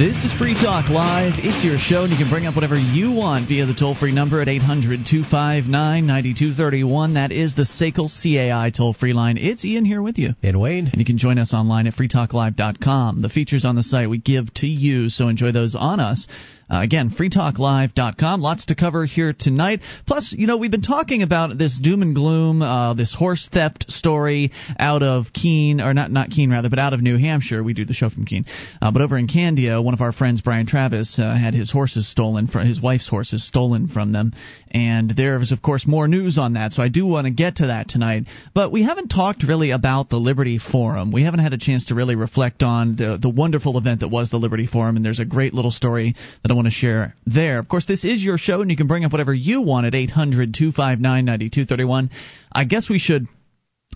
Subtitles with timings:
[0.00, 1.34] This is Free Talk Live.
[1.36, 4.14] It's your show, and you can bring up whatever you want via the toll free
[4.14, 5.68] number at 800 259
[6.06, 7.12] 9231.
[7.12, 9.36] That is the SACL CAI toll free line.
[9.36, 10.30] It's Ian here with you.
[10.42, 10.86] And Wayne.
[10.86, 13.20] And you can join us online at freetalklive.com.
[13.20, 16.26] The features on the site we give to you, so enjoy those on us.
[16.70, 18.40] Uh, again, freetalklive.com.
[18.40, 19.80] Lots to cover here tonight.
[20.06, 23.90] Plus, you know, we've been talking about this doom and gloom, uh, this horse theft
[23.90, 27.62] story out of Keene, or not not Keene rather, but out of New Hampshire.
[27.64, 28.44] We do the show from Keene,
[28.80, 32.08] uh, but over in Candia, one of our friends, Brian Travis, uh, had his horses
[32.08, 34.32] stolen from his wife's horses stolen from them,
[34.70, 36.72] and there is of course more news on that.
[36.72, 38.24] So I do want to get to that tonight.
[38.54, 41.12] But we haven't talked really about the Liberty Forum.
[41.12, 44.30] We haven't had a chance to really reflect on the the wonderful event that was
[44.30, 47.58] the Liberty Forum, and there's a great little story that I want to share there.
[47.58, 49.94] Of course, this is your show, and you can bring up whatever you want at
[49.94, 52.10] 800 259 9231.
[52.52, 53.26] I guess we should.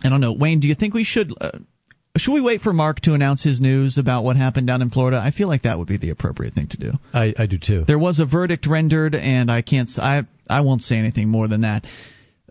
[0.02, 0.60] I don't know, Wayne.
[0.60, 1.32] Do you think we should?
[1.40, 1.58] Uh,
[2.16, 5.20] should we wait for Mark to announce his news about what happened down in Florida?
[5.22, 6.92] I feel like that would be the appropriate thing to do.
[7.12, 7.84] I, I do too.
[7.84, 9.88] There was a verdict rendered, and I can't.
[9.98, 11.84] I I won't say anything more than that.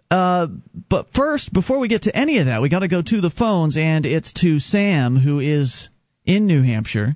[0.10, 0.48] Uh,
[0.90, 3.32] but first, before we get to any of that, we got to go to the
[3.32, 5.90] phones, and it's to Sam, who is
[6.26, 7.16] in New Hampshire.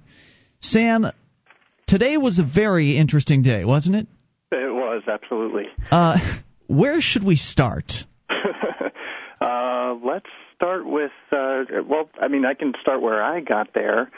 [0.62, 1.06] Sam,
[1.86, 4.08] today was a very interesting day, wasn't it?
[4.52, 5.66] It was absolutely.
[5.92, 6.18] Uh,
[6.68, 7.94] where should we start?
[9.42, 10.26] uh, let's
[10.56, 11.12] start with.
[11.32, 14.10] Uh, well, I mean, I can start where I got there.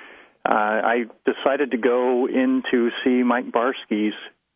[0.48, 4.14] Uh, I decided to go in to see Mike Barsky's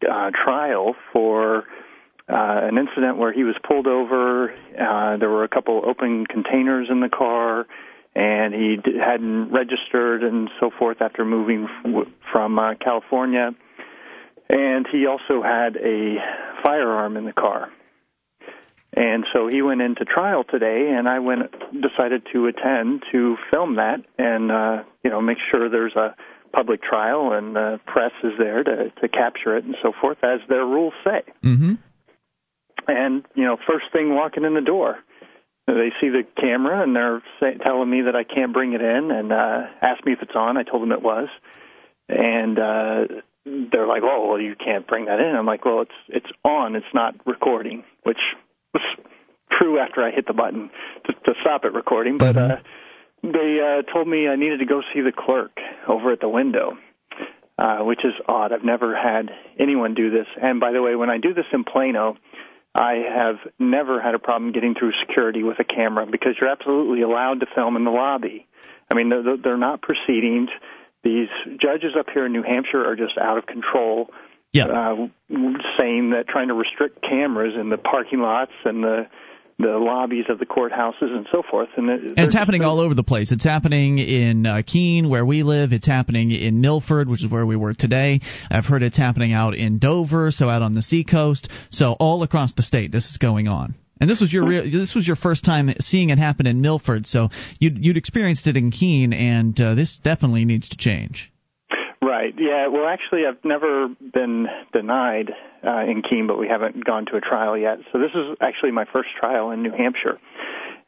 [0.10, 1.66] uh, trial for
[2.30, 4.52] uh, an incident where he was pulled over.
[4.52, 7.66] Uh, there were a couple open containers in the car,
[8.16, 13.52] and he d- hadn't registered and so forth after moving f- from uh, California.
[14.50, 16.18] And he also had a
[16.64, 17.70] firearm in the car.
[18.96, 21.52] And so he went into trial today, and I went
[21.82, 26.16] decided to attend to film that and uh, you know make sure there's a
[26.54, 30.39] public trial and the press is there to to capture it and so forth as
[30.48, 31.23] their rules say.
[31.44, 31.73] Mm-hmm.
[32.88, 34.98] And you know, first thing walking in the door,
[35.67, 39.11] they see the camera and they're say, telling me that I can't bring it in
[39.11, 40.58] and uh, asked me if it's on.
[40.58, 41.30] I told them it was,
[42.10, 45.92] and uh, they're like, "Oh, well, you can't bring that in." I'm like, "Well, it's
[46.10, 46.76] it's on.
[46.76, 48.20] It's not recording," which
[48.73, 48.83] was
[49.52, 50.70] true after I hit the button
[51.05, 52.17] to, to stop it recording.
[52.17, 52.58] But uh,
[53.23, 55.58] they uh, told me I needed to go see the clerk
[55.88, 56.77] over at the window,
[57.58, 58.52] uh, which is odd.
[58.52, 59.30] I've never had
[59.60, 60.27] anyone do this.
[60.42, 62.17] And by the way, when I do this in Plano,
[62.76, 67.02] I have never had a problem getting through security with a camera because you're absolutely
[67.04, 68.48] allowed to film in the lobby.
[68.92, 70.50] I mean, they're, they're not proceedings.
[71.04, 71.28] These
[71.62, 74.10] judges up here in New Hampshire are just out of control
[74.54, 74.66] Yeah.
[74.67, 75.08] uh,
[75.80, 79.08] saying that trying to restrict cameras in the parking lots and the
[79.64, 81.70] the lobbies of the courthouses and so forth.
[81.78, 83.32] And, it, And it's happening all over the place.
[83.32, 85.74] It's happening in uh, Keene, where we live.
[85.74, 88.22] It's happening in Milford, which is where we were today.
[88.50, 91.50] I've heard it's happening out in Dover, so out on the seacoast.
[91.72, 93.76] So all across the state, this is going on.
[94.00, 97.06] And this was your real, this was your first time seeing it happen in Milford,
[97.06, 101.32] so you'd you'd experienced it in Keene, and uh, this definitely needs to change.
[102.03, 102.33] Right.
[102.37, 102.67] Yeah.
[102.67, 105.31] Well, actually, I've never been denied
[105.65, 107.80] uh, in Keene, but we haven't gone to a trial yet.
[107.91, 110.19] So this is actually my first trial in New Hampshire,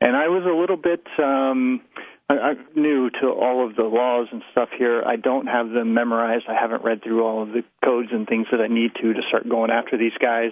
[0.01, 1.81] and I was a little bit um,
[2.29, 5.03] I, I'm new to all of the laws and stuff here.
[5.05, 6.45] I don't have them memorized.
[6.49, 9.21] I haven't read through all of the codes and things that I need to to
[9.27, 10.51] start going after these guys.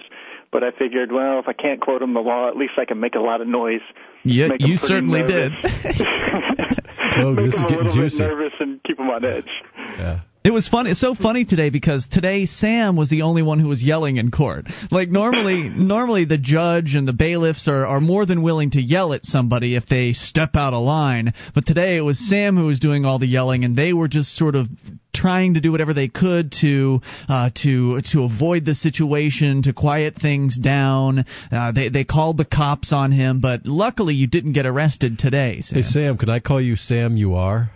[0.52, 3.00] But I figured, well, if I can't quote them the law, at least I can
[3.00, 3.80] make a lot of noise.
[4.22, 5.52] Yeah, you certainly nervous.
[5.62, 6.06] did.
[7.16, 8.18] Oh, make this is a getting little juicy.
[8.18, 9.50] bit nervous and keep them on edge.
[9.98, 10.20] Yeah.
[10.44, 10.90] It was funny.
[10.90, 14.30] It's so funny today because today Sam was the only one who was yelling in
[14.30, 14.66] court.
[14.90, 19.14] Like normally, normally the judge and the bailiffs are, are more than willing to yell
[19.14, 21.32] at somebody if they step out of line.
[21.54, 24.36] But today it was Sam who was doing all the yelling, and they were just
[24.36, 24.66] sort of
[25.14, 30.16] trying to do whatever they could to uh, to to avoid the situation, to quiet
[30.16, 31.24] things down.
[31.50, 35.62] Uh, they they called the cops on him, but luckily you didn't get arrested today.
[35.62, 35.76] Sam.
[35.76, 37.70] Hey, Sam, can I call you Sam you are?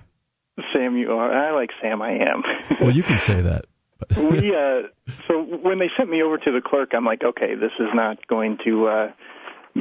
[0.89, 1.33] Sam, you are.
[1.33, 2.03] I like Sam.
[2.03, 2.43] I am.
[2.81, 3.65] Well, you can say that.
[4.17, 4.87] we uh
[5.27, 8.25] so when they sent me over to the clerk i'm like okay this is not
[8.29, 9.09] going to uh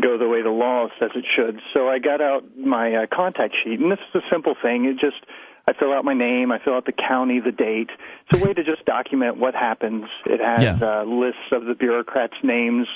[0.01, 3.53] go the way the law says it should so i got out my uh, contact
[3.63, 5.23] sheet and this is a simple thing it just
[5.67, 7.91] i fill out my name i fill out the county the date
[8.27, 10.79] it's a way to just document what happens it has Yeah.
[10.81, 12.87] uh lists of the bureaucrats names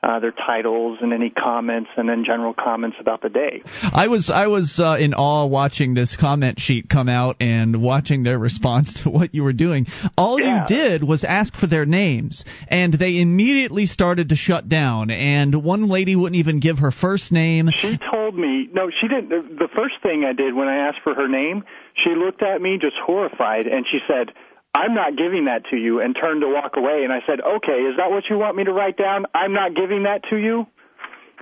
[0.00, 3.62] uh, their titles and any comments, and then general comments about the day.
[3.82, 8.22] I was I was uh, in awe watching this comment sheet come out and watching
[8.22, 9.86] their response to what you were doing.
[10.16, 10.62] All Yeah.
[10.68, 15.10] you did was ask for their names, and they immediately started to shut down.
[15.10, 17.68] And one lady wouldn't even give her first name.
[17.74, 19.30] She told me no, she didn't.
[19.30, 21.64] The the first thing I did when I asked for her name,
[22.04, 24.30] she looked at me just horrified, and she said,
[24.74, 27.02] I'm not giving that to you, and turned to walk away.
[27.04, 29.26] And I said, okay, is that what you want me to write down?
[29.34, 30.66] I'm not giving that to you.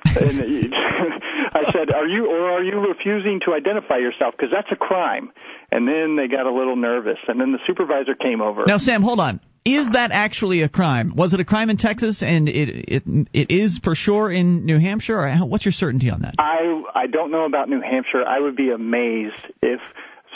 [0.04, 0.72] and
[1.54, 4.34] I said, "Are you or are you refusing to identify yourself?
[4.36, 5.32] Because that's a crime."
[5.72, 8.64] And then they got a little nervous, and then the supervisor came over.
[8.66, 9.40] Now, Sam, hold on.
[9.64, 11.14] Is that actually a crime?
[11.16, 13.02] Was it a crime in Texas, and it it
[13.32, 15.18] it is for sure in New Hampshire?
[15.18, 16.34] Or what's your certainty on that?
[16.38, 18.22] I I don't know about New Hampshire.
[18.24, 19.80] I would be amazed if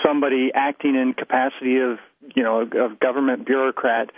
[0.05, 1.99] somebody acting in capacity of
[2.35, 4.11] you know a government bureaucrat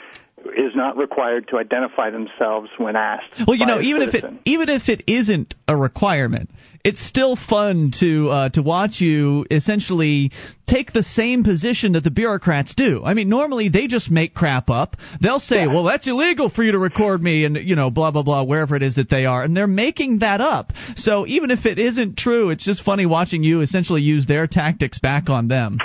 [0.44, 3.44] is not required to identify themselves when asked.
[3.46, 4.34] Well, you know, even citizen.
[4.34, 6.50] if it even if it isn't a requirement,
[6.84, 10.32] it's still fun to uh, to watch you essentially
[10.66, 13.02] take the same position that the bureaucrats do.
[13.04, 14.96] I mean, normally they just make crap up.
[15.20, 15.66] They'll say, Yeah.
[15.66, 18.74] "Well, that's illegal for you to record me," and you know, blah blah blah, wherever
[18.74, 20.72] it is that they are, and they're making that up.
[20.96, 24.98] So even if it isn't true, it's just funny watching you essentially use their tactics
[24.98, 25.78] back on them.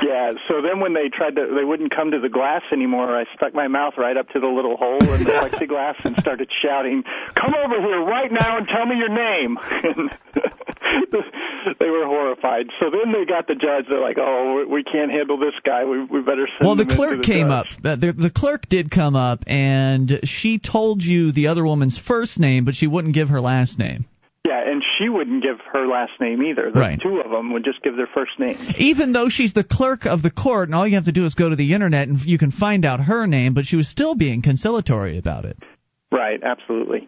[0.00, 3.14] Yeah, so then when they tried to, they wouldn't come to the glass anymore.
[3.14, 6.48] I stuck my mouth right up to the little hole in the plexiglass and started
[6.64, 7.04] shouting,
[7.34, 10.10] "Come over here right now and tell me your name!" And
[11.78, 12.66] they were horrified.
[12.80, 13.86] So then they got the judge.
[13.88, 15.84] They're like, "Oh, we can't handle this guy.
[15.84, 17.66] We we better send Well, the clerk the came up.
[17.66, 21.98] judge." Uh, The, the clerk did come up, and she told you the other woman's
[21.98, 24.06] first name, but she wouldn't give her last name.
[24.46, 26.70] Yeah, and she wouldn't give her last name either.
[26.72, 27.00] The Right.
[27.00, 28.56] two of them would just give their first name.
[28.76, 31.34] Even though she's the clerk of the court, and all you have to do is
[31.34, 34.16] go to the internet and you can find out her name, but she was still
[34.16, 35.56] being conciliatory about it.
[36.10, 37.06] Right, absolutely.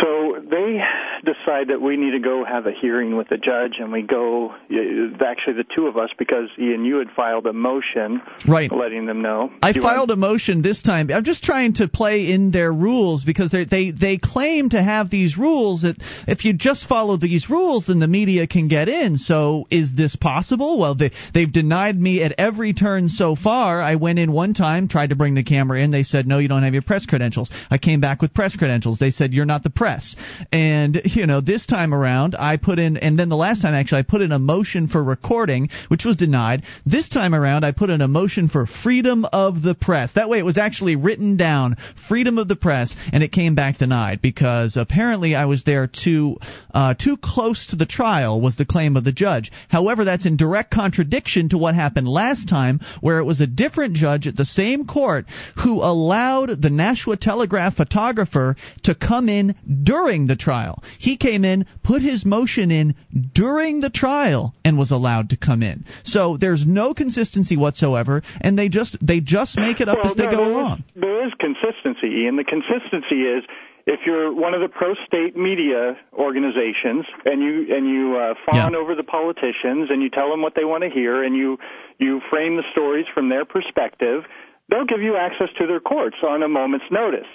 [0.00, 0.80] So they
[1.24, 4.50] decide that we need to go have a hearing with the judge, and we go.
[4.70, 8.70] Uh, actually, the two of us, because Ian, you had filed a motion, Right.
[8.70, 9.50] letting them know.
[9.62, 11.10] I Do filed a motion this time.
[11.12, 15.10] I'm just trying to play in their rules because they they they claim to have
[15.10, 15.96] these rules that
[16.26, 19.16] if you just follow these rules, then the media can get in.
[19.16, 20.78] So is this possible?
[20.78, 23.80] Well, they they've denied me at every turn so far.
[23.80, 25.90] I went in one time, tried to bring the camera in.
[25.90, 27.50] They said no, you don't have your press credentials.
[27.70, 28.98] I came back with press credentials.
[28.98, 30.16] They said you're not the press.
[30.50, 34.00] And you know this time around, I put in, and then the last time actually,
[34.00, 36.64] I put in a motion for recording, which was denied.
[36.84, 40.14] This time around, I put in a motion for freedom of the press.
[40.14, 41.76] That way, it was actually written down,
[42.08, 46.38] freedom of the press, and it came back denied because apparently I was there too
[46.74, 49.52] uh, too close to the trial was the claim of the judge.
[49.68, 53.94] However, that's in direct contradiction to what happened last time, where it was a different
[53.94, 55.26] judge at the same court
[55.62, 60.82] who allowed the Nashua Telegraph photographer to come in during the trial.
[60.98, 62.94] He came in, put his motion in
[63.34, 65.84] during the trial, and was allowed to come in.
[66.04, 70.16] So there's no consistency whatsoever, and they just they just make it up Well, as
[70.16, 70.84] they no, go there is- along.
[70.96, 73.44] there is consistency, and The consistency is
[73.86, 78.78] if you're one of the pro-state media organizations and you and you uh, fawn Yeah.
[78.78, 81.58] over the politicians and you tell them what they want to hear and you
[81.98, 84.24] you frame the stories from their perspective,
[84.68, 87.26] they'll give you access to their courts on a moment's notice.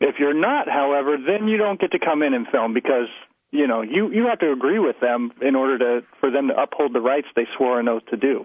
[0.00, 3.08] If you're not, however, then you don't get to come in and film because
[3.50, 6.54] you know you you have to agree with them in order to for them to
[6.60, 8.44] uphold the rights they swore an oath to do.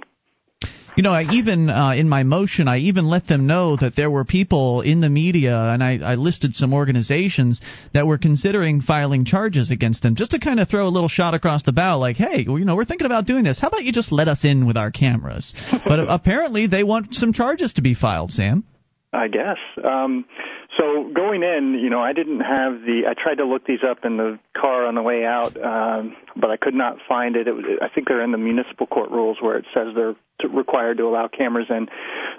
[0.98, 4.10] You know, I even uh, in my motion, I even let them know that there
[4.10, 7.60] were people in the media, and I, I listed some organizations
[7.94, 11.34] that were considering filing charges against them, just to kind of throw a little shot
[11.34, 13.60] across the bow, like, "Hey, well, you know, we're thinking about doing this.
[13.60, 15.54] How about you just let us in with our cameras?"
[15.86, 18.32] but apparently, they want some charges to be filed.
[18.32, 18.64] Sam.
[19.12, 19.58] I guess.
[19.84, 20.26] Um,
[20.78, 23.04] so going in, you know, I didn't have the.
[23.08, 26.50] I tried to look these up in the car on the way out, um, but
[26.50, 27.48] I could not find it.
[27.48, 30.48] it was, I think they're in the municipal court rules where it says they're to,
[30.50, 31.88] required to allow cameras in.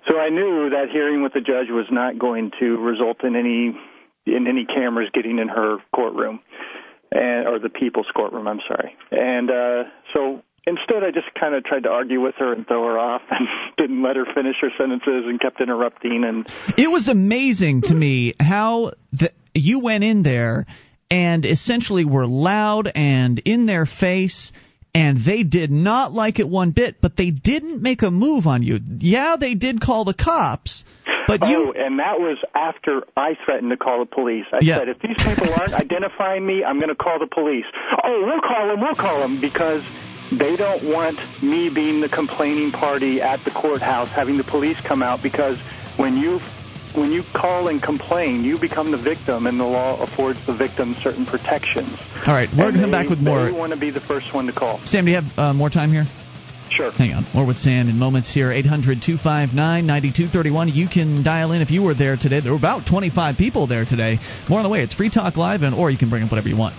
[0.08, 3.76] So I knew that hearing with the judge was not going to result in any
[4.26, 6.40] in any cameras getting in her courtroom,
[7.12, 8.48] and or the people's courtroom.
[8.48, 8.94] I'm sorry.
[9.12, 12.84] And uh, so instead I just kind of tried to argue with her and throw
[12.84, 13.46] her off and
[13.76, 16.46] didn't let her finish her sentences and kept interrupting and
[16.76, 20.66] It was amazing to me how the, you went in there
[21.10, 24.52] and essentially were loud and in their face.
[24.94, 28.62] And they did not like it one bit, but they didn't make a move on
[28.62, 28.78] you.
[28.98, 30.84] Yeah, they did call the cops,
[31.26, 34.46] but oh, you and that was after I threatened to call the police.
[34.52, 34.78] I Yeah.
[34.78, 37.66] said, if these people aren't identifying me, I'm going to call the police.
[38.02, 39.82] Oh, we'll call them, we'll call them, because
[40.32, 45.02] they don't want me being the complaining party at the courthouse, having the police come
[45.02, 45.58] out, because
[45.96, 46.40] when you
[46.94, 50.96] when you call and complain, you become the victim, and the law affords the victim
[51.02, 51.90] certain protections.
[52.26, 53.44] All right, we're going to come back with more.
[53.44, 54.80] They want to be the first one to call.
[54.84, 56.06] Sam, do you have uh, more time here?
[56.70, 56.90] Sure.
[56.90, 57.26] Hang on.
[57.32, 58.50] More with Sam in moments here.
[58.50, 60.68] 800 259 9231.
[60.68, 62.40] You can dial in if you were there today.
[62.40, 64.18] There were about 25 people there today.
[64.48, 64.82] More on the way.
[64.82, 66.74] It's Free Talk Live, and or you can bring up whatever you want.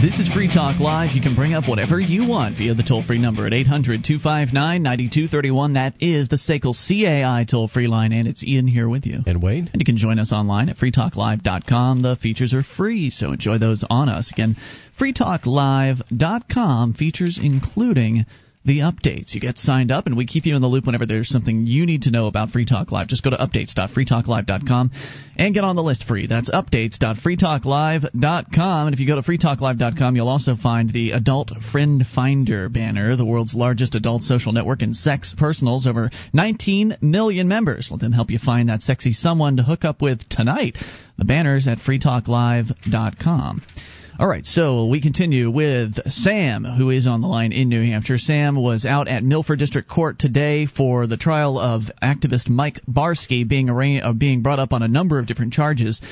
[0.00, 1.10] This is Free Talk Live.
[1.14, 4.82] You can bring up whatever you want via the toll free number at 800 259
[4.82, 5.74] 9231.
[5.74, 9.18] That is the SACL CAI toll free line, and it's Ian here with you.
[9.26, 9.68] And Wayne.
[9.70, 12.00] And you can join us online at freetalklive.com.
[12.00, 14.32] The features are free, so enjoy those on us.
[14.32, 14.56] Again,
[14.98, 18.24] freetalklive.com, features including
[18.64, 19.32] the updates.
[19.34, 21.86] You get signed up, and we keep you in the loop whenever there's something you
[21.86, 23.08] need to know about Free Talk Live.
[23.08, 24.90] Just go to updates.freetalklive.com
[25.36, 26.26] and get on the list free.
[26.26, 28.86] That's updates.freetalklive.com.
[28.86, 33.24] And if you go to freetalklive.com, you'll also find the Adult Friend Finder banner, the
[33.24, 37.88] world's largest adult social network in sex personals, over 19 million members.
[37.90, 40.76] Let them help you find that sexy someone to hook up with tonight.
[41.16, 43.62] The banner's at freetalklive.com.
[44.20, 48.18] All right, so we continue with Sam, who is on the line in New Hampshire.
[48.18, 53.48] Sam was out at Milford District Court today for the trial of activist Mike Barsky
[53.48, 56.02] being arra- uh, being brought up on a number of different charges.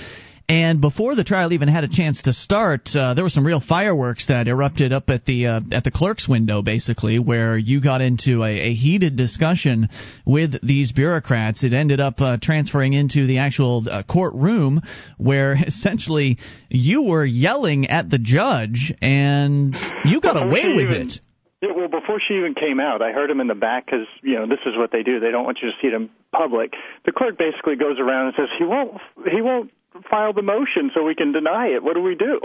[0.50, 3.60] And before the trial even had a chance to start, uh, there were some real
[3.60, 8.00] fireworks that erupted up at the uh, at the clerk's window, basically, where you got
[8.00, 9.90] into a, a heated discussion
[10.24, 11.64] with these bureaucrats.
[11.64, 14.80] It ended up uh, transferring into the actual uh, courtroom,
[15.18, 16.38] where essentially
[16.70, 19.76] you were yelling at the judge, and
[20.06, 21.20] you got away with it.
[21.60, 24.36] Yeah, well, before she even came out, I heard him in the back because you
[24.36, 25.20] know this is what they do.
[25.20, 26.72] They don't want you to see it in public.
[27.04, 28.96] The clerk basically goes around and says he won't
[29.30, 29.72] he won't
[30.10, 31.82] file the motion so we can deny it.
[31.82, 32.40] What do we do?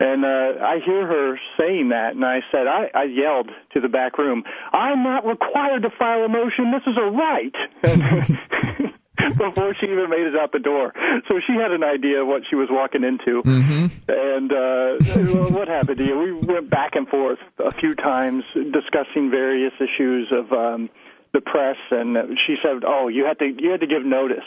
[0.00, 3.88] And uh, I hear her saying that, and I said, I, I yelled to the
[3.88, 6.72] back room, I'm not required to file a motion.
[6.72, 7.54] This is a right.
[9.38, 10.92] Before she even made it out the door,
[11.28, 13.42] so she had an idea of what she was walking into.
[13.42, 13.86] Mm-hmm.
[14.06, 16.18] And uh, what happened to you?
[16.18, 20.90] We went back and forth a few times discussing various issues of um,
[21.34, 24.46] the press, and she said, "Oh, you had to you had to give notice."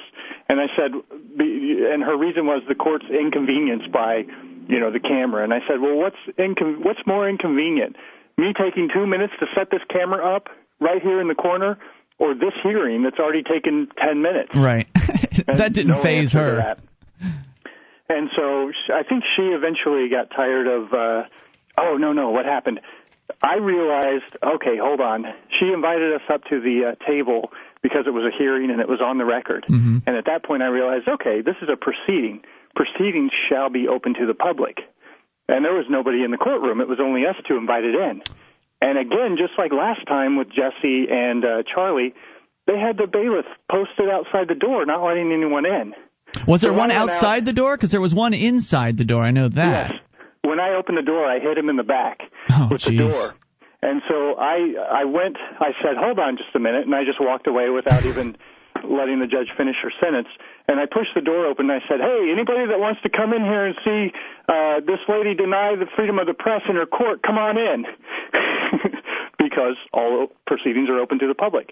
[0.50, 4.24] And I said, and her reason was the court's inconvenienced by,
[4.68, 5.44] you know, the camera.
[5.44, 7.98] And I said, well, what's incon- what's more inconvenient,
[8.38, 10.48] me taking two minutes to set this camera up
[10.80, 11.78] right here in the corner,
[12.18, 14.52] or this hearing that's already taken ten minutes?
[14.56, 14.88] Right.
[15.48, 16.78] that didn't no phase her.
[18.10, 20.94] And so I think she eventually got tired of.
[20.94, 21.24] uh
[21.80, 22.32] Oh no no!
[22.32, 22.80] What happened?
[23.42, 25.26] I realized, okay, hold on.
[25.60, 27.52] She invited us up to the uh, table
[27.84, 29.66] because it was a hearing and it was on the record.
[29.70, 30.00] Mm-hmm.
[30.08, 32.42] And at that point, I realized, okay, this is a proceeding.
[32.76, 34.78] Proceedings shall be open to the public.
[35.50, 36.82] And there was nobody in the courtroom.
[36.82, 38.22] It was only us two invited in.
[38.82, 42.14] And again, just like last time with Jesse and uh, Charlie,
[42.68, 45.94] they had the bailiff posted outside the door, not letting anyone in.
[46.48, 47.76] Was there So one outside out- the door?
[47.78, 49.24] Because there was one inside the door.
[49.24, 49.92] I know that.
[49.92, 50.00] Yes.
[50.48, 52.18] When I opened the door, I hit him in the back
[52.50, 52.96] Oh, with jeez.
[52.98, 53.28] the door.
[53.84, 54.58] And so I
[55.02, 55.36] I went.
[55.60, 58.36] I said, "Hold on, just a minute," and I just walked away without even
[58.88, 60.30] letting the judge finish her sentence.
[60.68, 61.70] And I pushed the door open.
[61.70, 64.02] and I said, "Hey, anybody that wants to come in here and see
[64.50, 67.86] uh, this lady deny the freedom of the press in her court, come on in,"
[69.38, 71.70] because all proceedings are open to the public.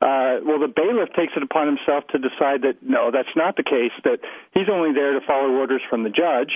[0.00, 3.62] Uh, well, the bailiff takes it upon himself to decide that no, that's not the
[3.64, 3.92] case.
[4.04, 4.18] That
[4.52, 6.52] he's only there to follow orders from the judge.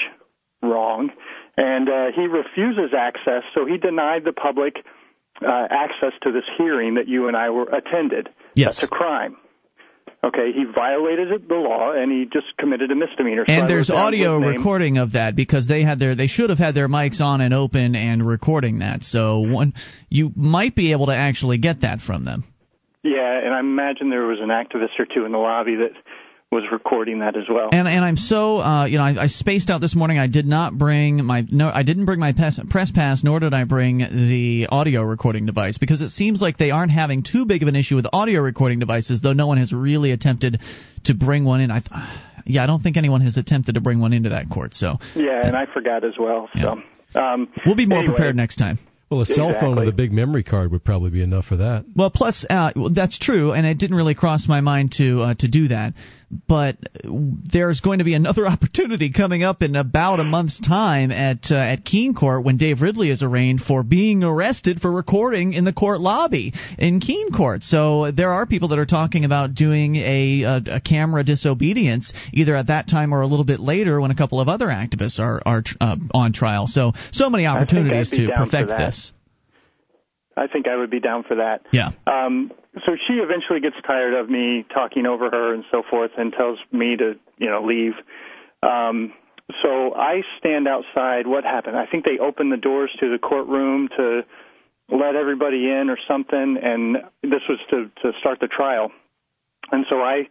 [0.63, 1.09] Wrong,
[1.57, 3.43] and uh, he refuses access.
[3.55, 4.77] So he denied the public
[5.43, 8.29] uh, access to this hearing that you and I were attended.
[8.55, 8.81] Yes.
[8.81, 9.37] That's a crime.
[10.23, 13.45] Okay, he violated the law and he just committed a misdemeanor.
[13.47, 16.59] So I And there's audio recording of that because they had their they should have
[16.59, 19.03] had their mics on and open and recording that.
[19.03, 19.73] So one
[20.11, 22.45] you might be able to actually get that from them.
[23.03, 25.93] Yeah, and I imagine there was an activist or two in the lobby that
[26.51, 27.69] was recording that as well.
[27.71, 30.19] And and I'm so uh, you know I, I spaced out this morning.
[30.19, 33.55] I did not bring my no I didn't bring my press, press pass nor did
[33.55, 37.63] I bring the audio recording device because it seems like they aren't having too big
[37.63, 40.61] of an issue with audio recording devices though no one has really attempted
[41.05, 41.71] to bring one in.
[41.71, 41.83] I
[42.47, 44.75] yeah I don't think anyone has attempted to bring one into that court.
[44.75, 46.49] So yeah, and I forgot as well.
[46.61, 46.83] So
[47.15, 48.81] um, we'll be more anyway, prepared next time.
[49.11, 51.85] Well, a cell phone with a big memory card would probably be enough for that.
[51.97, 55.49] Well, plus uh, that's true, and it didn't really cross my mind to uh, to
[55.49, 55.95] do that.
[56.49, 61.51] But there's going to be another opportunity coming up in about a month's time at
[61.51, 65.65] uh, at Keene Court when Dave Ridley is arraigned for being arrested for recording in
[65.65, 67.63] the court lobby in Keene Court.
[67.63, 72.55] So there are people that are talking about doing a, a, a camera disobedience either
[72.55, 75.41] at that time or a little bit later when a couple of other activists are
[75.45, 76.67] are uh, on trial.
[76.67, 79.13] So so many opportunities to perfect this.
[80.37, 81.67] I think I would be down for that.
[81.73, 81.91] Yeah.
[82.07, 82.51] Um,
[82.87, 86.59] so she eventually gets tired of me talking over her and so forth, and tells
[86.73, 87.93] me to, you know, leave.
[88.63, 89.13] Um,
[89.63, 91.27] so I stand outside.
[91.27, 91.77] What happened?
[91.77, 94.23] I think they opened the doors to the courtroom to
[94.89, 98.93] let everybody in or something, and this was to to start the trial.
[99.73, 100.29] And so I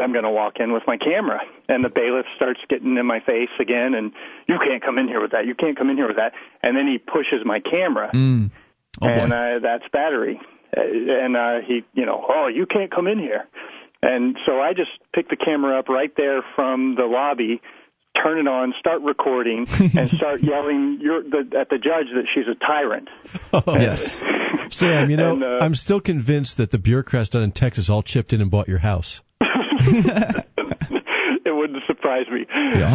[0.00, 1.40] I'm going to walk in with my camera.
[1.68, 4.12] And the bailiff starts getting in my face again, and
[4.48, 5.44] you can't come in here with that.
[5.46, 6.32] You can't come in here with that.
[6.62, 8.50] And then he pushes my camera, Mm.
[9.02, 9.36] Oh, and boy.
[9.36, 10.40] uh, that's battery.
[10.76, 13.44] Uh, and uh, he, you know, oh, you can't come in here.
[14.02, 17.60] And so I just pick the camera up right there from the lobby,
[18.22, 22.46] turn it on, start recording, and start yelling you're the, at the judge that she's
[22.46, 23.08] a tyrant.
[23.66, 24.20] yes.
[24.70, 28.02] Sam, you know, And, uh, I'm still convinced that the bureaucrats down in Texas all
[28.02, 29.20] chipped in and bought your house.
[31.88, 32.46] it wouldn't surprise me.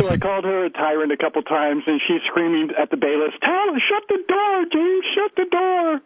[0.01, 3.35] So I called her a tyrant a couple times, and she's screaming at the bailiffs,
[3.41, 6.01] "Tell her, shut the door, James, shut the door!"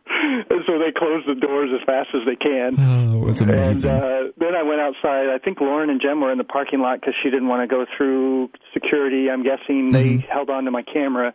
[0.50, 2.76] And so they close the doors as fast as they can.
[2.80, 3.90] Oh, it was And amazing.
[3.92, 5.30] uh, then I went outside.
[5.30, 7.74] I think Lauren and Jem were in the parking lot because she didn't want to
[7.74, 9.30] go through security.
[9.30, 11.34] I'm guessing they held on to my camera,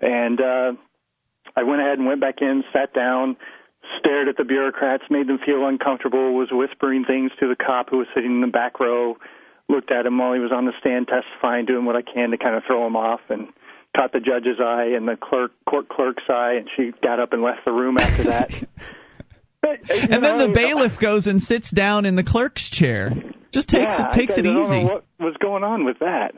[0.00, 0.72] and uh,
[1.56, 3.36] I went ahead and went back in, sat down,
[3.98, 7.98] stared at the bureaucrats, made them feel uncomfortable, was whispering things to the cop who
[7.98, 9.16] was sitting in the back row,
[9.68, 12.38] looked at him while he was on the stand testifying, doing what I can to
[12.38, 13.48] kind of throw him off, and
[13.96, 17.42] caught the judge's eye and the clerk court clerk's eye, and she got up and
[17.42, 18.50] left the room after that.
[19.62, 23.10] But, uh, and then the bailiff goes and sits down in the clerk's chair.
[23.52, 24.84] Just takes yeah, it takes I, it I don't easy.
[24.84, 26.34] know what was going on with that.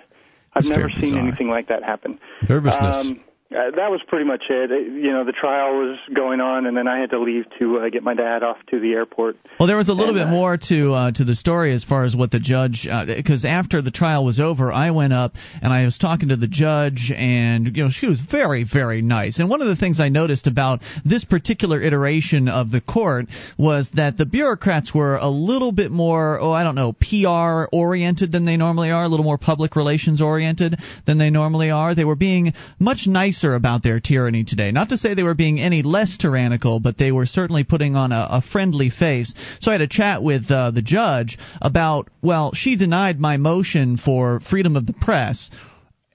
[0.55, 1.21] I've It's never seen bizarre.
[1.29, 2.19] anything like that happen.
[2.49, 2.97] Nervousness.
[3.07, 3.21] Um,
[3.51, 4.71] uh, that was pretty much it.
[4.71, 7.79] It- You know, the trial was going on, and then I had to leave to
[7.79, 9.37] uh, get my dad off to the airport.
[9.59, 11.85] Well, there was a little And, bit uh, more to uh, to the story as
[11.85, 15.73] far as what the judge, because after the trial was over, I went up and
[15.73, 19.39] I was talking to the judge, and you know she was very very nice.
[19.39, 23.27] And one of the things I noticed about this particular iteration of the court
[23.57, 28.33] was that the bureaucrats were a little bit more, oh I don't know, PR oriented
[28.33, 30.77] than they normally are, a little more public relations oriented
[31.07, 31.95] than they normally are.
[31.95, 34.71] They were being much nicer about their tyranny today.
[34.71, 38.13] Not to say they were being any less tyrannical, but they were certainly putting on
[38.13, 39.35] a, a friendly face.
[39.61, 43.97] So I had a chat with uh, the judge about, well, she denied my motion
[43.97, 45.51] for freedom of the press.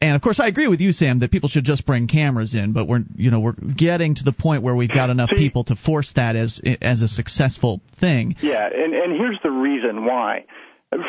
[0.02, 2.74] And of course, I agree with you, Sam, that people should just bring cameras in.
[2.74, 5.78] But we're, you know, we're getting to the point where we've got enough people to
[5.78, 8.36] force that as as a successful thing.
[8.42, 10.44] Yeah, and and here's the reason why.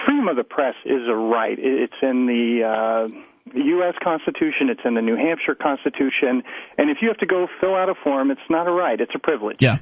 [0.06, 1.58] Freedom of the press is a right.
[1.58, 3.94] It's in the uh, U.S.
[4.02, 4.70] Constitution.
[4.70, 6.42] It's in the New Hampshire Constitution.
[6.78, 9.00] And if you have to go fill out a form, it's not a right.
[9.00, 9.58] It's a privilege.
[9.60, 9.78] Yeah.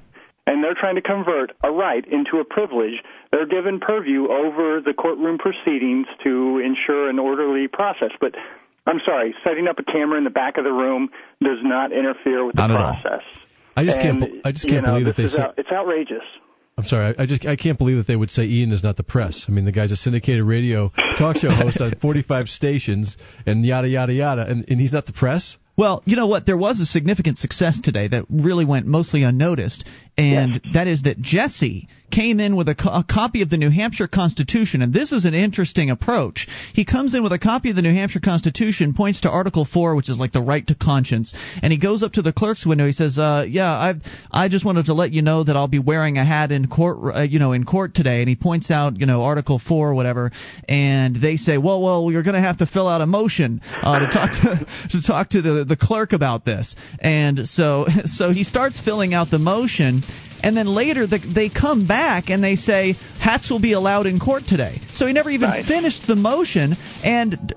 [0.46, 2.94] and they're trying to convert a right into a privilege.
[3.30, 8.10] They're given purview over the courtroom proceedings to ensure an orderly process.
[8.20, 8.34] But
[8.86, 12.44] I'm sorry, setting up a camera in the back of the room does not interfere
[12.44, 13.22] with the Not process.
[13.76, 14.34] I just And, can't.
[14.44, 15.46] I just can't know, believe that they is say.
[15.56, 16.24] it's outrageous.
[16.78, 17.14] I'm sorry.
[17.18, 19.44] I, I just I can't believe that they would say Ian is not the press.
[19.48, 23.88] I mean, the guy's a syndicated radio talk show host on 45 stations and yada
[23.88, 25.58] yada yada, and, and he's not the press.
[25.76, 26.44] Well, you know what?
[26.44, 29.86] There was a significant success today that really went mostly unnoticed,
[30.18, 33.70] and that is that Jesse came in with a, co- a copy of the New
[33.70, 36.46] Hampshire Constitution, and this is an interesting approach.
[36.74, 39.96] He comes in with a copy of the New Hampshire Constitution, points to Article Four,
[39.96, 42.86] which is like the right to conscience, and he goes up to the clerk's window.
[42.86, 43.94] He says, uh, "Yeah, I
[44.30, 47.16] I just wanted to let you know that I'll be wearing a hat in court,
[47.16, 49.94] uh, you know, in court today." And he points out, you know, Article Four or
[49.94, 50.30] whatever,
[50.68, 54.00] and they say, "Well, well, you're going to have to fill out a motion uh,
[54.00, 58.44] to talk to to talk to the the clerk about this." And so so he
[58.44, 60.04] starts filling out the motion.
[60.42, 64.18] And then later the, they come back and they say hats will be allowed in
[64.18, 64.80] court today.
[64.94, 65.66] So he never even Nice.
[65.68, 67.54] finished the motion, and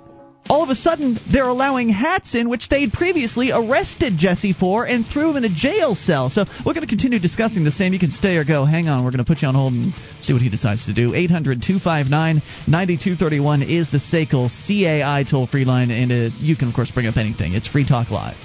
[0.48, 5.04] all of a sudden they're allowing hats in which they'd previously arrested Jesse for and
[5.06, 6.30] threw him in a jail cell.
[6.30, 7.94] So we're going to continue discussing the same.
[7.94, 8.64] You can stay or go.
[8.66, 10.94] Hang on, we're going to put you on hold and see what he decides to
[10.94, 11.16] do.
[11.16, 16.76] 800 259 9231 is the SACL CAI toll free line, and uh, you can, of
[16.76, 17.54] course, bring up anything.
[17.54, 18.38] It's Free Talk Live.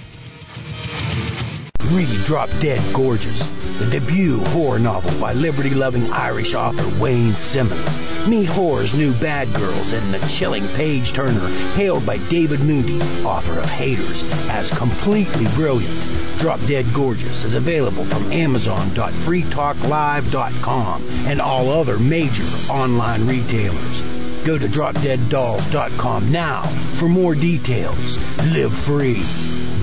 [1.89, 3.41] Read Drop Dead Gorgeous,
[3.81, 7.89] the debut horror novel by liberty loving Irish author Wayne Simmons.
[8.29, 13.59] Meet horror's new bad girls and the chilling page turner, hailed by David Moody, author
[13.59, 16.39] of Haters, as completely brilliant.
[16.39, 24.03] Drop Dead Gorgeous is available from Amazon.freetalklive.com and all other major online retailers.
[24.47, 26.69] Go to dropdeaddolls.com now
[27.01, 28.19] for more details.
[28.53, 29.23] Live free,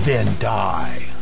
[0.05, 1.16] then die.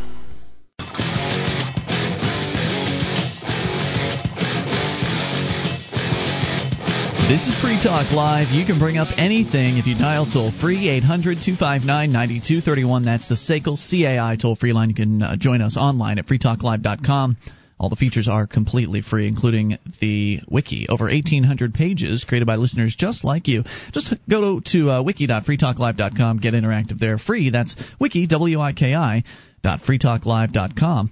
[7.28, 8.50] This is Free Talk Live.
[8.52, 13.04] You can bring up anything if you dial toll free 800 259 9231.
[13.04, 14.90] That's the SACL CAI toll free line.
[14.90, 17.36] You can uh, join us online at freetalklive.com.
[17.80, 20.86] All the features are completely free, including the wiki.
[20.88, 23.64] Over 1,800 pages created by listeners just like you.
[23.90, 27.18] Just go to, to uh, wiki.freetalklive.com, get interactive there.
[27.18, 27.50] Free.
[27.50, 29.24] That's wiki, W I K I,
[29.64, 31.10] dot freetalklive.com.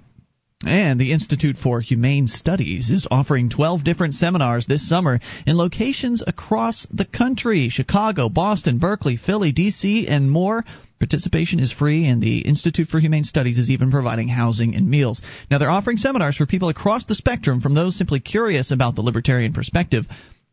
[0.63, 6.23] And the Institute for Humane Studies is offering 12 different seminars this summer in locations
[6.25, 10.63] across the country Chicago, Boston, Berkeley, Philly, D.C., and more.
[10.97, 15.21] Participation is free, and the Institute for Humane Studies is even providing housing and meals.
[15.51, 19.01] Now, they're offering seminars for people across the spectrum, from those simply curious about the
[19.01, 20.05] libertarian perspective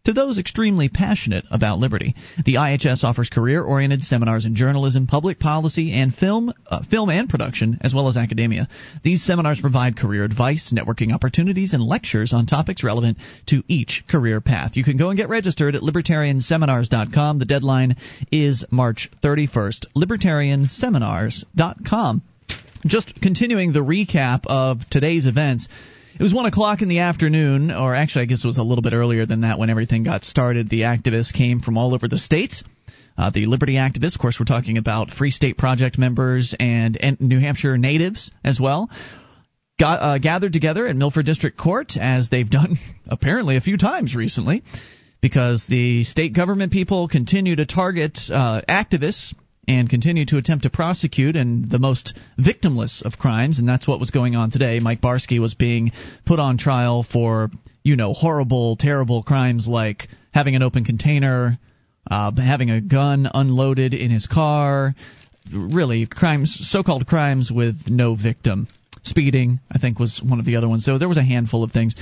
[0.05, 2.15] to those extremely passionate about liberty.
[2.45, 7.79] The IHS offers career-oriented seminars in journalism, public policy, and film, uh, film and production,
[7.83, 8.67] as well as academia.
[9.05, 14.41] These seminars provide career advice, networking opportunities, and lectures on topics relevant to each career
[14.41, 14.77] path.
[14.77, 17.38] You can go and get registered at libertarianseminars.com.
[17.38, 17.95] The deadline
[18.33, 19.87] is March 31st.
[19.97, 22.23] libertarianseminars.com.
[22.85, 25.69] Just continuing the recap of today's events.
[26.14, 28.83] It was one o'clock in the afternoon, or actually, I guess it was a little
[28.83, 30.68] bit earlier than that when everything got started.
[30.68, 32.62] The activists came from all over the state.
[33.16, 37.18] Uh, the Liberty activists, of course, we're talking about Free State Project members and, and
[37.20, 38.90] New Hampshire natives as well,
[39.81, 44.14] got uh, gathered together at Milford District Court as they've done apparently a few times
[44.14, 44.62] recently,
[45.22, 49.33] because the state government people continue to target uh, activists
[49.68, 54.01] and continue to attempt to prosecute and the most victimless of crimes, and that's what
[54.01, 54.81] was going on today.
[54.81, 55.92] Mike Barsky was being
[56.27, 57.51] put on trial for,
[57.85, 61.59] you know, horrible, terrible crimes like having an open container,
[62.11, 64.94] uh, having a gun unloaded in his car,
[65.53, 68.66] really crimes, so-called crimes with no victim.
[69.05, 70.85] Speeding, I think, was one of the other ones.
[70.85, 71.94] So there was a handful of things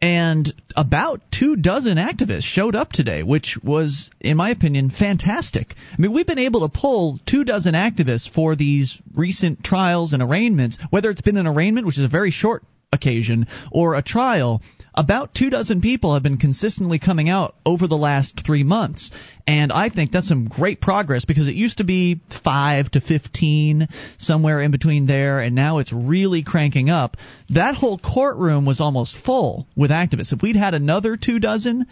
[0.00, 5.74] and about two dozen activists showed up today, which was, in my opinion, fantastic.
[5.92, 10.22] I mean, we've been able to pull two dozen activists for these recent trials and
[10.22, 14.62] arraignments, whether it's been an arraignment, which is a very short occasion, or a trial
[14.96, 19.10] about two dozen people have been consistently coming out over the last three months.
[19.46, 23.88] And I think that's some great progress because it used to be 5 to 15,
[24.18, 27.16] somewhere in between there, and now it's really cranking up.
[27.50, 30.32] That whole courtroom was almost full with activists.
[30.32, 31.86] If we'd had another two dozen,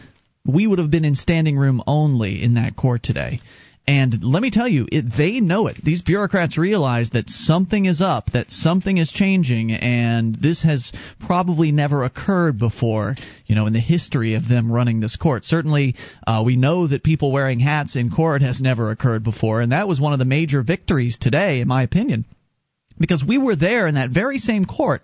[0.46, 3.40] we would have been in standing room only in that court today.
[3.86, 5.76] And let me tell you, it, they know it.
[5.84, 10.90] These bureaucrats realize that something is up, that something is changing, and this has
[11.26, 15.44] probably never occurred before, you know, in the history of them running this court.
[15.44, 19.72] Certainly, uh, we know that people wearing hats in court has never occurred before, and
[19.72, 22.24] that was one of the major victories today, in my opinion,
[22.98, 25.02] because we were there in that very same court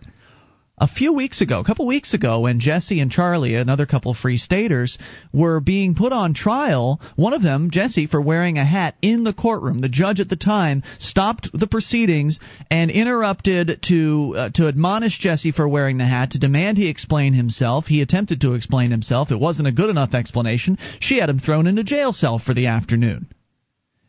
[0.80, 4.38] a few weeks ago, a couple weeks ago, when Jesse and Charlie, another couple free
[4.38, 4.96] staters,
[5.30, 9.34] were being put on trial, one of them, Jesse, for wearing a hat in the
[9.34, 9.80] courtroom.
[9.80, 12.40] The judge at the time stopped the proceedings
[12.70, 17.34] and interrupted to uh, to admonish Jesse for wearing the hat, to demand he explain
[17.34, 17.86] himself.
[17.86, 19.30] He attempted to explain himself.
[19.30, 20.78] It wasn't a good enough explanation.
[20.98, 23.26] She had him thrown into jail cell for the afternoon.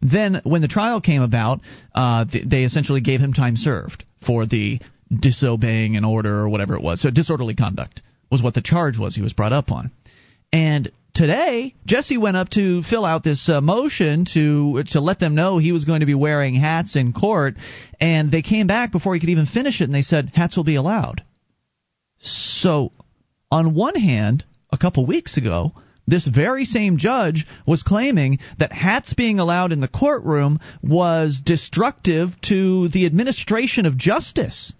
[0.01, 1.59] Then, when the trial came about,
[1.93, 4.79] uh, they essentially gave him time served for the
[5.19, 7.01] disobeying an order or whatever it was.
[7.01, 9.91] So disorderly conduct was what the charge was he was brought up on.
[10.53, 15.35] And today, Jesse went up to fill out this uh, motion to to let them
[15.35, 17.55] know he was going to be wearing hats in court,
[17.99, 20.63] and they came back before he could even finish it, and they said hats will
[20.63, 21.23] be allowed.
[22.19, 22.91] So,
[23.49, 25.73] on one hand, a couple weeks ago,
[26.07, 32.29] this very same judge was claiming that hats being allowed in the courtroom was destructive
[32.41, 34.73] to the administration of justice.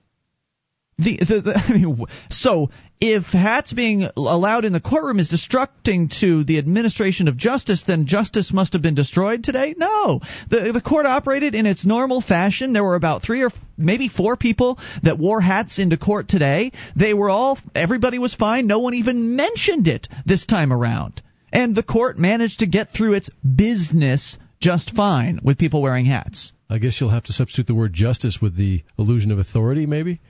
[1.02, 6.12] The, the, the, I mean, so if hats being allowed in the courtroom is destructing
[6.20, 9.74] to the administration of justice, then justice must have been destroyed today?
[9.76, 10.22] No.
[10.50, 12.74] The, the court operated in its normal fashion.
[12.74, 16.72] There were about three or maybe four people that wore hats into court today.
[16.96, 18.68] They were all, everybody was fine.
[18.68, 21.22] No one even mentioned it this time around.
[21.52, 26.54] And the court managed to get through its business just fine with people wearing hats.
[26.70, 30.22] I guess you'll have to substitute the word justice with the illusion of authority, maybe?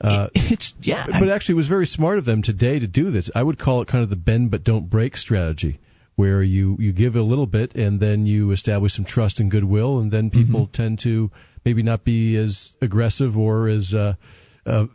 [0.00, 3.30] Uh, it's yeah, but, actually, it was very smart of them today to do this.
[3.34, 5.80] I would call it kind of the bend but don't break strategy,
[6.16, 10.00] where you you give a little bit and then you establish some trust and goodwill,
[10.00, 10.82] and then people mm-hmm.
[10.82, 11.30] tend to
[11.64, 14.14] maybe not be as aggressive or as uh,
[14.64, 14.86] uh,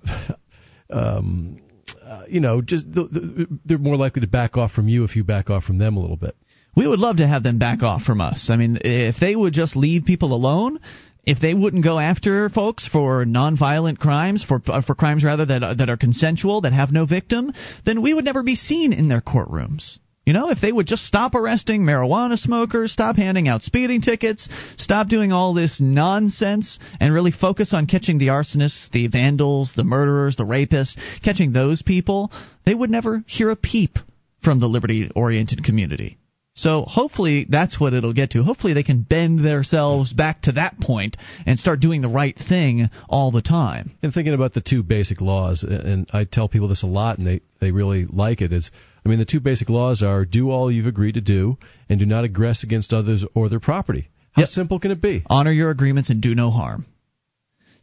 [0.90, 1.62] um,
[2.04, 5.16] uh, you know, just the, the, they're more likely to back off from you if
[5.16, 6.36] you back off from them a little bit.
[6.76, 8.50] We would love to have them back off from us.
[8.50, 10.80] I mean, if they would just leave people alone,
[11.26, 15.64] if they wouldn't go after folks for nonviolent crimes, for uh, for crimes rather that
[15.64, 17.52] uh, that are consensual, that have no victim,
[17.86, 19.98] then we would never be seen in their courtrooms.
[20.26, 24.50] You know, if they would just stop arresting marijuana smokers, stop handing out speeding tickets,
[24.76, 29.84] stop doing all this nonsense, and really focus on catching the arsonists, the vandals, the
[29.84, 32.32] murderers, the rapists, catching those people,
[32.66, 34.00] they would never hear a peep
[34.44, 36.18] from the liberty oriented community.
[36.56, 38.42] So hopefully that's what it'll get to.
[38.44, 42.90] Hopefully they can bend themselves back to that point and start doing the right thing
[43.10, 43.92] all the time.
[44.02, 47.28] And thinking about the two basic laws, and I tell people this a lot, and
[47.28, 48.54] they they really like it.
[48.54, 48.72] Is
[49.06, 51.58] I mean the two basic laws are do all you've agreed to do,
[51.90, 54.08] and do not aggress against others or their property.
[54.32, 54.50] How Yep.
[54.50, 55.24] simple can it be?
[55.28, 56.86] Honor your agreements and do no harm.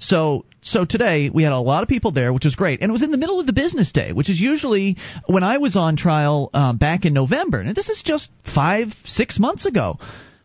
[0.03, 2.93] So so today we had a lot of people there, which was great, and it
[2.93, 5.97] was in the middle of the business day, which is usually when I was on
[5.97, 9.99] trial um, back in November, and this is just five six months ago.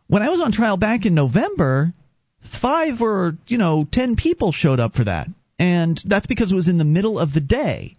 [0.07, 1.93] When I was on trial back in November,
[2.61, 5.27] five or you know ten people showed up for that,
[5.59, 7.96] and that's because it was in the middle of the day.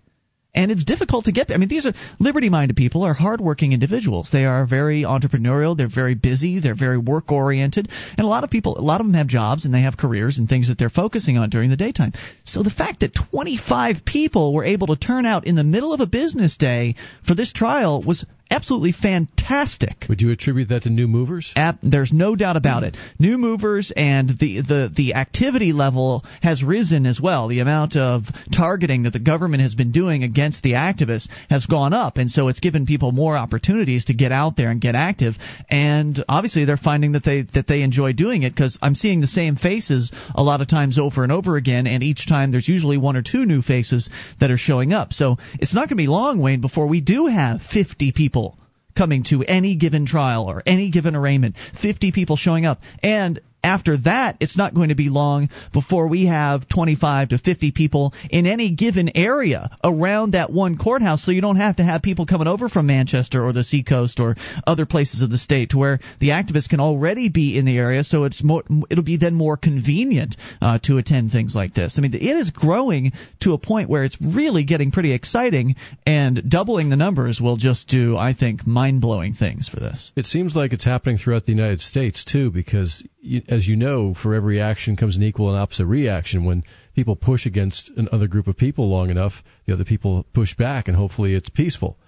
[0.59, 1.57] And it's difficult to get there.
[1.57, 4.31] I mean, these are liberty-minded people, are hardworking individuals.
[4.33, 5.77] They are very entrepreneurial.
[5.77, 6.59] They're very busy.
[6.59, 7.89] They're very work-oriented.
[8.17, 10.37] And a lot of people, a lot of them have jobs and they have careers
[10.37, 12.13] and things that they're focusing on during the daytime.
[12.43, 16.01] So the fact that 25 people were able to turn out in the middle of
[16.01, 20.07] a business day for this trial was absolutely fantastic.
[20.09, 21.53] Would you attribute that to new movers?
[21.83, 22.97] There's no doubt about it.
[22.97, 23.23] Hmm.
[23.23, 27.49] New movers and the, the, the activity level has risen as well.
[27.49, 31.93] The amount of targeting that the government has been doing against the activists has gone
[31.93, 35.35] up, and so it's given people more opportunities to get out there and get active.
[35.71, 39.27] And obviously, they're finding that they that they enjoy doing it because I'm seeing the
[39.27, 42.97] same faces a lot of times over and over again, and each time there's usually
[42.97, 44.09] one or two new faces
[44.41, 45.13] that are showing up.
[45.13, 48.38] So it's not going to be long, Wayne, before we do have 50 people
[48.99, 52.81] coming to any given trial or any given arraignment, 50 people showing up.
[53.03, 57.73] And after that, it's not going to be long before we have 25 to 50
[57.73, 61.25] people in any given area around that one courthouse.
[61.25, 64.37] So you don't have to have people coming over from Manchester or the Seacoast or
[64.67, 68.05] other places of the state to where the activists can already be in the area.
[68.05, 71.99] So it's more, it'll be then more convenient uh, to attend things like this.
[71.99, 76.49] I mean, it is growing to a point where it's really getting pretty exciting, and
[76.49, 80.13] doubling the numbers will just do, I think, mind blowing things for this.
[80.17, 84.15] It seems like it's happening throughout the United States too, because you, as you know,
[84.15, 86.45] for every action comes an equal and opposite reaction.
[86.45, 89.33] When people push against another group of people long enough,
[89.67, 91.99] the other people push back, and hopefully it's peaceful.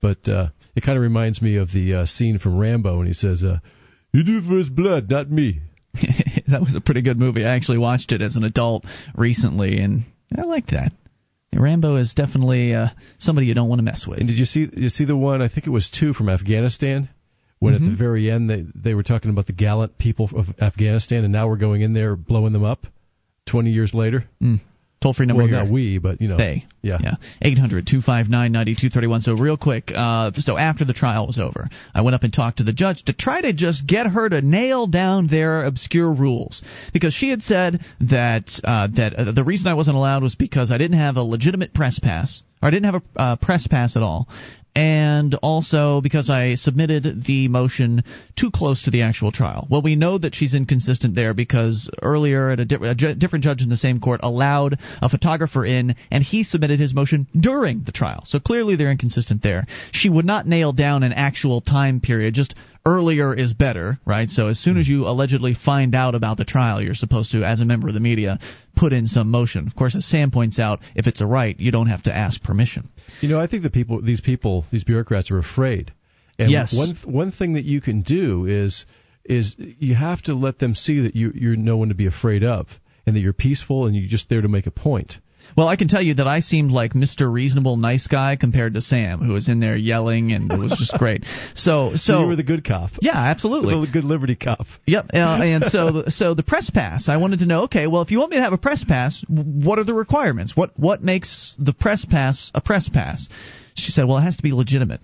[0.00, 3.12] But uh, it kind of reminds me of the uh, scene from Rambo when he
[3.12, 3.58] says, uh,
[4.12, 5.60] "You do it for his blood, not me."
[6.48, 7.44] that was a pretty good movie.
[7.44, 10.04] I actually watched it as an adult recently, and
[10.36, 10.92] I like that.
[11.52, 14.20] Rambo is definitely uh, somebody you don't want to mess with.
[14.20, 15.42] And did you see you see the one?
[15.42, 17.08] I think it was two from Afghanistan.
[17.60, 17.84] When Mm-hmm.
[17.84, 21.32] at the very end they they were talking about the gallant people of Afghanistan, and
[21.32, 22.86] now we're going in there blowing them up.
[23.46, 24.24] Twenty years later.
[25.02, 25.64] Toll free number well, here.
[25.64, 26.66] not we, but you know, They.
[26.82, 26.98] Yeah.
[27.02, 27.14] Yeah.
[27.40, 29.20] 800 259 9231.
[29.22, 32.58] So, real quick, uh, so after the trial was over, I went up and talked
[32.58, 36.62] to the judge to try to just get her to nail down their obscure rules.
[36.92, 40.70] Because she had said that, uh, that uh, the reason I wasn't allowed was because
[40.70, 43.96] I didn't have a legitimate press pass, or I didn't have a uh, press pass
[43.96, 44.28] at all.
[44.74, 48.04] And also because I submitted the motion
[48.36, 49.66] too close to the actual trial.
[49.68, 53.62] Well, we know that she's inconsistent there because earlier at a, di- a different judge
[53.62, 57.92] in the same court allowed a photographer in, and he submitted his motion during the
[57.92, 58.22] trial.
[58.26, 59.66] So clearly they're inconsistent there.
[59.92, 62.54] She would not nail down an actual time period, just
[62.86, 64.28] earlier is better, right?
[64.28, 67.60] So as soon as you allegedly find out about the trial, you're supposed to, as
[67.60, 68.38] a member of the media,
[68.76, 69.66] put in some motion.
[69.66, 72.42] Of course, as Sam points out, if it's a right, you don't have to ask
[72.42, 72.88] permission.
[73.20, 75.92] You know, I think the people, these people, these bureaucrats are afraid.
[76.38, 76.72] And Yes.
[76.72, 78.86] one one thing that you can do is
[79.24, 82.42] is you have to let them see that you you're no one to be afraid
[82.42, 82.66] of,
[83.06, 85.18] and that you're peaceful and you're just there to make a point.
[85.56, 87.30] Well, I can tell you that I seemed like Mr.
[87.32, 90.94] Reasonable Nice Guy compared to Sam, who was in there yelling, and it was just
[90.98, 91.24] great.
[91.54, 92.90] So, so, So, you were the good cop.
[93.00, 93.74] yeah, absolutely.
[93.86, 94.66] the good liberty cop.
[94.86, 95.06] Yep.
[95.14, 97.08] Uh, and so, so the press pass.
[97.08, 97.64] I wanted to know.
[97.64, 100.56] Okay, well, if you want me to have a press pass, what are the requirements?
[100.56, 103.28] What what makes the press pass a press pass?
[103.74, 105.00] She said, well, it has to be legitimate.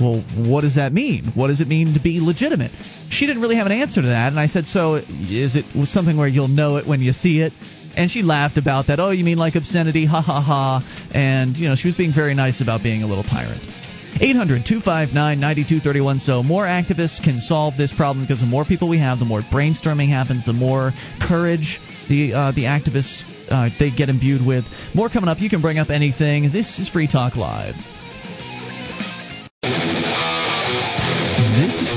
[0.00, 1.32] Well, what does that mean?
[1.34, 2.70] What does it mean to be legitimate?
[3.10, 6.16] She didn't really have an answer to that, and I said, so is it something
[6.16, 7.52] where you'll know it when you see it?
[7.96, 9.00] And she laughed about that.
[9.00, 10.06] Oh, you mean like obscenity?
[10.06, 11.10] Ha ha ha.
[11.12, 13.62] And you know, she was being very nice about being a little tyrant.
[14.20, 16.18] 800 259 9231.
[16.18, 19.40] So, more activists can solve this problem because the more people we have, the more
[19.40, 24.64] brainstorming happens, the more courage the, uh, the activists uh, they get imbued with.
[24.94, 25.40] More coming up.
[25.40, 26.52] You can bring up anything.
[26.52, 27.74] This is Free Talk Live.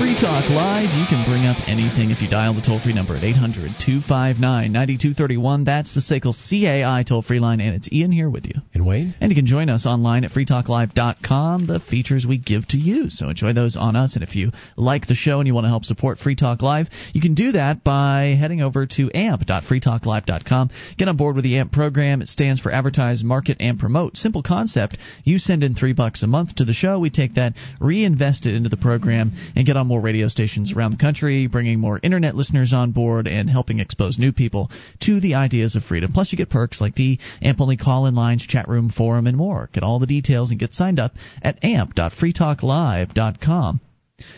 [0.06, 0.94] Free Talk Live.
[0.94, 4.38] You can bring up anything if you dial the toll free number at 800 259
[4.72, 5.64] 9231.
[5.64, 8.62] That's the SACL CAI toll free line, and it's Ian here with you.
[8.76, 9.16] And Wayne?
[9.20, 13.10] And you can join us online at freetalklive.com, the features we give to you.
[13.10, 14.14] So enjoy those on us.
[14.14, 16.88] And if you like the show and you want to help support Free Talk Live,
[17.14, 20.70] you can do that by heading over to amp.freetalklive.com.
[21.00, 22.22] Get on board with the AMP program.
[22.22, 24.18] It stands for Advertise, Market, and Promote.
[24.18, 25.00] Simple concept.
[25.24, 27.00] You send in three bucks a month to the show.
[27.00, 30.92] We take that, reinvest it into the program, and get on more radio stations around
[30.92, 34.70] the country, bringing more internet listeners on board, and helping expose new people
[35.02, 36.14] to the ideas of freedom.
[36.14, 39.38] Plus, you get perks like the AMP only call in lines, chat room, forum, and
[39.38, 39.70] more.
[39.74, 43.80] Get all the details and get signed up at amp.freetalklive.com.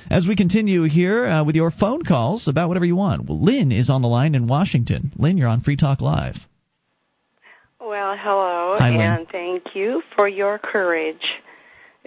[0.09, 3.71] As we continue here uh, with your phone calls about whatever you want, well, Lynn
[3.71, 5.11] is on the line in Washington.
[5.17, 6.37] Lynn, you're on Free Talk Live.
[7.79, 11.21] Well, hello, Hi, and thank you for your courage.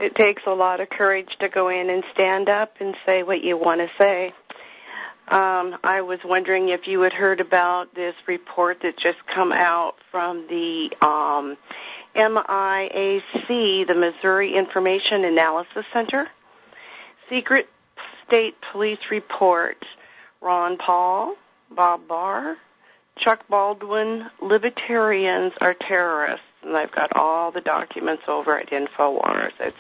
[0.01, 3.45] It takes a lot of courage to go in and stand up and say what
[3.45, 4.33] you want to say.
[5.29, 9.97] Um, I was wondering if you had heard about this report that just come out
[10.11, 11.59] from the um,
[12.17, 16.29] MIAC, the Missouri Information Analysis Center.
[17.29, 17.69] Secret
[18.27, 19.85] State Police report.
[20.41, 21.37] Ron Paul,
[21.71, 22.57] Bob Barr,
[23.19, 26.47] Chuck Baldwin, libertarians are terrorists.
[26.63, 29.53] And I've got all the documents over at InfoWars.
[29.61, 29.77] It's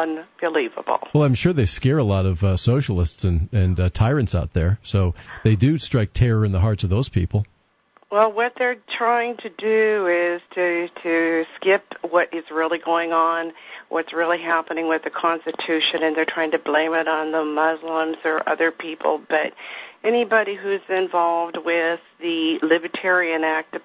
[0.00, 0.98] unbelievable.
[1.14, 4.52] Well, I'm sure they scare a lot of uh, socialists and, and uh, tyrants out
[4.54, 4.78] there.
[4.82, 7.44] So they do strike terror in the hearts of those people.
[8.10, 13.52] Well, what they're trying to do is to to skip what is really going on,
[13.88, 18.16] what's really happening with the Constitution, and they're trying to blame it on the Muslims
[18.24, 19.22] or other people.
[19.28, 19.52] But
[20.02, 23.76] anybody who's involved with the Libertarian Act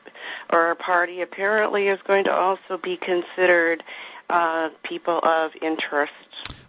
[0.52, 3.84] or party apparently is going to also be considered
[4.30, 6.14] uh, people of interest.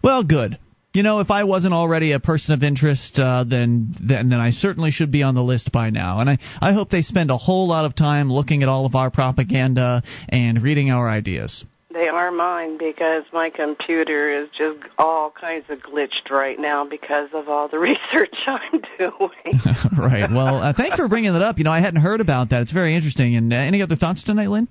[0.03, 0.57] Well, good.
[0.93, 4.49] You know, if I wasn't already a person of interest, uh, then, then then I
[4.49, 6.21] certainly should be on the list by now.
[6.21, 8.95] And I I hope they spend a whole lot of time looking at all of
[8.95, 11.63] our propaganda and reading our ideas.
[11.97, 17.29] They are mine because my computer is just all kinds of glitched right now because
[17.33, 19.61] of all the research I'm doing.
[19.97, 20.29] right.
[20.31, 21.57] Well, uh, thanks for bringing that up.
[21.57, 22.61] You know, I hadn't heard about that.
[22.61, 23.35] It's very interesting.
[23.35, 24.67] And uh, any other thoughts tonight, Lynn?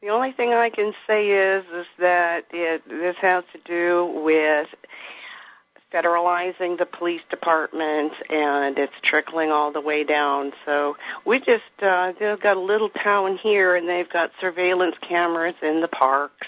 [0.00, 4.68] The only thing I can say is is that it, this has to do with
[5.92, 10.52] federalizing the police department and it's trickling all the way down.
[10.66, 15.54] So we just uh they've got a little town here and they've got surveillance cameras
[15.62, 16.46] in the parks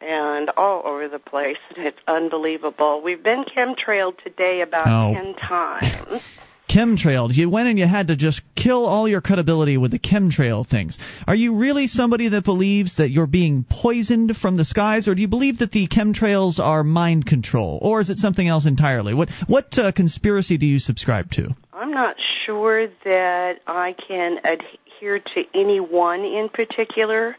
[0.00, 1.56] and all over the place.
[1.76, 3.00] It's unbelievable.
[3.02, 5.14] We've been chemtrailed today about Oh.
[5.14, 6.22] ten times.
[6.70, 7.34] Chemtrailed.
[7.34, 10.98] You went and you had to just kill all your credibility with the chemtrail things.
[11.26, 15.22] Are you really somebody that believes that you're being poisoned from the skies, or do
[15.22, 19.14] you believe that the chemtrails are mind control, or is it something else entirely?
[19.14, 21.56] What what uh, conspiracy do you subscribe to?
[21.72, 27.36] I'm not sure that I can adhere to any one in particular.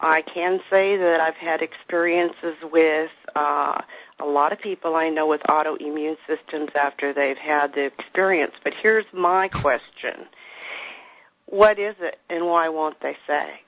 [0.00, 3.82] I can say that I've had experiences with uh,
[4.22, 8.52] a lot of people I know with autoimmune systems after they've had the experience.
[8.62, 10.26] But here's my question
[11.46, 13.60] What is it, and why won't they say?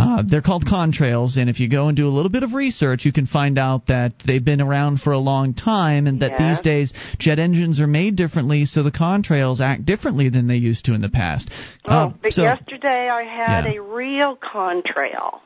[0.00, 3.04] Uh, they're called contrails, and if you go and do a little bit of research,
[3.04, 6.40] you can find out that they've been around for a long time, and that Yes.
[6.40, 10.86] these days jet engines are made differently, so the contrails act differently than they used
[10.86, 11.48] to in the past.
[11.84, 13.74] Oh, Uh, but so- yesterday I had Yeah.
[13.74, 15.40] a real contrail.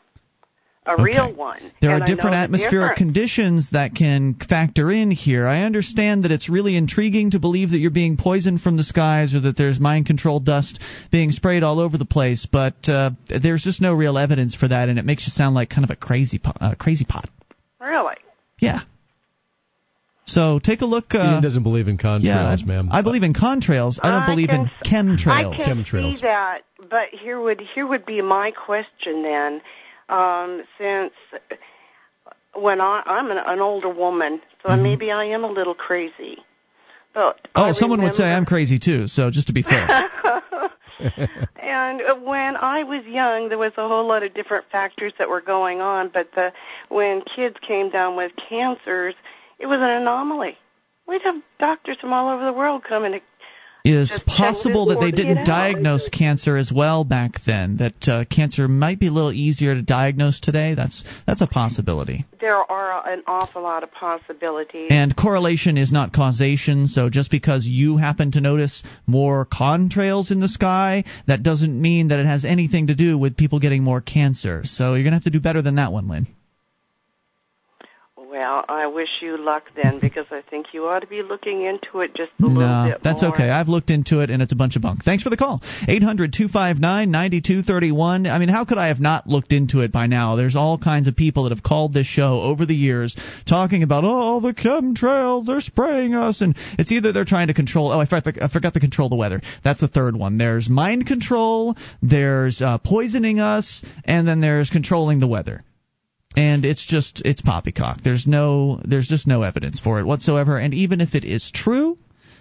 [0.88, 1.02] A Okay.
[1.02, 1.58] real one.
[1.80, 2.98] There and are different atmospheric difference.
[2.98, 5.46] conditions that can factor in here.
[5.46, 9.34] I understand that it's really intriguing to believe that you're being poisoned from the skies
[9.34, 10.78] or that there's mind control dust
[11.10, 14.88] being sprayed all over the place, but uh, there's just no real evidence for that,
[14.88, 17.28] and it makes you sound like kind of a crazy po- uh, crazy pot.
[17.80, 18.14] Really?
[18.60, 18.80] Yeah.
[20.28, 21.14] So take a look.
[21.14, 22.88] Uh, Ian doesn't believe in contrails, yeah, I, ma'am.
[22.90, 23.98] I believe in contrails.
[24.02, 25.54] I don't I believe in can- chemtrails.
[25.54, 26.14] I can Chemtrails.
[26.14, 29.60] see that, but here would here would be my question then,
[30.08, 31.12] um, since
[32.54, 34.82] when I, I'm an, an older woman, so Mhm.
[34.82, 36.38] maybe I am a little crazy.
[37.14, 39.06] But oh, I someone would say I'm crazy too.
[39.06, 39.88] So just to be fair.
[41.62, 45.40] and when I was young, there was a whole lot of different factors that were
[45.40, 46.10] going on.
[46.12, 46.52] But the
[46.88, 49.14] when kids came down with cancers,
[49.58, 50.58] it was an anomaly.
[51.06, 53.20] We'd have doctors from all over the world coming to
[53.86, 57.76] is Just possible that they didn't diagnose cancer as well back then.
[57.76, 60.74] That uh, cancer might be a little easier to diagnose today.
[60.74, 62.26] That's that's a possibility.
[62.40, 64.88] there are an awful lot of possibilities.
[64.90, 66.86] And correlation is not causation.
[66.88, 72.08] So just because you happen to notice more contrails in the sky, that doesn't mean
[72.08, 74.62] that it has anything to do with people getting more cancer.
[74.64, 76.26] So you're gonna have to do better than that one, Lynn.
[78.46, 81.98] Well, I wish you luck then, because I think you ought to be looking into
[82.00, 83.32] it just a little No, bit that's more.
[83.34, 83.50] okay.
[83.50, 85.02] I've looked into it and it's a bunch of bunk.
[85.04, 85.60] Thanks for the call.
[85.88, 88.30] 800-259-9231.
[88.30, 90.36] I mean, how could I have not looked into it by now?
[90.36, 93.16] There's all kinds of people that have called this show over the years
[93.48, 96.40] talking about, oh, the chemtrails, they're spraying us.
[96.40, 99.16] And it's either they're trying to control, oh, I forgot, I forgot to control the
[99.16, 99.40] weather.
[99.64, 100.38] That's the third one.
[100.38, 105.64] There's mind control, there's uh, poisoning us, and then there's controlling the weather
[106.36, 108.02] and it's just it's poppycock.
[108.02, 110.58] There's no there's just no evidence for it whatsoever.
[110.58, 111.96] And even if it is true,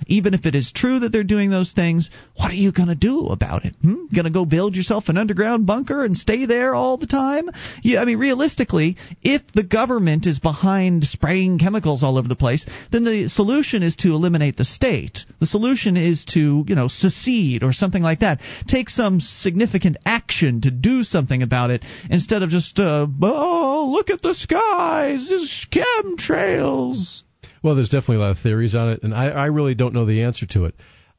[0.07, 2.95] even if it is true that they're doing those things, what are you going to
[2.95, 3.75] do about it?
[3.81, 4.05] Hmm?
[4.13, 7.49] Going to go build yourself an underground bunker and stay there all the time?
[7.81, 12.65] Yeah, I mean, realistically, if the government is behind spraying chemicals all over the place,
[12.91, 15.19] then the solution is to eliminate the state.
[15.39, 18.41] The solution is to, you know, secede or something like that.
[18.67, 24.09] Take some significant action to do something about it instead of just, uh, oh, look
[24.09, 27.23] at the skies, there's chemtrails.
[27.65, 30.05] Well, there's definitely a lot of theories on it, and I, I really don't know
[30.05, 30.75] the answer to it.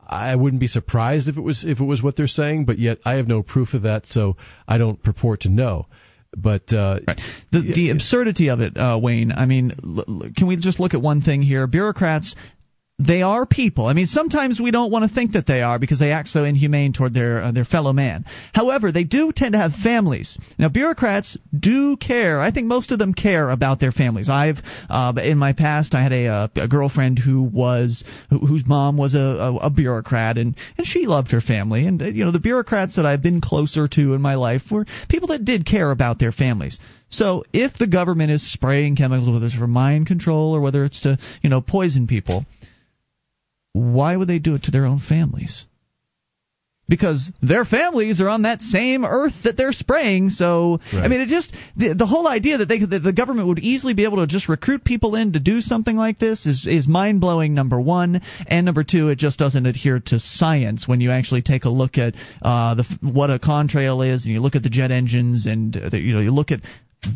[0.07, 2.99] I wouldn't be surprised if it was if it was what they're saying, but yet
[3.05, 4.37] I have no proof of that, so
[4.69, 5.87] I don't purport to know.
[6.37, 7.21] But uh, right.
[7.51, 7.93] the the yeah.
[7.95, 9.33] absurdity of it, uh, Wayne.
[9.33, 11.67] I mean, l- l- can we just look at one thing here?
[11.67, 12.37] Bureaucrats
[12.99, 13.87] they are people.
[13.87, 16.45] I mean, sometimes we don't want to think that they are because they act so
[16.45, 18.25] inhumane toward their uh, their fellow man.
[18.55, 20.39] However, they do tend to have families.
[20.59, 22.41] Now, bureaucrats do care.
[22.41, 24.31] I think most of them care about their families.
[24.31, 24.57] I've
[24.89, 29.15] uh, in my past I had a, uh, a girlfriend who was whose mom was
[29.15, 31.87] a, a, a bureaucrat and and she loved her family.
[31.87, 34.87] And uh, you know, the bureaucrats that I've been closer to in my life were
[35.11, 36.79] people that did care about their families.
[37.09, 41.03] So if the government is spraying chemicals, whether it's for mind control or whether it's
[41.03, 42.47] to you know poison people
[43.77, 45.67] why would they do it to their own families?
[46.89, 50.29] Because their families are on that same earth that they're spraying.
[50.31, 51.05] So right.
[51.05, 53.93] I mean, it just the, the whole idea that they that the government would easily
[53.93, 57.21] be able to just recruit people in to do something like this is is mind
[57.21, 57.55] blowing.
[57.55, 60.87] Number one, and number two, it just doesn't adhere to science.
[60.87, 64.41] When you actually take a look at uh, the what a contrail is, and you
[64.41, 66.61] look at the jet engines, and uh, the, you know you look at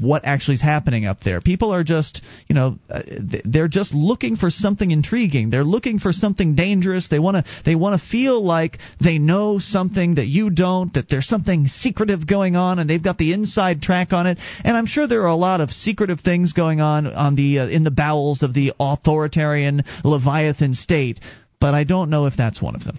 [0.01, 1.41] what actually is happening up there.
[1.41, 3.03] People are just, you know, uh,
[3.45, 5.51] they're just looking for something intriguing.
[5.51, 7.09] They're looking for something dangerous.
[7.09, 11.09] They want to they want to feel like they know something that you don't, that
[11.09, 14.39] there's something secretive going on and they've got the inside track on it.
[14.65, 17.69] And I'm sure there are a lot of secretive things going on on the uh,
[17.69, 21.21] in the bowels of the authoritarian leviathan state,
[21.61, 22.99] but I don't know if that's one of them.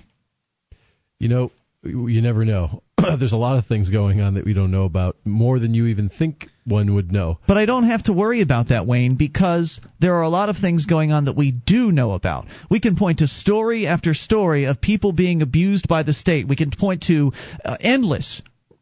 [1.20, 1.52] You know,
[1.84, 2.82] you never know.
[3.20, 5.88] There's a lot of things going on that we don't know about, more than you
[5.88, 7.40] even think one would know.
[7.48, 10.58] But I don't have to worry about that, Wayne, because there are a lot of
[10.58, 12.46] things going on that we do know about.
[12.70, 16.48] We can point to story after story of people being abused by the state.
[16.48, 17.34] We can point to
[17.66, 18.42] uh, endless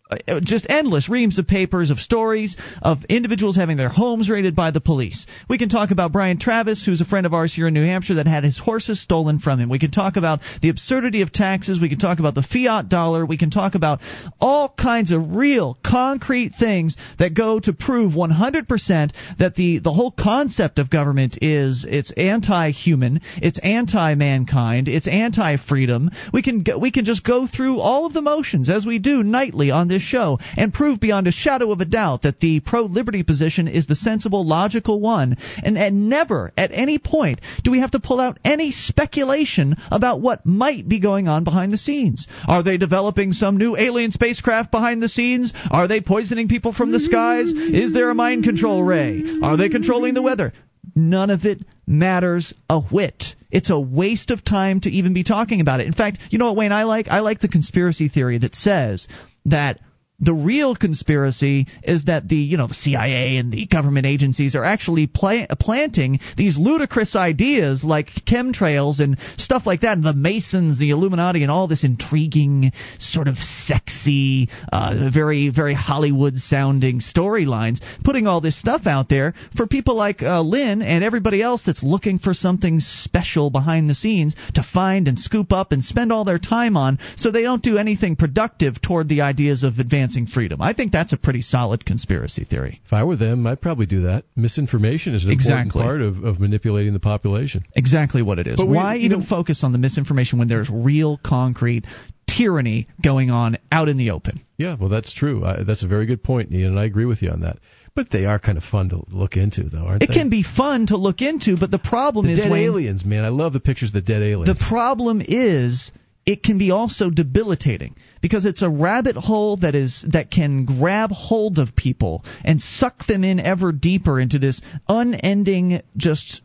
[0.09, 4.71] Uh, just endless reams of papers of stories of individuals having their homes raided by
[4.71, 5.27] the police.
[5.47, 8.15] We can talk about Brian Travis, who's a friend of ours here in New Hampshire,
[8.15, 9.69] that had his horses stolen from him.
[9.69, 11.79] We can talk about the absurdity of taxes.
[11.79, 13.23] We can talk about the fiat dollar.
[13.23, 13.99] We can talk about
[14.41, 20.11] all kinds of real, concrete things that go to prove 100% that the, the whole
[20.11, 26.09] concept of government is it's anti-human, it's anti-mankind, it's anti-freedom.
[26.33, 29.69] We can we can just go through all of the motions as we do nightly
[29.69, 32.83] on this this show and prove beyond a shadow of a doubt that the pro
[32.83, 35.37] liberty position is the sensible, logical one.
[35.63, 40.21] And, and never, at any point, do we have to pull out any speculation about
[40.21, 42.27] what might be going on behind the scenes.
[42.47, 45.53] Are they developing some new alien spacecraft behind the scenes?
[45.71, 47.51] Are they poisoning people from the skies?
[47.51, 49.23] Is there a mind control ray?
[49.43, 50.53] Are they controlling the weather?
[50.95, 53.23] None of it matters a whit.
[53.51, 55.87] It's a waste of time to even be talking about it.
[55.87, 57.07] In fact, you know what, Wayne, I like?
[57.09, 59.07] I like the conspiracy theory that says
[59.45, 59.79] that
[60.21, 64.65] the real conspiracy is that the you know the CIA and the government agencies are
[64.65, 70.89] actually planting these ludicrous ideas like chemtrails and stuff like that, and the Masons, the
[70.89, 78.27] Illuminati, and all this intriguing, sort of sexy, uh, very very Hollywood sounding storylines, putting
[78.27, 82.19] all this stuff out there for people like uh, Lynn and everybody else that's looking
[82.19, 86.39] for something special behind the scenes to find and scoop up and spend all their
[86.39, 90.61] time on, so they don't do anything productive toward the ideas of advanced advancing freedom.
[90.61, 92.81] I think that's a pretty solid conspiracy theory.
[92.85, 94.25] If I were them, I'd probably do that.
[94.35, 95.81] Misinformation is an exactly.
[95.81, 97.65] important part of, of manipulating the population.
[97.75, 98.57] Exactly what it is.
[98.57, 101.85] But Why we, even know, focus on the misinformation when there's real, concrete
[102.27, 104.41] tyranny going on out in the open?
[104.57, 105.45] Yeah, well, that's true.
[105.45, 107.57] I, that's a very good point, Ian, and I agree with you on that.
[107.95, 110.13] But they are kind of fun to look into, though, aren't it they?
[110.13, 113.03] It can be fun to look into, but the problem the is dead when, aliens,
[113.03, 113.25] man.
[113.25, 114.57] I love the pictures of the dead aliens.
[114.57, 115.91] The problem is
[116.29, 121.09] it can be also debilitating because it's a rabbit hole that is that can grab
[121.09, 126.41] hold of people and suck them in ever deeper into this unending just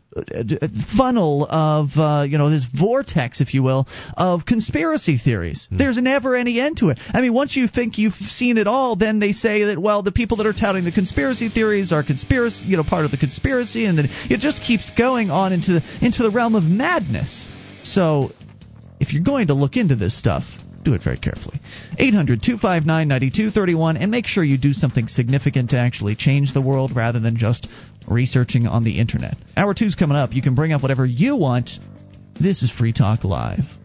[0.97, 5.67] funnel of uh, you know this vortex if you will of conspiracy theories.
[5.71, 5.77] Mm.
[5.77, 6.97] there's never any end to it.
[7.13, 10.11] I mean once you think you've seen it all then they say that well the
[10.11, 13.85] people that are touting the conspiracy theories are conspiracy you know part of the conspiracy
[13.85, 17.47] and then it just keeps going on into the into the realm of madness.
[17.83, 18.31] So
[19.05, 20.43] if you're going to look into this stuff,
[20.83, 21.59] do it very carefully.
[21.99, 26.95] 800 259 9231, and make sure you do something significant to actually change the world
[26.95, 27.67] rather than just
[28.07, 29.35] researching on the internet.
[29.55, 30.33] Hour two's coming up.
[30.33, 31.71] You can bring up whatever you want
[32.39, 33.84] This is Free Talk Live.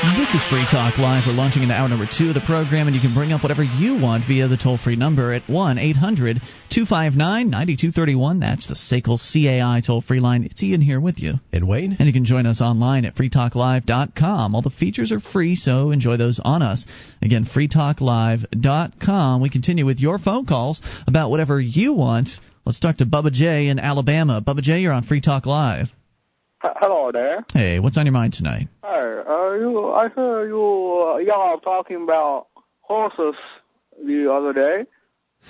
[0.00, 1.24] This is Free Talk Live.
[1.26, 3.62] We're launching into hour number two of the program, and you can bring up whatever
[3.62, 6.40] you want via the toll free number at 1 800
[6.70, 8.40] 259 9231.
[8.40, 10.44] That's the SACL CAI toll free line.
[10.44, 11.34] It's Ian here with you.
[11.52, 11.96] And Wayne?
[11.98, 14.54] And you can join us online at freetalklive.com.
[14.54, 16.86] All the features are free, so enjoy those on us.
[17.20, 19.42] Again, freetalklive.com.
[19.42, 22.30] We continue with your phone calls about whatever you want.
[22.64, 24.40] Let's talk to Bubba J in Alabama.
[24.40, 25.88] Bubba J, you're on Free Talk Live.
[26.62, 27.44] Hello there.
[27.54, 28.68] Hey, what's on your mind tonight?
[28.82, 32.48] Hi, uh, you, I heard you, uh, y'all talking about
[32.82, 33.34] horses
[34.04, 34.86] the other day.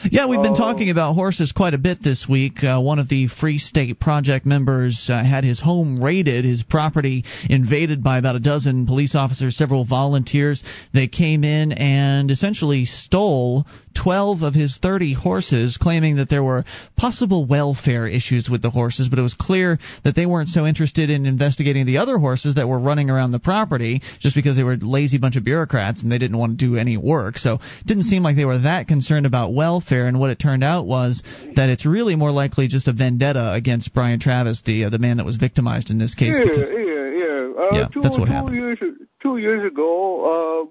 [0.08, 0.56] Yeah, we've been Oh.
[0.56, 2.62] talking about horses quite a bit this week.
[2.62, 7.24] Uh, one of the Free State Project members uh, had his home raided, his property
[7.48, 10.62] invaded by about a dozen police officers, several volunteers.
[10.94, 16.64] They came in and essentially stole 12 of his 30 horses, claiming that there were
[16.96, 21.10] possible welfare issues with the horses, but it was clear that they weren't so interested
[21.10, 24.74] in investigating the other horses that were running around the property just because they were
[24.74, 27.36] a lazy bunch of bureaucrats and they didn't want to do any work.
[27.38, 30.64] So it didn't seem like they were that concerned about welfare, and what it turned
[30.64, 31.22] out was
[31.56, 35.16] that it's really more likely just a vendetta against Brian Travis, the uh, the man
[35.18, 36.36] that was victimized in this case.
[36.38, 37.52] yeah, because- yeah, yeah.
[37.58, 38.56] Uh, Yeah, two, that's what two happened.
[38.56, 38.78] Years,
[39.22, 40.68] two years ago,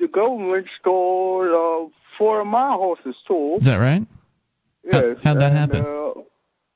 [0.00, 3.54] the government stole four of my horses too.
[3.58, 4.02] is that right?
[4.90, 5.18] How- Yes.
[5.22, 5.80] how'd that and, happen?
[5.82, 6.12] Uh,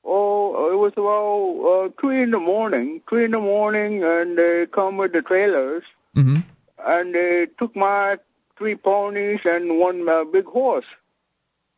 [0.04, 3.00] oh, it was about uh, three in the morning.
[3.08, 5.84] Three in the morning, and they come with the trailers,
[6.14, 6.40] hmm
[6.84, 8.18] and they took my
[8.58, 10.84] three ponies and one uh, big horse.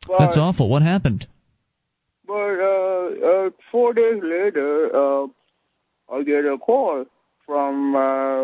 [0.06, 0.68] But, That's awful.
[0.68, 1.26] What happened?
[2.26, 5.26] But uh, uh, four days later, uh,
[6.10, 7.04] I get a call
[7.46, 8.40] from uh,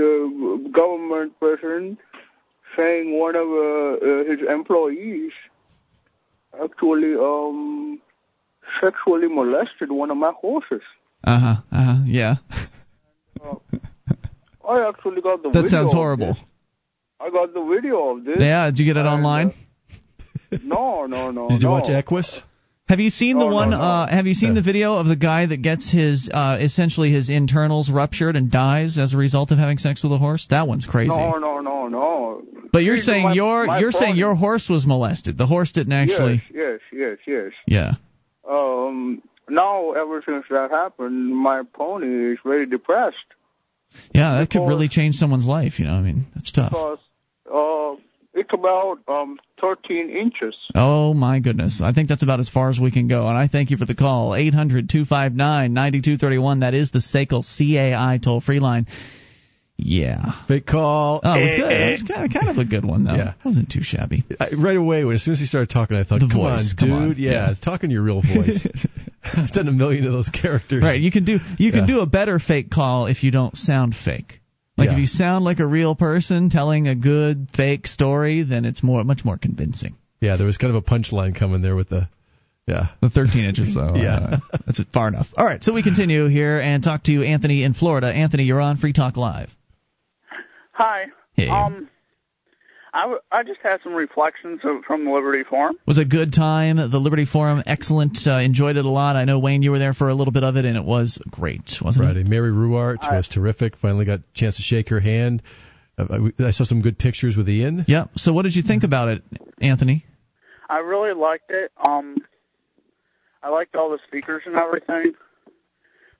[0.00, 1.98] the government person
[2.78, 5.32] saying one of uh, uh, his employees
[6.62, 8.00] actually um,
[8.80, 10.82] sexually molested one of my horses.
[11.24, 11.56] Uh huh.
[11.72, 11.96] Uh huh.
[12.06, 12.34] Yeah.
[14.68, 15.68] I actually got the That video.
[15.70, 16.36] sounds horrible.
[17.20, 18.36] I got the video of this.
[18.38, 18.66] Yeah.
[18.66, 19.54] Did you get it And, online?
[20.52, 21.48] uh, no, no, no.
[21.48, 21.72] Did you no.
[21.72, 22.42] watch Equus?
[22.88, 23.70] Have you seen the No, no, one?
[23.70, 23.78] no.
[23.80, 24.54] Uh, have you seen No.
[24.56, 28.96] the video of the guy that gets his uh, essentially his internals ruptured and dies
[28.98, 30.46] as a result of having sex with a horse?
[30.50, 31.08] That one's crazy.
[31.08, 32.17] No, no, no, no.
[32.72, 35.36] But you're saying my- your my you're saying your horse was molested.
[35.38, 36.42] The horse didn't actually.
[36.52, 37.52] Yes, yes, yes, yes.
[37.66, 37.92] Yeah.
[38.50, 43.16] um now ever since that happened my pony is very depressed
[44.14, 44.38] Yeah.
[44.40, 45.78] That could really change someone's life.
[45.78, 45.94] You know.
[45.94, 46.70] I mean, that's tough.
[46.70, 46.98] because
[47.52, 47.94] uh
[48.34, 51.80] it's about um 13 inches Oh my goodness.
[51.82, 53.26] I think that's about as far as we can go.
[53.26, 54.30] And I thank you for the call.
[54.32, 56.60] 800-259-9231.
[56.60, 58.86] That is the SACL CAI toll free line.
[59.80, 60.32] Yeah.
[60.48, 61.20] Fake call.
[61.22, 61.70] Oh, it was good.
[61.72, 63.14] It was kind of, kind of a good one though.
[63.14, 63.30] Yeah.
[63.30, 64.24] It wasn't too shabby.
[64.40, 66.76] I, right away, as soon as he started talking, I thought, The "Come voice, on,
[66.76, 67.50] come dude, on." yeah, Yeah.
[67.52, 68.66] it's talking your real voice."
[69.24, 70.82] I've done a million of those characters.
[70.82, 71.94] Right, you can do you can Yeah.
[71.94, 74.40] do a better fake call if you don't sound fake.
[74.76, 74.94] Like Yeah.
[74.94, 79.04] if you sound like a real person telling a good fake story, then it's more
[79.04, 79.94] much more convincing.
[80.20, 82.08] Yeah, there was kind of a punchline coming there with the,
[82.66, 82.88] yeah.
[83.00, 83.94] The 13 inches, though.
[83.96, 84.38] Yeah.
[84.52, 85.28] uh, that's far enough.
[85.36, 88.08] All right, so we continue here and talk to Anthony in Florida.
[88.08, 89.48] Anthony, you're on Free Talk Live.
[90.78, 91.48] Hi Hey.
[91.48, 91.88] um
[92.94, 95.76] I, w- I just had some reflections of, from the Liberty Forum.
[95.86, 96.76] Was a good time.
[96.78, 98.16] The Liberty Forum, excellent.
[98.26, 99.14] Uh, enjoyed it a lot.
[99.14, 101.20] I know Wayne, you were there for a little bit of it, and it was
[101.30, 102.20] great, wasn't Friday.
[102.22, 102.26] it?
[102.26, 103.76] Mary Ruwart I- was terrific.
[103.76, 105.42] Finally got a chance to shake her hand.
[105.98, 107.84] Uh, I, I saw some good pictures with Ian.
[107.86, 108.06] Yeah.
[108.16, 109.22] So, what did you think about it,
[109.60, 110.06] Anthony?
[110.70, 111.70] I really liked it.
[111.86, 112.16] Um,
[113.42, 115.12] I liked all the speakers and everything.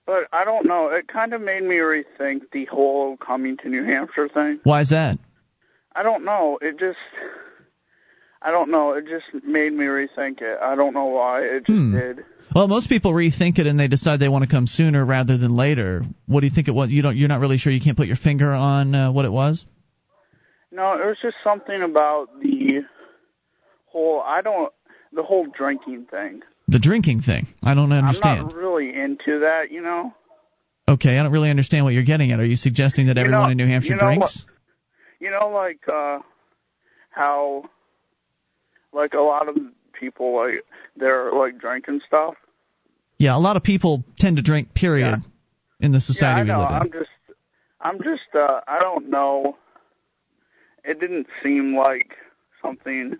[0.09, 0.89] But I don't know.
[0.89, 4.59] It kind of made me rethink the whole coming to New Hampshire thing.
[4.63, 5.19] Why is that?
[5.95, 6.59] I don't know.
[6.63, 6.97] It just,
[8.41, 8.95] I don't know.
[8.95, 10.59] It just made me rethink it.
[10.63, 11.43] I don't know why.
[11.43, 11.95] It just Hmm.
[11.95, 12.25] did.
[12.55, 15.55] Well, most people rethink it and they decide they want to come sooner rather than
[15.55, 16.01] later.
[16.25, 16.91] What do you think it was?
[16.91, 17.15] You don't.
[17.15, 17.71] You're not really sure.
[17.71, 19.67] You can't put your finger on uh, what it was.
[20.73, 22.81] No, it was just something about the
[23.85, 24.23] whole.
[24.25, 24.73] I don't.
[25.13, 26.41] The whole drinking thing.
[26.69, 27.47] The drinking thing.
[27.63, 28.41] I don't understand.
[28.41, 29.71] I'm not really into that.
[29.71, 30.15] You know.
[30.89, 32.41] Okay, I don't really understand what you're getting at.
[32.41, 34.45] Are you suggesting that You everyone know- in New Hampshire you know drinks?
[35.21, 36.21] You know, like uh
[37.11, 37.65] how,
[38.93, 39.57] like a lot of
[39.99, 40.65] people like
[40.97, 42.35] they're like drinking stuff.
[43.19, 44.75] Yeah, a lot of people tend to drink.
[44.75, 45.23] Period.
[45.81, 46.59] In the Yeah, society I know.
[46.59, 46.77] we live in.
[46.83, 47.11] I'm just,
[47.81, 49.57] I'm just, uh I don't know
[50.85, 52.13] it didn't seem like
[52.63, 53.15] something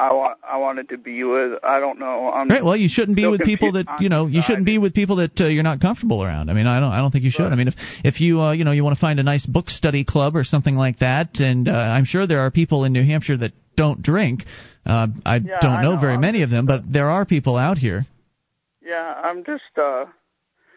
[0.00, 1.62] I want I wanted to be with.
[1.62, 2.32] I don't know.
[2.32, 2.64] I'm Right.
[2.64, 4.26] Well, you shouldn't be with people that you know.
[4.26, 6.50] You shouldn't be with people that uh, you're not comfortable around.
[6.50, 6.90] I mean, I don't.
[6.90, 7.52] I don't think you should.
[7.52, 9.68] I mean, if if you uh, you know you want to find a nice book
[9.68, 13.04] study club or something like that, and uh, I'm sure there are people in New
[13.04, 14.44] Hampshire that don't drink.
[14.86, 16.00] Uh, I Yeah, don't I know, know.
[16.00, 18.06] very I'm many of them, but there are people out here.
[18.82, 20.06] Yeah, I'm just uh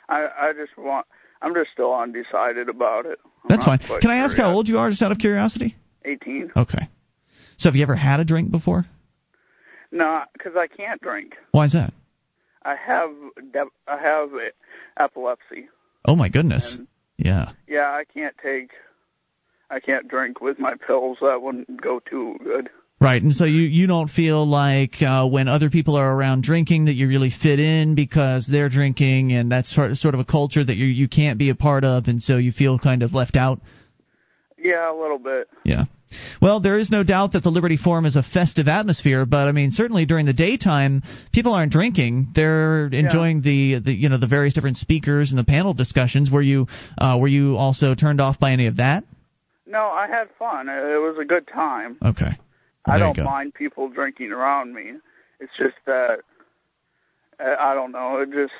[0.09, 1.07] I I just want
[1.41, 3.19] I'm just still undecided about it.
[3.23, 3.79] I'm That's fine.
[3.79, 5.77] Can I ask how old you are, just out of curiosity?
[6.03, 6.51] 18.
[6.57, 6.89] Okay.
[7.57, 8.85] So have you ever had a drink before?
[9.93, 11.37] No, cuz I can't drink.
[11.51, 11.93] Why is that?
[12.63, 13.11] I have
[13.87, 14.29] I have
[14.97, 15.69] epilepsy.
[16.05, 16.75] Oh my goodness.
[16.75, 16.87] And
[17.17, 17.51] Yeah.
[17.67, 18.71] yeah, I can't take
[19.69, 21.19] I can't drink with my pills.
[21.21, 22.69] That wouldn't go too good.
[22.99, 26.85] Right, and so you you don't feel like uh, when other people are around drinking
[26.85, 30.63] that you really fit in because they're drinking, and that's sort sort of a culture
[30.63, 33.35] that you you can't be a part of, and so you feel kind of left
[33.35, 33.59] out.
[34.57, 35.49] Yeah, a little bit.
[35.65, 35.83] Yeah.
[36.41, 39.51] Well, there is no doubt that the Liberty Forum is a festive atmosphere, but I
[39.51, 44.27] mean, certainly during the daytime, people aren't drinking; they're enjoying the, the you know the
[44.27, 46.29] various different speakers and the panel discussions.
[46.31, 49.03] Were you uh, were you also turned off by any of that?
[49.65, 50.69] No, I had fun.
[50.69, 51.97] It it was a good time.
[52.03, 52.37] Okay.
[52.85, 54.93] Well, I don't mind people drinking around me.
[55.39, 56.19] It's just that
[57.39, 58.17] uh, I don't know.
[58.17, 58.53] It just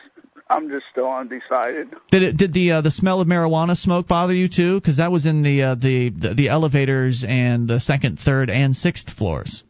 [0.49, 1.89] I'm just still undecided.
[2.11, 4.79] Did it, did the uh, the smell of marijuana smoke bother you too?
[4.79, 8.75] Because that was in the, uh, the the the elevators and the second, third, and
[8.75, 9.63] sixth floors.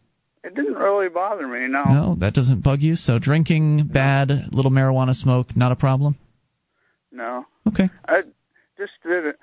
[0.44, 1.68] It didn't really bother me.
[1.68, 1.84] No.
[1.86, 2.96] No, that doesn't bug you.
[2.96, 6.18] So drinking bad, little marijuana smoke, not a problem.
[7.12, 7.46] No.
[7.68, 7.90] Okay.
[8.06, 8.24] I
[8.78, 9.38] just didn't.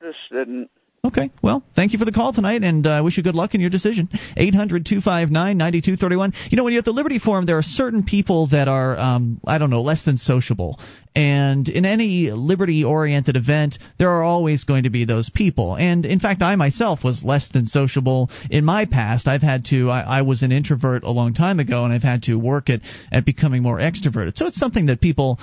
[0.00, 0.70] Just didn't.
[1.04, 1.30] Okay.
[1.42, 3.60] Well, thank you for the call tonight, and I uh, wish you good luck in
[3.60, 4.08] your decision.
[4.36, 6.32] Eight hundred two five nine ninety two thirty one.
[6.50, 9.40] You know, when you're at the Liberty Forum, there are certain people that are, um,
[9.46, 10.80] I don't know, less than sociable.
[11.14, 15.76] And in any liberty oriented event, there are always going to be those people.
[15.76, 19.28] And in fact, I myself was less than sociable in my past.
[19.28, 22.24] I've had to, I, I was an introvert a long time ago, and I've had
[22.24, 22.80] to work at,
[23.10, 24.36] at becoming more extroverted.
[24.36, 25.38] So it's something that people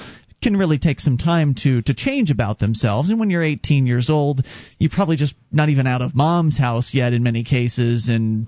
[0.45, 4.11] can really take some time to to change about themselves and when you're 18 years
[4.11, 4.45] old
[4.77, 8.45] you're probably just not even out of mom's house yet in many cases and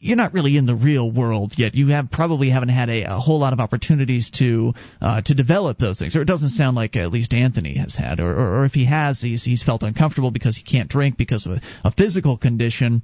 [0.00, 1.74] you're not really in the real world yet.
[1.74, 5.78] You have probably haven't had a, a whole lot of opportunities to uh, to develop
[5.78, 8.64] those things, or it doesn't sound like at least Anthony has had, or, or, or
[8.64, 11.92] if he has, he's he's felt uncomfortable because he can't drink because of a, a
[11.92, 13.02] physical condition.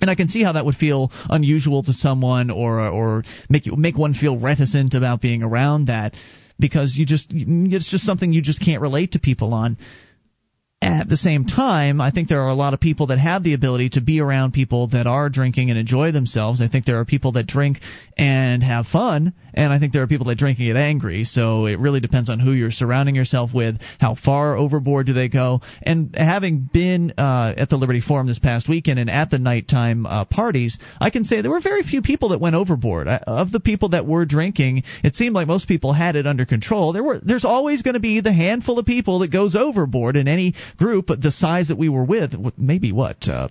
[0.00, 3.76] And I can see how that would feel unusual to someone, or or make you
[3.76, 6.14] make one feel reticent about being around that,
[6.60, 9.76] because you just it's just something you just can't relate to people on.
[10.82, 13.52] At the same time, I think there are a lot of people that have the
[13.52, 16.62] ability to be around people that are drinking and enjoy themselves.
[16.62, 17.80] I think there are people that drink
[18.16, 21.24] and have fun, and I think there are people that drink and get angry.
[21.24, 25.28] So it really depends on who you're surrounding yourself with, how far overboard do they
[25.28, 25.60] go.
[25.82, 30.06] And having been uh, at the Liberty Forum this past weekend and at the nighttime
[30.06, 33.06] uh, parties, I can say there were very few people that went overboard.
[33.06, 36.46] Uh, Of the people that were drinking, it seemed like most people had it under
[36.46, 36.94] control.
[36.94, 40.26] There were there's always going to be the handful of people that goes overboard in
[40.26, 42.34] any group the size that we were with.
[42.58, 43.28] Maybe what.
[43.28, 43.48] Uh,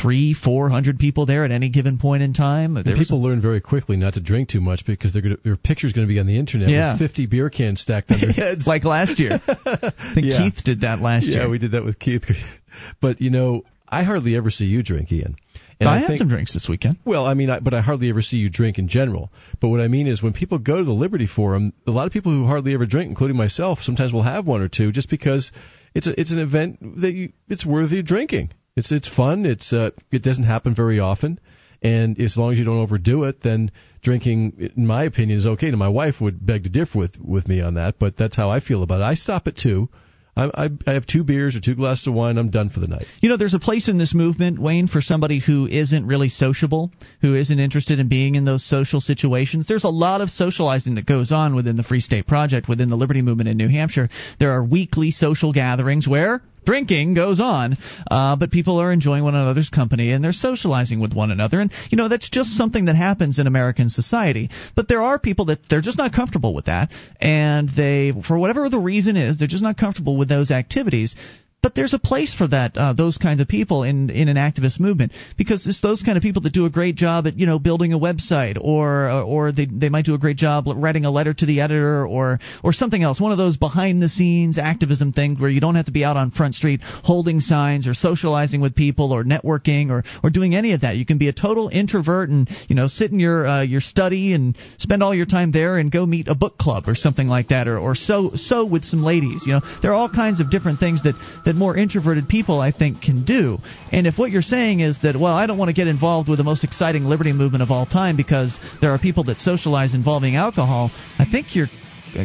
[0.00, 2.76] Three, four hundred people there at any given point in time.
[2.76, 5.38] And There was- people learn very quickly not to drink too much because they're gonna,
[5.42, 6.92] their picture's going to be on the internet Yeah.
[6.92, 8.66] with 50 beer cans stacked on their heads.
[8.66, 9.40] like last year.
[9.48, 10.42] I think Yeah.
[10.42, 11.42] Keith did that last yeah, year.
[11.44, 12.22] Yeah, we did that with Keith.
[13.00, 15.36] But you know, I hardly ever see you drink, Ian.
[15.80, 16.98] And I, had think- some drinks this weekend.
[17.04, 19.30] Well, I mean, I, but I hardly ever see you drink in general.
[19.60, 22.12] But what I mean is, when people go to the Liberty Forum, a lot of
[22.12, 25.50] people who hardly ever drink, including myself, sometimes will have one or two, just because
[25.94, 28.50] it's a, it's an event that you, it's worthy of drinking.
[28.76, 29.44] It's it's fun.
[29.44, 31.38] It's uh, it doesn't happen very often,
[31.82, 33.70] and as long as you don't overdo it, then
[34.02, 35.70] drinking, in my opinion, is okay.
[35.70, 38.50] Now, my wife would beg to differ with with me on that, but that's how
[38.50, 39.04] I feel about it.
[39.04, 39.88] I stop at two.
[40.34, 42.38] I, I, have two beers or two glasses of wine.
[42.38, 43.04] I'm done for the night.
[43.20, 46.90] You know, there's a place in this movement, Wayne, for somebody who isn't really sociable,
[47.20, 49.66] who isn't interested in being in those social situations.
[49.66, 52.96] There's a lot of socializing that goes on within the Free State Project, within the
[52.96, 54.08] Liberty Movement in New Hampshire.
[54.40, 57.76] There are weekly social gatherings where drinking goes on,
[58.10, 61.60] uh, but people are enjoying one another's company and they're socializing with one another.
[61.60, 64.50] And, you know, that's just something that happens in American society.
[64.76, 66.90] But there are people that they're just not comfortable with that.
[67.20, 71.14] And they, for whatever the reason is, they're just not comfortable with those activities.
[71.62, 74.80] But there's a place for that, uh, those kinds of people in in an activist
[74.80, 77.60] movement, because it's those kind of people that do a great job at you know
[77.60, 81.10] building a website, or uh, or they they might do a great job writing a
[81.12, 85.12] letter to the editor, or or something else, one of those behind the scenes activism
[85.12, 88.60] things where you don't have to be out on Front Street holding signs or socializing
[88.60, 90.96] with people or networking or or doing any of that.
[90.96, 94.34] You can be a total introvert and you know sit in your uh, your study
[94.34, 97.50] and spend all your time there and go meet a book club or something like
[97.50, 99.44] that, or or sew sew with some ladies.
[99.46, 102.60] You know there are all kinds of different things that that that more introverted people,
[102.60, 103.58] I think, can do.
[103.92, 106.38] And if what you're saying is that, well, I don't want to get involved with
[106.38, 110.36] the most exciting liberty movement of all time because there are people that socialize involving
[110.36, 111.68] alcohol, I think you're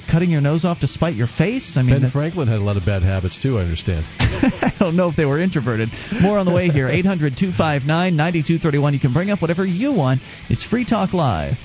[0.09, 1.75] cutting your nose off to spite your face.
[1.78, 3.57] I mean, Ben Franklin had a lot of bad habits too.
[3.57, 4.05] I understand.
[4.19, 5.89] I don't know if they were introverted.
[6.21, 6.88] More on the way here.
[6.89, 8.93] 800 259 9231.
[8.93, 10.21] You can bring up whatever you want.
[10.49, 11.55] It's Free Talk Live.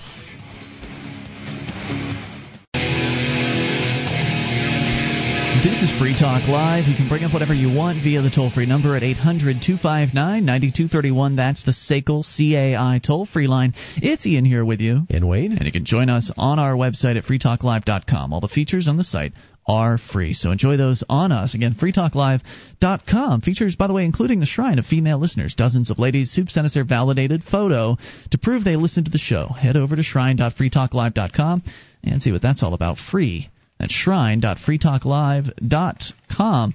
[5.62, 6.86] This is Free Talk Live.
[6.88, 10.44] You can bring up whatever you want via the toll free number at 800 259
[10.44, 11.36] 9231.
[11.36, 13.74] That's the SACL CAI toll free line.
[13.98, 15.06] It's Ian here with you.
[15.08, 15.52] And Wayne?
[15.52, 18.32] And you can join us on our website at freetalklive.com.
[18.32, 19.34] All the features on the site
[19.64, 20.32] are free.
[20.32, 21.54] So enjoy those on us.
[21.54, 23.42] Again, freetalklive.com.
[23.42, 25.54] Features, by the way, including the shrine of female listeners.
[25.54, 27.98] Dozens of ladies who've sent us their validated photo
[28.32, 29.46] to prove they listened to the show.
[29.46, 31.62] Head over to shrine.freetalklive.com
[32.02, 32.98] and see what that's all about.
[32.98, 33.48] Free.
[33.82, 36.74] That's shrine.freetalklive.com.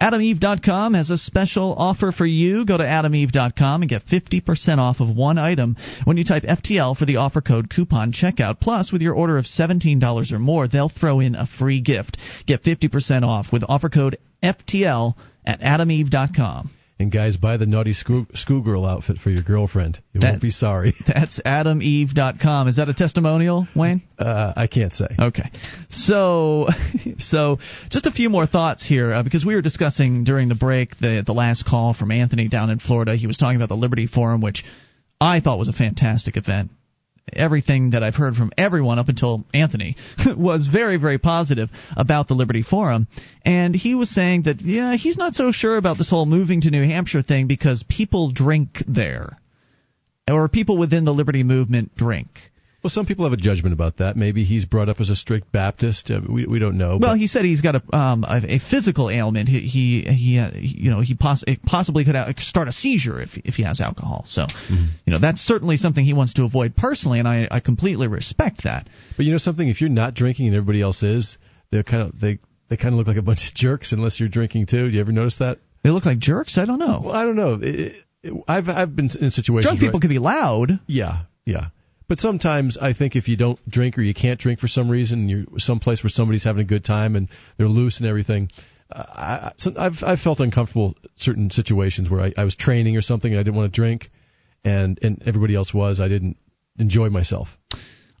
[0.00, 2.66] AdamEve.com has a special offer for you.
[2.66, 7.04] Go to AdamEve.com and get 50% off of one item when you type FTL for
[7.04, 8.58] the offer code coupon checkout.
[8.58, 12.18] Plus, with your order of $17 or more, they'll throw in a free gift.
[12.44, 15.14] Get 50% off with offer code FTL
[15.46, 16.70] at AdamEve.com.
[16.98, 19.98] And guys, buy the naughty school, schoolgirl outfit for your girlfriend.
[20.12, 20.94] You That- won't be sorry.
[21.06, 22.68] That's AdamEve.com.
[22.68, 24.02] Is that a testimonial, Wayne?
[24.18, 25.08] Uh, I can't say.
[25.18, 25.50] Okay,
[25.90, 26.68] so
[27.18, 27.58] so
[27.90, 31.22] just a few more thoughts here uh, because we were discussing during the break the
[31.26, 33.16] the last call from Anthony down in Florida.
[33.16, 34.64] He was talking about the Liberty Forum, which
[35.20, 36.70] I thought was a fantastic event.
[37.32, 39.96] Everything that I've heard from everyone up until Anthony
[40.36, 43.06] was very, very positive about the Liberty Forum.
[43.44, 46.70] And he was saying that, yeah, he's not so sure about this whole moving to
[46.70, 49.38] New Hampshire thing because people drink there.
[50.28, 52.28] Or people within the Liberty movement drink.
[52.82, 54.16] Well, some people have a judgment about that.
[54.16, 56.10] Maybe he's brought up as a strict Baptist.
[56.10, 56.98] Uh, we we don't know.
[57.00, 59.48] Well, he said he's got a um, a, a physical ailment.
[59.48, 63.30] He he, he uh, you know he poss- possibly could uh, start a seizure if
[63.44, 64.24] if he has alcohol.
[64.26, 68.08] So, you know that's certainly something he wants to avoid personally, and I I completely
[68.08, 68.88] respect that.
[69.16, 69.68] But you know something?
[69.68, 71.38] If you're not drinking and everybody else is,
[71.70, 74.28] they're kind of they they kind of look like a bunch of jerks unless you're
[74.28, 74.88] drinking too.
[74.88, 75.58] Do you ever notice that?
[75.84, 76.58] They look like jerks.
[76.58, 77.02] I don't know.
[77.04, 77.60] Well, I don't know.
[77.62, 79.66] It, it, I've I've been in situations.
[79.66, 80.80] Drunk people where, can be loud.
[80.88, 81.66] Yeah, yeah.
[82.12, 85.30] But sometimes I think if you don't drink or you can't drink for some reason,
[85.30, 88.50] you're someplace where somebody's having a good time and they're loose and everything.
[88.94, 93.32] uh, I, I've I've felt uncomfortable certain situations where I, I was training or something
[93.32, 94.10] and I didn't want to drink,
[94.62, 96.00] and and everybody else was.
[96.00, 96.36] I didn't
[96.78, 97.48] enjoy myself.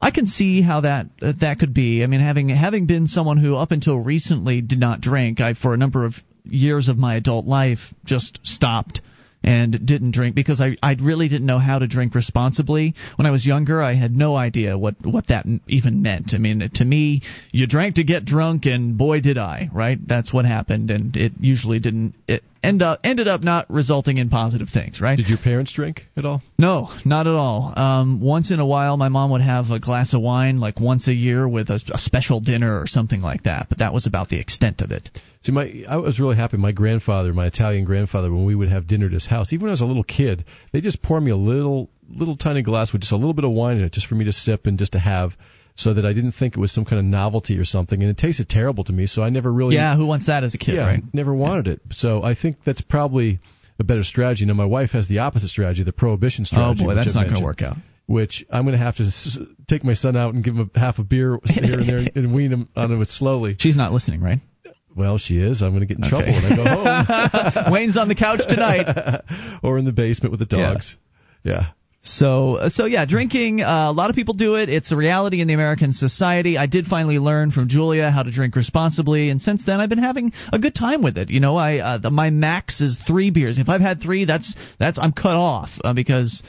[0.00, 1.08] I can see how that
[1.40, 2.02] that could be.
[2.02, 5.74] I mean, having having been someone who up until recently did not drink, I for
[5.74, 6.14] a number of
[6.44, 9.02] years of my adult life just stopped
[9.44, 12.94] and didn't drink because I I really didn't know how to drink responsibly.
[13.16, 16.32] When I was younger, I had no idea what what that even meant.
[16.34, 19.98] I mean, to me, you drank to get drunk, and boy did I, right?
[20.06, 22.14] That's what happened, and it usually didn't.
[22.28, 25.16] It end up ended up not resulting in positive things, right?
[25.16, 26.42] Did your parents drink at all?
[26.58, 27.72] No, not at all.
[27.76, 31.08] Um, once in a while, my mom would have a glass of wine, like once
[31.08, 33.66] a year, with a, a special dinner or something like that.
[33.68, 35.10] But that was about the extent of it.
[35.42, 36.56] See, my I was really happy.
[36.56, 39.70] My grandfather, my Italian grandfather, when we would have dinner at his house, even when
[39.70, 43.02] I was a little kid, they just pour me a little, little tiny glass with
[43.02, 44.92] just a little bit of wine in it, just for me to sip and just
[44.92, 45.36] to have,
[45.74, 48.00] so that I didn't think it was some kind of novelty or something.
[48.00, 50.54] And it tasted terrible to me, so I never really, Yeah, who wants that as
[50.54, 51.02] a kid, yeah, right?
[51.12, 51.80] never wanted it.
[51.90, 53.40] So I think that's probably
[53.80, 54.46] a better strategy.
[54.46, 56.62] Now, my wife has the opposite strategy, the prohibition strategy.
[56.62, 56.84] Oh strategy.
[56.84, 57.76] boy, which that's not going to work out.
[58.06, 59.10] Which I'm going to have to
[59.68, 62.34] take my son out and give him a half a beer here and there and
[62.34, 63.56] wean him on it slowly.
[63.58, 64.40] She's not listening, right?
[64.94, 65.62] Well, she is.
[65.62, 66.32] I'm going to get in trouble Okay.
[66.32, 67.72] when I go home.
[67.72, 69.22] Wayne's on the couch tonight.
[69.62, 70.96] or in the basement with the dogs.
[71.44, 71.70] Yeah.
[72.04, 73.60] So, uh, so yeah, drinking.
[73.60, 74.68] Uh, a lot of people do it.
[74.68, 76.58] It's a reality in the American society.
[76.58, 79.98] I did finally learn from Julia how to drink responsibly, and since then I've been
[80.02, 81.30] having a good time with it.
[81.30, 83.58] You know, I uh, the, my max is three beers.
[83.58, 86.42] If I've had three, that's that's I'm cut off uh, because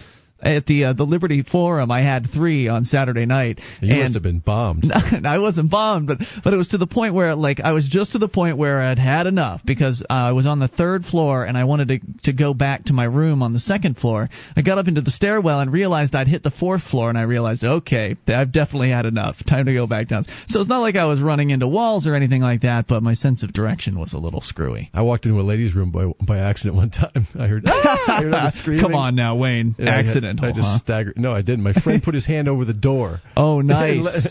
[0.43, 3.59] at the uh, the Liberty Forum I had three on Saturday night.
[3.81, 4.91] You and must have been bombed.
[5.25, 8.13] I wasn't bombed, but but it was to the point where like I was just
[8.13, 11.45] to the point where I'd had enough because uh, I was on the third floor
[11.45, 14.29] and I wanted to to go back to my room on the second floor.
[14.55, 17.23] I got up into the stairwell and realized I'd hit the fourth floor and I
[17.23, 19.37] realized okay, I've definitely had enough.
[19.45, 20.25] Time to go back down.
[20.47, 23.13] So it's not like I was running into walls or anything like that, but my
[23.13, 24.89] sense of direction was a little screwy.
[24.93, 27.27] I walked into a ladies' room by by accident one time.
[27.39, 28.79] I heard, I heard.
[28.81, 29.75] Come on now, Wayne.
[29.77, 30.03] And I
[30.39, 30.49] Accidental.
[30.49, 30.77] I, just huh?
[30.79, 31.17] staggered.
[31.17, 31.63] No, I didn't.
[31.63, 33.21] My friend put his hand over the door.
[33.37, 34.05] Oh, nice.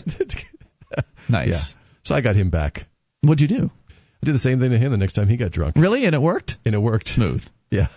[1.29, 1.47] nice.
[1.49, 1.61] yeah.
[2.03, 2.85] So I got him back.
[3.21, 3.71] What'd you do?
[4.21, 6.05] I did the same thing to him the next time he got drunk, Really?
[6.05, 6.57] And it worked?
[6.65, 7.07] and it worked.
[7.07, 7.43] Smooth.
[7.69, 7.87] Yeah.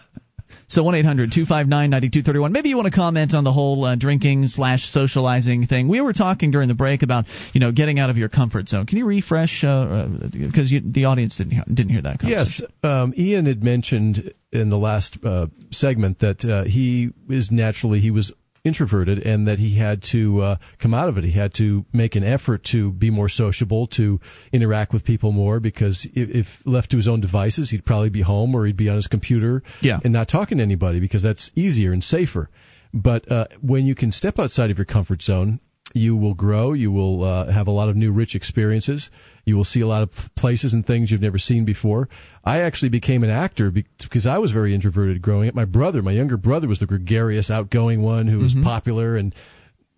[0.68, 2.52] So 1 800 259 9231.
[2.52, 5.88] Maybe you want to comment on the whole uh, drinking slash socializing thing.
[5.88, 8.86] We were talking during the break about, you know, getting out of your comfort zone.
[8.86, 9.60] Can you refresh?
[9.60, 12.62] Because uh, the audience didn't didn't hear that Yes.
[12.82, 18.10] Um, Ian had mentioned in the last uh, segment that uh, he is naturally, he
[18.10, 18.32] was
[18.66, 21.24] introverted and that he had to uh, come out of it.
[21.24, 24.20] He had to make an effort to be more sociable, to
[24.52, 28.22] interact with people more, because if, if left to his own devices, he'd probably be
[28.22, 29.98] home or he'd be on his computer yeah.
[30.02, 32.50] and not talking to anybody because that's easier and safer.
[32.92, 35.60] But uh, when you can step outside of your comfort zone
[35.96, 36.74] you will grow.
[36.74, 39.10] You will uh, have a lot of new, rich experiences.
[39.44, 42.08] You will see a lot of places and things you've never seen before.
[42.44, 45.54] I actually became an actor because I was very introverted growing up.
[45.54, 48.62] My brother, my younger brother, was the gregarious, outgoing one who was mm-hmm.
[48.62, 49.34] popular and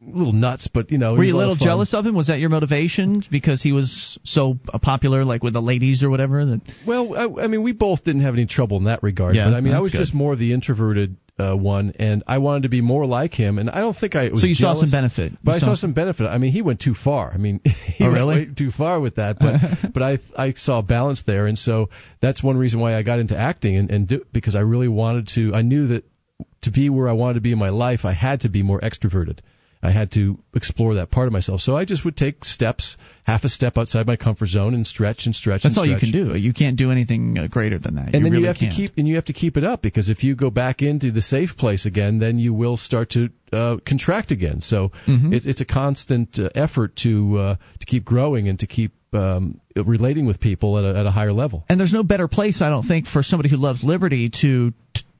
[0.00, 1.14] a little nuts, but you know.
[1.14, 2.14] Were you a little jealous of him?
[2.14, 6.44] Was that your motivation because he was so popular, like with the ladies or whatever?
[6.44, 9.34] That well, I, I mean, we both didn't have any trouble in that regard.
[9.34, 9.98] Yeah, but I mean, I was good.
[9.98, 13.58] just more the introverted uh, one, and I wanted to be more like him.
[13.58, 14.40] And I don't think I was.
[14.40, 16.26] So you jealous, saw some benefit, but you I saw some benefit.
[16.26, 17.32] I mean, he went too far.
[17.32, 18.36] I mean, he oh, went really?
[18.36, 19.38] way too far with that.
[19.38, 23.18] But but I I saw balance there, and so that's one reason why I got
[23.18, 25.54] into acting, and and do, because I really wanted to.
[25.54, 26.04] I knew that
[26.62, 28.80] to be where I wanted to be in my life, I had to be more
[28.80, 29.38] extroverted.
[29.82, 31.60] I had to explore that part of myself.
[31.60, 35.26] So I just would take steps, half a step outside my comfort zone, and stretch
[35.26, 35.62] and stretch.
[35.62, 36.02] That's and all stretch.
[36.02, 36.38] you can do.
[36.38, 38.06] You can't do anything uh, greater than that.
[38.06, 38.72] And you then really you have can't.
[38.72, 41.12] to keep and you have to keep it up because if you go back into
[41.12, 44.60] the safe place again, then you will start to uh, contract again.
[44.60, 45.32] So mm-hmm.
[45.32, 49.60] it's it's a constant uh, effort to uh, to keep growing and to keep um,
[49.76, 51.64] relating with people at a, at a higher level.
[51.68, 54.72] And there's no better place, I don't think, for somebody who loves liberty to.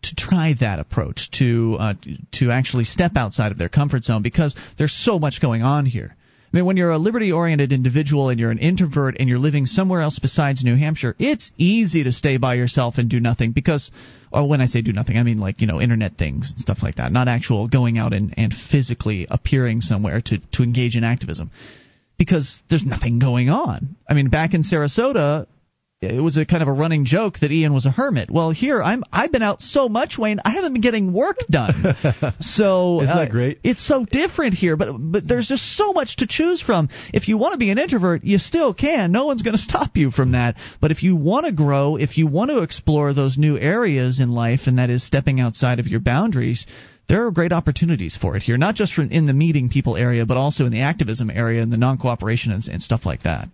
[0.03, 1.94] To try that approach to uh,
[2.32, 6.16] to actually step outside of their comfort zone because there's so much going on here.
[6.53, 9.66] I mean, when you're a liberty oriented individual and you're an introvert and you're living
[9.66, 13.90] somewhere else besides New Hampshire, it's easy to stay by yourself and do nothing because,
[14.32, 16.82] or when I say do nothing, I mean like, you know, internet things and stuff
[16.82, 21.05] like that, not actual going out and, and physically appearing somewhere to, to engage in
[21.05, 21.51] activism.
[22.16, 23.96] Because there's nothing going on.
[24.09, 25.46] I mean, back in Sarasota,
[26.01, 28.30] it was a kind of a running joke that Ian was a hermit.
[28.30, 30.38] Well, here I'm I've been out so much, Wayne.
[30.44, 31.96] I haven't been getting work done.
[32.38, 33.59] so isn't that uh, great?
[33.64, 36.88] It's so different here, but but there's just so much to choose from.
[37.12, 39.11] If you want to be an introvert, you still can.
[39.11, 40.55] No one's going to stop you from that.
[40.80, 44.30] But if you want to grow, if you want to explore those new areas in
[44.30, 46.66] life, and that is stepping outside of your boundaries.
[47.09, 50.36] There are great opportunities for it here, not just in the meeting people area, but
[50.36, 53.49] also in the activism area and the non cooperation and, and stuff like that.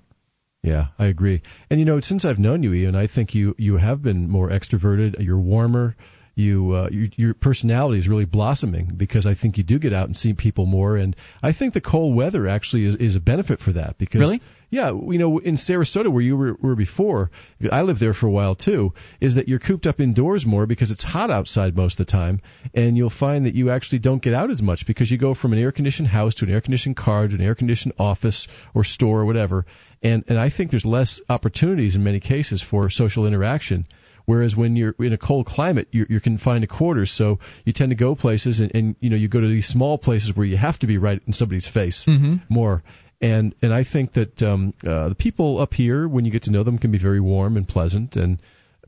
[0.65, 1.43] Yeah, I agree.
[1.69, 4.49] And you know, since I've known you, Ian, I think you you have been more
[4.49, 5.23] extroverted.
[5.23, 5.95] You're warmer.
[6.37, 10.07] You, uh, you your personality is really blossoming because I think you do get out
[10.07, 10.97] and see people more.
[10.97, 14.41] And I think the cold weather actually is is a benefit for that because really.
[14.75, 17.31] Yeah, you know, in Sarasota where you were, were before,
[17.71, 18.93] I lived there for a while too.
[19.21, 22.41] Is that you're cooped up indoors more because it's hot outside most of the time,
[22.75, 25.53] and you'll find that you actually don't get out as much because you go from
[25.53, 28.83] an air conditioned house to an air conditioned car to an air conditioned office or
[28.83, 29.65] store or whatever,
[30.03, 33.87] and and I think there's less opportunities in many cases for social interaction.
[34.27, 37.91] Whereas when you're in a cold climate, you're, you're confined to quarters, so you tend
[37.91, 40.57] to go places, and, and you know you go to these small places where you
[40.57, 42.37] have to be right in somebody's face mm-hmm.
[42.49, 42.83] more.
[43.21, 46.51] And and I think that um, uh, the people up here, when you get to
[46.51, 48.41] know them, can be very warm and pleasant, and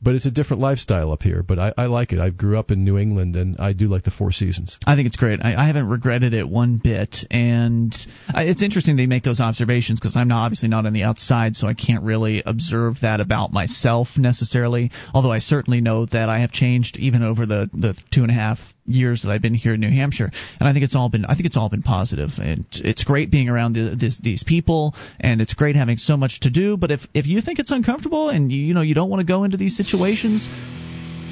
[0.03, 1.43] but it's a different lifestyle up here.
[1.43, 2.19] But I, I like it.
[2.19, 4.79] I grew up in New England, and I do like the Four Seasons.
[4.87, 5.41] I think it's great.
[5.43, 7.95] I, I haven't regretted it one bit, and
[8.29, 11.55] I, it's interesting they make those observations because I'm not obviously not on the outside,
[11.55, 14.91] so I can't really observe that about myself necessarily.
[15.15, 18.35] Although I certainly know that I have changed even over the the two and a
[18.35, 20.31] half years that I've been here in New Hampshire,
[20.61, 23.31] and I think it's all been I think it's all been positive, and it's great
[23.31, 26.77] being around the, this, these people, and it's great having so much to do.
[26.77, 29.27] But if if you think it's uncomfortable and you, you know you don't want to
[29.27, 30.49] go into these situations,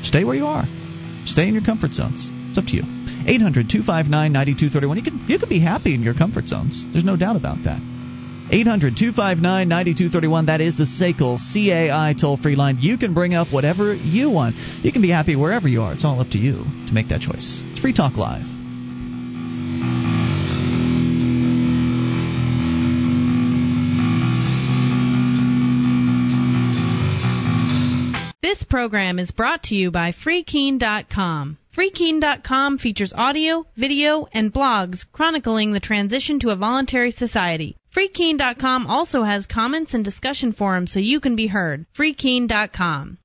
[0.02, 0.64] stay where you are,
[1.24, 2.28] stay in your comfort zones.
[2.48, 2.82] It's up to you.
[3.26, 4.96] 800 259 9231.
[4.96, 6.84] You can you can be happy in your comfort zones.
[6.92, 7.93] There's no doubt about that.
[8.54, 10.46] 800 259 9231.
[10.46, 12.78] That is the SACL CAI toll free line.
[12.78, 14.54] You can bring up whatever you want.
[14.84, 15.92] You can be happy wherever you are.
[15.92, 17.64] It's all up to you to make that choice.
[17.72, 18.46] It's Free Talk Live.
[28.40, 31.58] This program is brought to you by FreeKeene.com.
[31.76, 37.76] FreeKeene.com features audio, video, and blogs chronicling the transition to a voluntary society.
[37.94, 41.86] FreeKeene.com also has comments and discussion forums so you can be heard.
[41.96, 43.18] FreeKeene.com.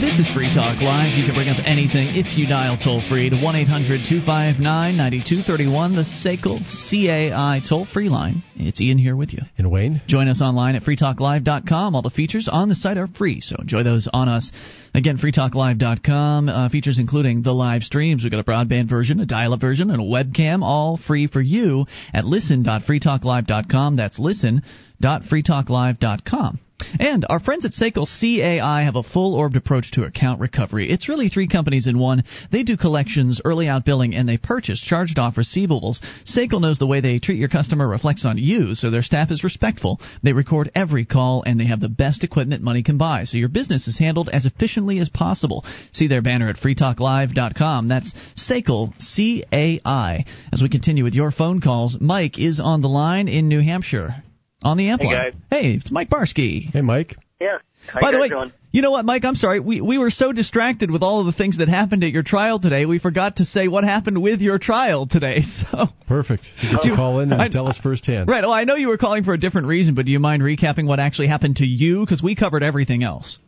[0.00, 1.12] This is Free Talk Live.
[1.12, 5.94] You can bring up anything if you dial toll free to 1 800 259 9231,
[5.94, 8.42] the SACL CAI toll free line.
[8.56, 9.40] It's Ian here with you.
[9.58, 10.00] And Wayne?
[10.06, 11.94] Join us online at freetalklive.com.
[11.94, 14.50] All the features on the site are free, so enjoy those on us.
[14.94, 16.48] Again, freetalklive.com.
[16.48, 18.22] Uh, features including the live streams.
[18.22, 21.42] We've got a broadband version, a dial up version, and a webcam, all free for
[21.42, 21.84] you
[22.14, 23.96] at listen.freetalklive.com.
[23.96, 26.58] That's listen.freetalklive.com.
[26.98, 30.90] And our friends at SACL CAI have a full orbed approach to account recovery.
[30.90, 32.24] It's really three companies in one.
[32.50, 36.00] They do collections, early out billing, and they purchase charged off receivables.
[36.24, 39.44] SACL knows the way they treat your customer reflects on you, so their staff is
[39.44, 40.00] respectful.
[40.22, 43.48] They record every call, and they have the best equipment money can buy, so your
[43.48, 45.64] business is handled as efficiently as possible.
[45.92, 47.88] See their banner at freetalklive.com.
[47.88, 50.24] That's SACL CAI.
[50.52, 54.22] As we continue with your phone calls, Mike is on the line in New Hampshire
[54.62, 55.16] on the amp Hey, line.
[55.16, 55.34] guys.
[55.50, 56.70] Hey, it's Mike Barsky.
[56.70, 57.16] Hey, Mike.
[57.40, 57.58] Yeah.
[57.86, 58.52] How By you the way, doing?
[58.72, 59.24] you know what, Mike?
[59.24, 59.58] I'm sorry.
[59.58, 62.58] We we were so distracted with all of the things that happened at your trial
[62.60, 65.38] today, we forgot to say what happened with your trial today.
[65.70, 66.44] So, Perfect.
[66.62, 68.28] You get to call in and I- tell us firsthand.
[68.28, 68.42] right.
[68.44, 70.86] Well, I know you were calling for a different reason, but do you mind recapping
[70.86, 72.00] what actually happened to you?
[72.00, 73.38] Because we covered everything else.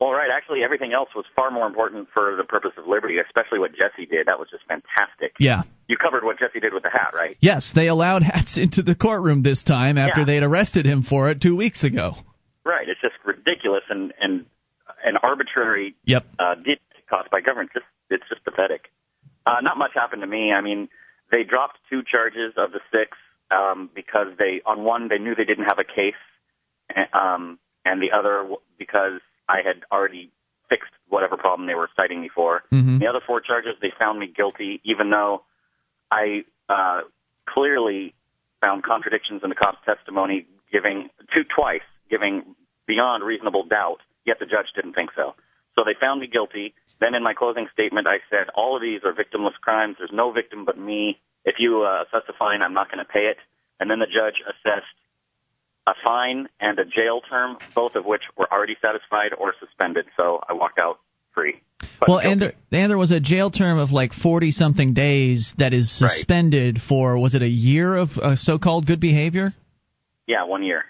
[0.00, 0.30] Well, right.
[0.32, 4.06] Actually, everything else was far more important for the purpose of liberty, especially what Jesse
[4.06, 4.26] did.
[4.28, 5.34] That was just fantastic.
[5.40, 5.62] Yeah.
[5.88, 7.36] You covered what Jesse did with the hat, right?
[7.40, 10.26] Yes, they allowed hats into the courtroom this time after Yeah.
[10.26, 12.14] they'd arrested him for it two weeks ago.
[12.64, 12.88] Right.
[12.88, 14.46] It's just ridiculous and and
[15.04, 16.24] an arbitrary Yep.
[16.38, 16.54] uh,
[17.10, 17.70] caused by government.
[17.74, 18.90] Just it's just pathetic.
[19.46, 20.52] Uh, not much happened to me.
[20.52, 20.88] I mean,
[21.32, 23.16] they dropped two charges of the six
[23.50, 26.14] um, because they on one they knew they didn't have a case,
[27.12, 30.30] um, and the other because I had already
[30.68, 32.62] fixed whatever problem they were citing me for.
[32.72, 32.98] Mhm.
[33.00, 35.44] The other four charges they found me guilty, even though
[36.10, 37.02] I uh,
[37.46, 38.14] clearly
[38.60, 42.54] found contradictions in the cop's testimony, giving two twice, giving
[42.86, 44.00] beyond reasonable doubt.
[44.26, 45.34] Yet the judge didn't think so.
[45.74, 46.74] So they found me guilty.
[47.00, 49.96] Then in my closing statement, I said all of these are victimless crimes.
[49.98, 51.20] There's no victim but me.
[51.44, 53.38] If you uh, assess a fine, I'm not going to pay it.
[53.80, 54.92] And then the judge assessed
[55.88, 60.04] a fine and a jail term, both of which were already satisfied or suspended.
[60.16, 61.00] So I walked out
[61.34, 61.62] free.
[61.98, 65.54] But Well, and there, and there was a jail term of like 40 something days
[65.56, 66.10] that is Right.
[66.10, 69.54] suspended for, was it a year of uh, so called good behavior?
[70.26, 70.84] yeah, one year.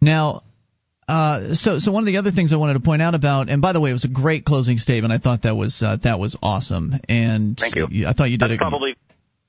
[0.00, 0.40] Now,
[1.06, 3.60] uh, so so one of the other things I wanted to point out about, and
[3.60, 5.12] by the way, it was a great closing statement.
[5.12, 8.06] I thought that was uh, that was awesome, and Thank you.
[8.06, 8.96] I thought you did That's a probably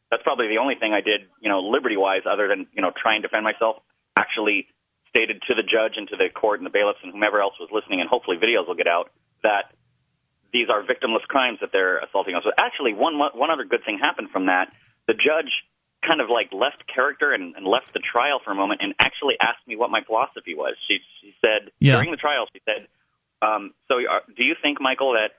[0.09, 2.91] that's probably the only thing I did, you know, liberty wise, other than you know
[2.91, 3.77] trying to defend myself.
[4.15, 4.67] Actually,
[5.09, 7.69] stated to the judge and to the court and the bailiffs and whomever else was
[7.71, 9.11] listening, and hopefully videos will get out
[9.43, 9.71] that
[10.53, 12.55] these are victimless crimes that they're assaulting us with.
[12.57, 14.71] Actually, one one other good thing happened from that.
[15.07, 15.51] The judge
[16.05, 19.35] kind of like left character and, and left the trial for a moment and actually
[19.39, 20.75] asked me what my philosophy was.
[20.87, 21.93] She she said Yeah.
[21.95, 22.87] during the trial, she said,
[23.41, 25.37] um, "So, are, do you think, Michael, that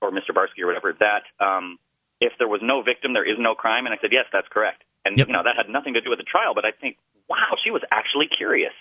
[0.00, 0.32] or Mr.
[0.32, 1.78] Barsky or whatever, that um,
[2.20, 4.82] if there was no victim, there is no crime?" And I said, "Yes, that's correct."
[5.04, 5.26] And Yep.
[5.28, 6.96] you know that had nothing to do with the trial, but I think,
[7.28, 8.72] wow, she was actually curious.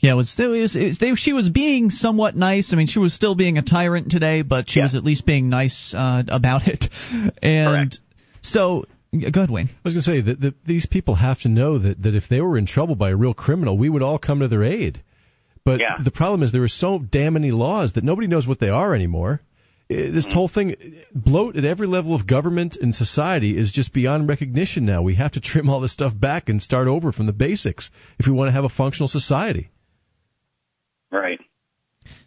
[0.00, 0.12] yeah.
[0.12, 2.72] It was, it was, it was they, she was being somewhat nice.
[2.72, 4.84] I mean, she was still being a tyrant today, but she Yeah.
[4.86, 6.84] was at least being nice uh, about it.
[7.42, 7.98] And Correct.
[8.42, 9.68] so, go ahead, Wayne.
[9.68, 12.24] I was going to say that, that these people have to know that, that if
[12.28, 15.02] they were in trouble by a real criminal, we would all come to their aid.
[15.64, 16.02] But Yeah.
[16.02, 18.94] the problem is there are so damn many laws that nobody knows what they are
[18.94, 19.40] anymore.
[19.92, 20.76] This whole thing,
[21.14, 25.02] bloat at every level of government and society is just beyond recognition now.
[25.02, 28.26] We have to trim all this stuff back and start over from the basics if
[28.26, 29.70] we want to have a functional society.
[31.10, 31.40] Right.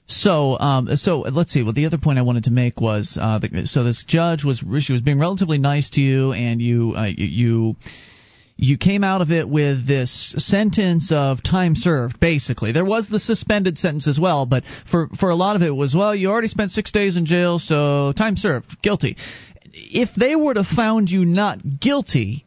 [0.07, 1.63] So, um, so let's see.
[1.63, 4.63] Well, the other point I wanted to make was, uh, the, so this judge was
[4.79, 7.75] she was being relatively nice to you, and you, uh, you, you
[8.57, 12.19] you came out of it with this sentence of time served.
[12.19, 15.75] Basically, there was the suspended sentence as well, but for for a lot of it
[15.75, 19.17] was, well, you already spent six days in jail, so time served, guilty.
[19.73, 22.45] If they were to found you not guilty,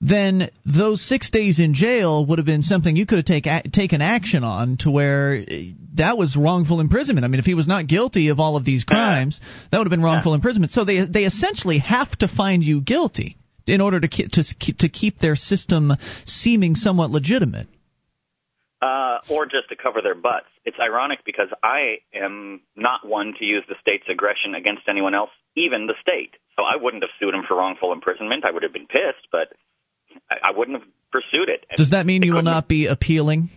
[0.00, 3.62] then those six days in jail would have been something you could have take, a,
[3.70, 7.26] taken action on to where eh, that was wrongful imprisonment.
[7.26, 9.40] I mean, if he was not guilty of all of these crimes,
[9.70, 10.72] that would have been wrongful imprisonment.
[10.72, 13.36] So they they essentially have to find you guilty
[13.66, 14.42] in order to keep, to
[14.78, 15.92] to keep their system
[16.24, 17.68] seeming somewhat legitimate.
[18.80, 20.50] Uh, or just to cover their butts.
[20.64, 25.30] It's ironic because I am not one to use the state's aggression against anyone else,
[25.56, 26.34] even the state.
[26.56, 28.44] So I wouldn't have sued him for wrongful imprisonment.
[28.44, 29.54] I would have been pissed, but
[30.28, 31.64] I, I wouldn't have pursued it.
[31.76, 33.50] Does that mean you will not be appealing?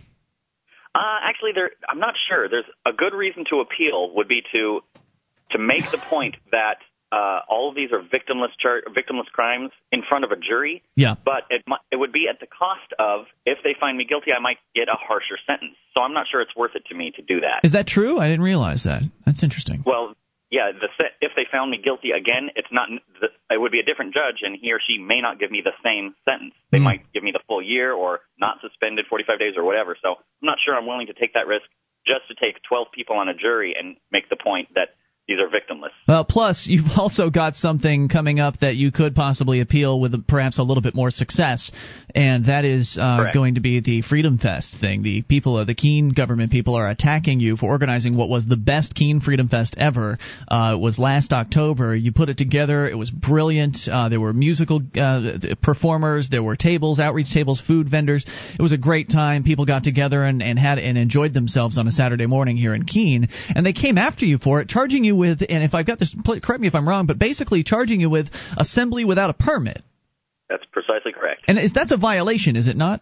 [0.94, 1.72] Uh, actually, there.
[1.88, 2.48] I'm not sure.
[2.48, 4.80] There's a good reason to appeal would be to
[5.50, 6.78] to make the point that
[7.12, 10.82] uh, all of these are victimless char- victimless crimes in front of a jury.
[10.96, 11.14] Yeah.
[11.24, 14.40] But it it would be at the cost of if they find me guilty, I
[14.40, 15.76] might get a harsher sentence.
[15.94, 17.60] So I'm not sure it's worth it to me to do that.
[17.64, 18.18] Is that true?
[18.18, 19.02] I didn't realize that.
[19.24, 19.82] That's interesting.
[19.86, 20.14] Well,
[20.50, 20.88] yeah, the
[21.20, 22.88] if they found me guilty again, it's not.
[23.50, 25.74] It would be a different judge, and he or she may not give me the
[25.82, 26.54] same sentence.
[26.70, 26.86] They mm.
[26.86, 29.96] might give me the full year, or not suspended 45 days, or whatever.
[30.00, 31.66] So I'm not sure I'm willing to take that risk
[32.06, 34.94] just to take 12 people on a jury and make the point that
[35.28, 35.90] these are victimless.
[36.28, 40.62] Plus you've also got something coming up that you could possibly appeal with perhaps a
[40.62, 41.72] little bit more success,
[42.14, 45.02] and that is uh, going to be the Freedom Fest thing.
[45.02, 48.56] The people, of the Keene government people, are attacking you for organizing what was the
[48.56, 50.18] best Keene Freedom Fest ever.
[50.48, 51.94] Uh, it was last October.
[51.94, 52.88] You put it together.
[52.88, 53.76] It was brilliant.
[53.90, 56.28] Uh, there were musical uh, performers.
[56.30, 58.24] There were tables, outreach tables, food vendors.
[58.58, 59.42] It was a great time.
[59.42, 62.84] People got together and, and had and enjoyed themselves on a Saturday morning here in
[62.84, 65.98] Keene, and they came after you for it, charging you with, and if I've got
[65.98, 69.82] this, correct me if I'm wrong, but basically charging you with assembly without a permit.
[70.48, 71.42] That's precisely correct.
[71.48, 73.00] And is that's a violation, is it not?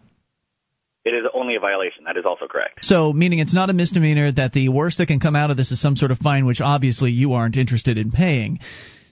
[1.05, 2.05] It is only a violation.
[2.05, 2.83] That is also correct.
[2.83, 4.31] So, meaning it's not a misdemeanor.
[4.31, 6.61] That the worst that can come out of this is some sort of fine, which
[6.61, 8.59] obviously you aren't interested in paying.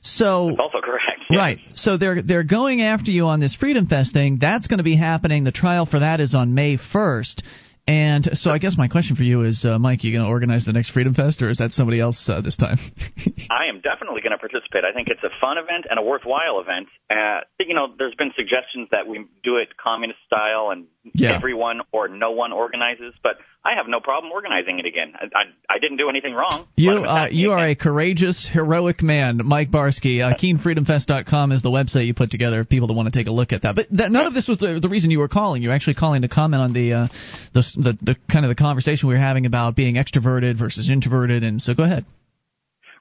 [0.01, 0.99] So That's also correct.
[1.31, 1.59] Right.
[1.73, 4.37] So they're they're going after you on this Freedom Fest thing.
[4.39, 5.45] That's going to be happening.
[5.45, 7.41] The trial for that is on May 1st.
[7.86, 10.63] And so I guess my question for you is, uh, Mike, you going to organize
[10.63, 12.79] the next Freedom Fest, or is that somebody else uh, this time?
[13.51, 14.88] I am definitely going to participate.
[14.88, 16.88] I think it's a fun event and a worthwhile event.
[17.14, 21.36] Uh, you know, there's been suggestions that we do it communist style and yeah.
[21.36, 23.34] everyone or no one organizes, but
[23.64, 25.14] I have no problem organizing it again.
[25.16, 26.68] I, I, I didn't do anything wrong.
[26.76, 30.22] You uh, you are a courageous, heroic man, Mike Barsky.
[30.22, 32.61] Uh, KeeneFreedomFest.com is the website you put together.
[32.61, 34.47] If people that want to take a look at that, but that, none of this
[34.47, 35.61] was the, the reason you were calling.
[35.61, 37.07] You're actually calling to comment on the, uh,
[37.53, 41.43] the the the kind of the conversation we were having about being extroverted versus introverted.
[41.43, 42.05] And so, go ahead.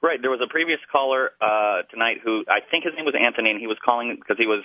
[0.03, 0.19] Right.
[0.21, 3.59] There was a previous caller uh, tonight who I think his name was Anthony, and
[3.59, 4.61] he was calling because he was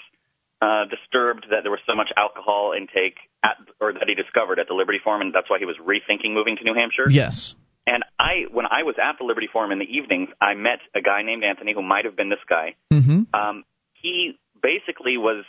[0.60, 3.14] uh, disturbed that there was so much alcohol intake
[3.44, 6.34] at, or that he discovered at the Liberty Forum, and that's why he was rethinking
[6.34, 7.08] moving to New Hampshire.
[7.08, 7.54] Yes.
[7.86, 11.00] And I, when I was at the Liberty Forum in the evenings, I met a
[11.00, 12.74] guy named Anthony who might have been this guy.
[12.92, 13.32] Mm-hmm.
[13.32, 13.64] Um,
[13.94, 15.46] he basically was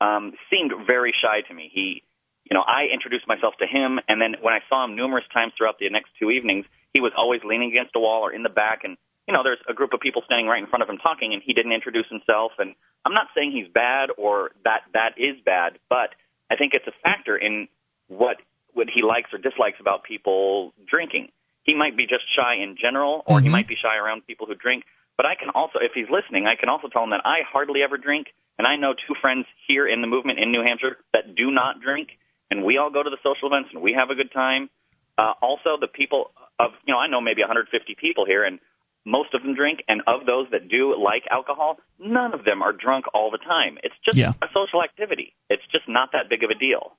[0.00, 1.70] um, seemed very shy to me.
[1.72, 2.02] He,
[2.44, 5.52] you know, I introduced myself to him, and then when I saw him numerous times
[5.56, 8.50] throughout the next two evenings, he was always leaning against a wall or in the
[8.50, 10.98] back, and you know, there's a group of people standing right in front of him
[10.98, 12.52] talking, and he didn't introduce himself.
[12.58, 16.14] And I'm not saying he's bad or that that is bad, but
[16.50, 17.68] I think it's a factor in
[18.08, 18.36] what
[18.74, 21.28] what he likes or dislikes about people drinking.
[21.62, 23.46] He might be just shy in general, or mm-hmm.
[23.46, 24.84] he might be shy around people who drink.
[25.16, 27.82] But I can also, if he's listening, I can also tell him that I hardly
[27.82, 31.34] ever drink, and I know two friends here in the movement in New Hampshire that
[31.36, 32.18] do not drink,
[32.50, 34.68] and we all go to the social events and we have a good time.
[35.16, 38.58] Uh, also, the people of, you know, I know maybe 150 people here, and
[39.04, 42.72] most of them drink, and of those that do like alcohol, none of them are
[42.72, 43.78] drunk all the time.
[43.82, 44.32] It's just yeah.
[44.42, 45.34] a social activity.
[45.50, 46.96] It's just not that big of a deal.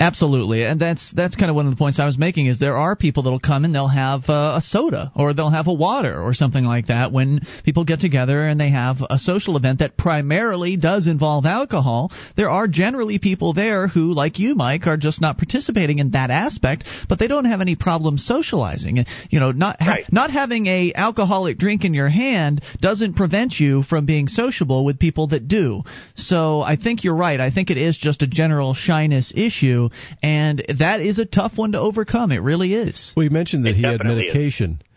[0.00, 2.46] Absolutely, and that's that's kind of one of the points I was making.
[2.46, 5.66] Is there are people that'll come and they'll have uh, a soda or they'll have
[5.66, 9.56] a water or something like that when people get together and they have a social
[9.56, 12.12] event that primarily does involve alcohol.
[12.36, 16.30] There are generally people there who, like you, Mike, are just not participating in that
[16.30, 19.04] aspect, but they don't have any problem socializing.
[19.30, 20.04] You know, not ha- right.
[20.12, 25.00] not having a alcoholic drink in your hand doesn't prevent you from being sociable with
[25.00, 25.82] people that do.
[26.14, 27.40] So I think you're right.
[27.40, 29.87] I think it is just a general shyness issue
[30.22, 32.32] and that is a tough one to overcome.
[32.32, 33.12] It really is.
[33.16, 34.80] Well, you mentioned that it he had medication.
[34.80, 34.88] Is.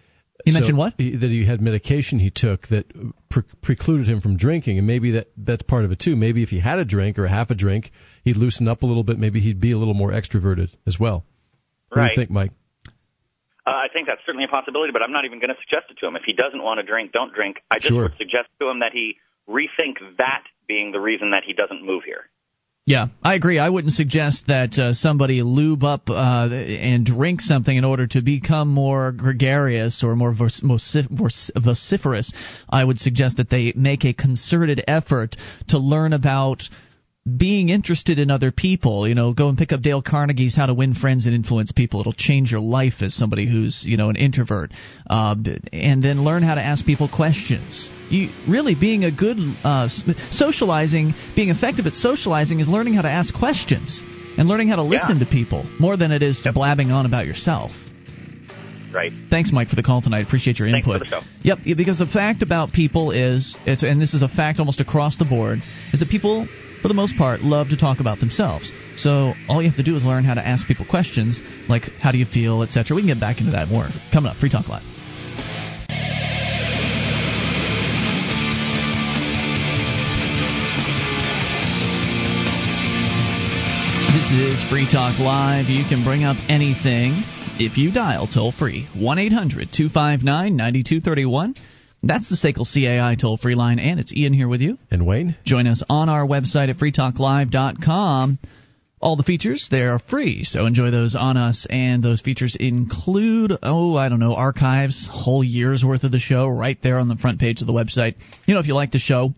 [0.45, 0.93] You so mentioned what?
[0.97, 2.85] He, that he had medication he took that
[3.29, 6.15] pre- precluded him from drinking, and maybe that that's part of it too.
[6.15, 7.91] Maybe if he had a drink or half a drink,
[8.23, 9.19] he'd loosen up a little bit.
[9.19, 11.25] Maybe he'd be a little more extroverted as well.
[11.89, 12.51] What do you think, Mike?
[13.67, 15.99] Uh, I think that's certainly a possibility, but I'm not even going to suggest it
[15.99, 16.15] to him.
[16.15, 17.57] If he doesn't want to drink, don't drink.
[17.69, 18.03] I just sure.
[18.03, 19.17] would suggest to him that he
[19.47, 22.25] rethink that being the reason that he doesn't move here.
[22.87, 23.59] Yeah, I agree.
[23.59, 28.21] I wouldn't suggest that uh, somebody lube up uh, and drink something in order to
[28.21, 32.33] become more gregarious or more vociferous.
[32.67, 35.37] I would suggest that they make a concerted effort
[35.69, 36.63] to learn about
[37.25, 39.07] being interested in other people.
[39.07, 41.99] You know, go and pick up Dale Carnegie's How to Win Friends and Influence People.
[42.01, 44.71] It'll change your life as somebody who's you know an introvert,
[45.09, 45.35] uh,
[45.71, 47.89] and then learn how to ask people questions.
[48.09, 49.89] You really being a good uh,
[50.31, 54.01] socializing, being effective at socializing is learning how to ask questions
[54.37, 55.25] and learning how to listen yeah.
[55.25, 57.71] to people more than it is to blabbing on about yourself.
[58.93, 59.11] Right.
[59.29, 60.25] Thanks, Mike, for the call tonight.
[60.25, 60.99] Appreciate your input.
[60.99, 61.21] For the show.
[61.43, 65.17] Yep, because the fact about people is, it's, and this is a fact almost across
[65.17, 65.59] the board,
[65.93, 66.47] is that people
[66.81, 68.71] for the most part, love to talk about themselves.
[68.95, 72.11] So all you have to do is learn how to ask people questions like, how
[72.11, 72.95] do you feel, etc.
[72.95, 73.87] We can get back into that more.
[74.11, 74.83] Coming up, Free Talk Live.
[84.13, 85.65] This is Free Talk Live.
[85.65, 87.23] You can bring up anything
[87.59, 91.55] if you dial toll free 1 800 259 9231.
[92.03, 94.79] That's the SACL CAI toll free line, and it's Ian here with you.
[94.89, 95.35] And Wayne?
[95.45, 98.39] Join us on our website at freetalklive.com.
[98.99, 101.67] All the features, they are free, so enjoy those on us.
[101.69, 106.47] And those features include, oh, I don't know, archives, whole year's worth of the show
[106.47, 108.15] right there on the front page of the website.
[108.45, 109.33] You know, if you like the show,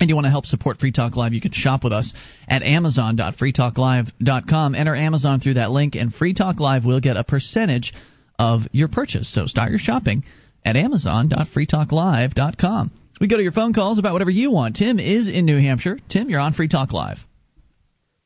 [0.00, 2.14] and you want to help support Free Talk Live, you can shop with us
[2.48, 4.74] at amazon.freetalklive.com.
[4.74, 7.92] Enter Amazon through that link, and Free Talk Live will get a percentage
[8.38, 9.32] of your purchase.
[9.32, 10.24] So start your shopping
[10.64, 12.90] at amazon.freetalklive.com.
[13.20, 14.76] We go to your phone calls about whatever you want.
[14.76, 15.98] Tim is in New Hampshire.
[16.08, 17.18] Tim, you're on Free Talk Live.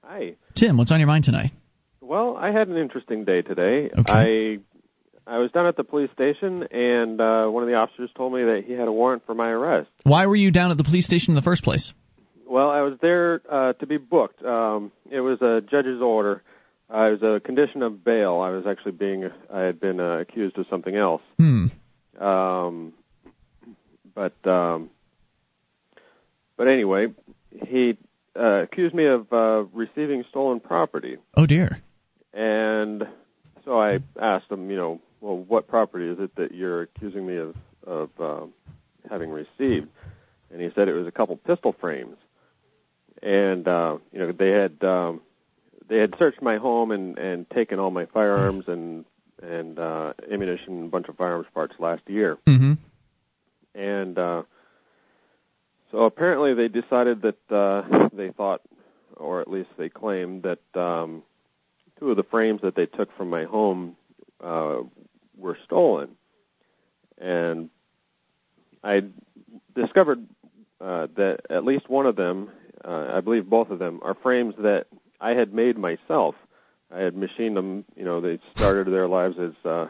[0.03, 0.37] Hi.
[0.55, 1.53] Tim, what's on your mind tonight?
[2.01, 3.91] Well, I had an interesting day today.
[3.99, 4.05] Okay.
[4.07, 4.59] I
[5.27, 8.45] I was down at the police station, and uh, one of the officers told me
[8.45, 9.91] that he had a warrant for my arrest.
[10.05, 11.93] Why were you down at the police station in the first place?
[12.49, 14.41] Well, I was there uh, to be booked.
[14.45, 16.45] Um, it was a judge's order.
[16.89, 18.39] Uh, it was a condition of bail.
[18.39, 21.23] I was actually being I had been uh, accused of something else.
[21.39, 21.67] Hmm.
[22.18, 22.93] Um,
[24.14, 24.90] but um,
[26.56, 27.09] but anyway,
[27.66, 27.97] he
[28.38, 31.80] uh, accused me of uh, receiving stolen property, Oh dear.
[32.32, 33.06] and
[33.64, 37.36] so I asked him, you know, well, what property is it that you're accusing me
[37.36, 37.55] of
[37.86, 38.47] of uh,
[39.10, 39.88] having received?
[40.51, 42.16] And he said it was a couple pistol frames,
[43.22, 45.20] and uh, you know they had um,
[45.88, 49.05] they had searched my home and and taken all my firearms and
[49.43, 52.39] and uh, ammunition, and a bunch of firearms parts last year.
[52.47, 52.75] Mm-hmm.
[53.75, 54.43] and uh,
[55.91, 58.63] so apparently they decided that uh, they thought,
[59.17, 61.23] or at least they claimed that um,
[61.99, 63.97] two of the frames that they took from my home
[64.43, 64.79] uh,
[65.37, 66.11] were stolen,
[67.19, 67.71] and
[68.83, 69.05] I
[69.75, 70.27] discovered
[70.81, 72.51] uh, that at least one of them,
[72.85, 74.87] uh, I believe both of them, are frames that
[75.21, 76.35] I had made myself.
[76.95, 77.85] I had machined them.
[77.97, 79.89] You know, they started their lives as uh,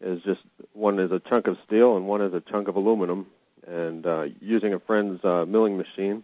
[0.00, 0.40] as just
[0.72, 3.26] one is a chunk of steel and one is a chunk of aluminum.
[3.66, 6.22] And uh, using a friend's uh, milling machine,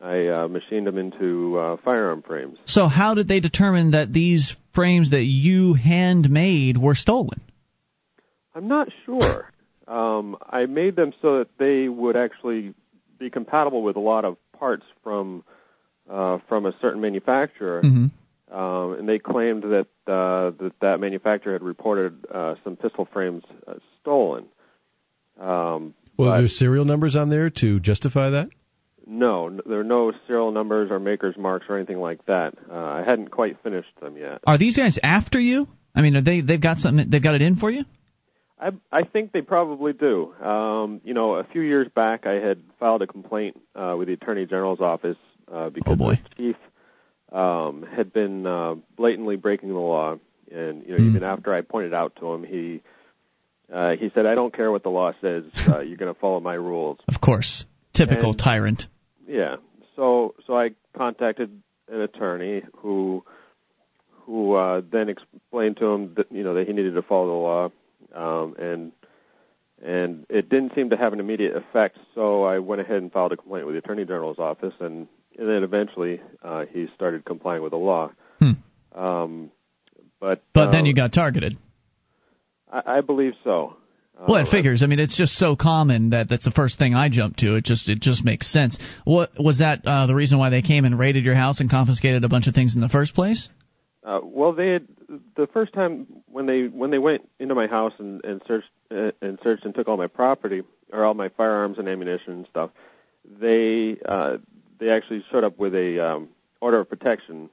[0.00, 2.58] I uh, machined them into uh, firearm frames.
[2.66, 7.40] So how did they determine that these frames that you handmade were stolen?
[8.54, 9.50] I'm not sure.
[9.88, 12.74] Um, I made them so that they would actually
[13.18, 15.44] be compatible with a lot of parts from
[16.10, 17.82] uh, from a certain manufacturer.
[17.82, 18.06] Mm-hmm.
[18.52, 23.42] Um, and they claimed that uh, that that manufacturer had reported uh, some pistol frames
[23.66, 24.44] uh, stolen.
[25.40, 28.48] Um, Well, but there's serial numbers on there to justify that?
[29.06, 32.54] no, there are no serial numbers or makers marks or anything like that.
[32.70, 34.40] Uh, I hadn't quite finished them yet.
[34.46, 35.66] Are these guys after you?
[35.94, 37.84] I mean, are they they've got something they've got it in for you?
[38.60, 40.32] I I think they probably do.
[40.40, 44.14] Um, you know, a few years back, I had filed a complaint uh, with the
[44.14, 45.16] Attorney General's office
[45.52, 46.20] uh, because Oh, boy.
[46.36, 46.56] the chief
[47.32, 50.18] um, had been uh, blatantly breaking the law,
[50.50, 51.08] and you know, Hmm.
[51.10, 52.82] even after I pointed out to him, he
[53.72, 55.44] uh, he said, "I don't care what the law says.
[55.66, 57.64] Uh, you're going to follow my rules." Of course.
[57.94, 58.86] Typical And- tyrant.
[59.26, 59.56] Yeah.
[59.96, 63.24] So so I contacted an attorney who
[64.26, 67.32] who uh, then explained to him that you know that he needed to follow the
[67.32, 67.70] law,
[68.42, 68.92] um, and
[69.82, 71.98] and it didn't seem to have an immediate effect.
[72.14, 75.48] So I went ahead and filed a complaint with the attorney general's office, and, and
[75.48, 78.12] then eventually uh, he started complying with the law.
[78.38, 78.52] Hmm.
[78.94, 79.50] Um,
[80.20, 81.56] but But then uh, you got targeted.
[82.70, 83.76] I, I believe so.
[84.28, 84.82] Well, Uh, it figures.
[84.82, 87.56] I mean, it's just so common that that's the first thing I jump to.
[87.56, 88.78] It just it just makes sense.
[89.04, 92.22] What was that uh, the reason why they came and raided your house and confiscated
[92.24, 93.48] a bunch of things in the first place?
[94.04, 94.86] Uh, well, they had
[95.36, 99.10] the first time when they when they went into my house and, and searched uh,
[99.20, 102.70] and searched and took all my property or all my firearms and ammunition and stuff.
[103.40, 104.38] They uh,
[104.82, 106.28] they actually showed up with a um,
[106.60, 107.48] order of protection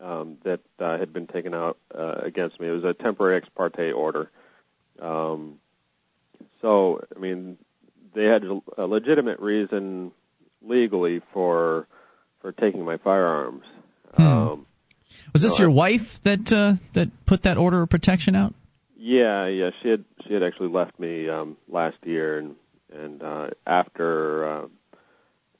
[0.00, 2.68] um, that uh, had been taken out uh, against me.
[2.68, 4.30] It was a temporary ex parte order.
[5.00, 5.56] Um,
[6.62, 7.58] so I mean,
[8.14, 8.44] they had
[8.78, 10.12] a legitimate reason
[10.62, 11.86] legally for
[12.40, 13.64] for taking my firearms.
[14.16, 14.22] Hmm.
[14.22, 14.66] Um,
[15.34, 18.54] Was this No, your I- wife that uh, that put that order of protection out?
[18.96, 22.56] Yeah, yeah, she had she had actually left me um last year and
[22.90, 24.66] and uh after uh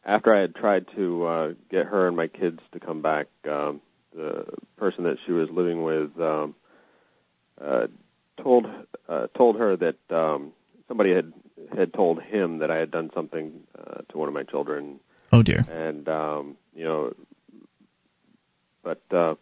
[0.05, 3.81] after I had tried to uh get her and my kids to come back, um
[4.15, 4.45] the
[4.77, 6.55] person that she was living with um
[7.61, 7.87] uh
[8.43, 8.67] told
[9.09, 10.53] uh told her that um
[10.89, 11.33] somebody had
[11.77, 15.01] had told him that I had done something uh to one of my children
[15.33, 15.65] Oh dear.
[15.71, 17.13] and um you know
[18.83, 19.35] but uh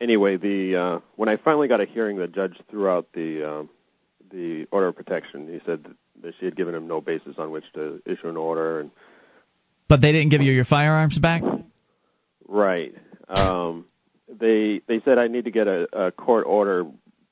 [0.00, 3.68] anyway the uh when i finally got a hearing the judge threw out the um
[4.32, 7.50] the order of protection he said that, that she had given him no basis on
[7.50, 8.90] which to issue an order and
[9.88, 11.42] But they didn't give you your firearms back.
[12.46, 12.94] right
[13.28, 13.84] um
[14.28, 16.84] they they said I need to get a, a court order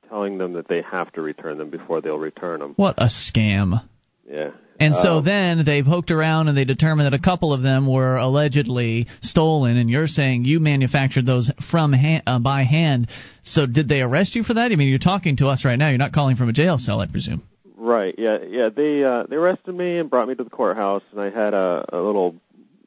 [0.08, 2.74] telling them that they have to return them before they'll return them.
[2.76, 3.82] What a scam.
[4.28, 4.50] Yeah.
[4.78, 7.86] And so Um, then they poked around and they determined that a couple of them
[7.86, 9.76] were allegedly stolen.
[9.76, 13.08] And you're saying you manufactured those from hand, uh, by hand.
[13.42, 14.70] So did they arrest you for that?
[14.72, 15.88] I mean, you're talking to us right now.
[15.88, 17.42] You're not calling from a jail cell, I presume.
[17.76, 18.14] Right.
[18.18, 18.38] Yeah.
[18.46, 18.68] Yeah.
[18.74, 21.84] They uh, they arrested me and brought me to the courthouse, and I had a,
[21.92, 22.36] a little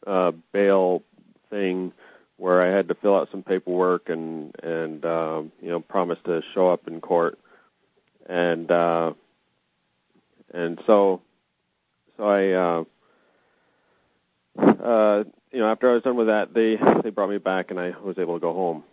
[0.09, 1.03] uh, bail
[1.49, 1.93] thing
[2.37, 6.41] where I had to fill out some paperwork and and um, you know promise to
[6.53, 7.37] show up in court,
[8.27, 9.13] and uh,
[10.53, 11.21] and so
[12.17, 12.83] so I uh,
[14.57, 17.79] uh, you know after I was done with that, they they brought me back, and
[17.79, 18.83] I was able to go home.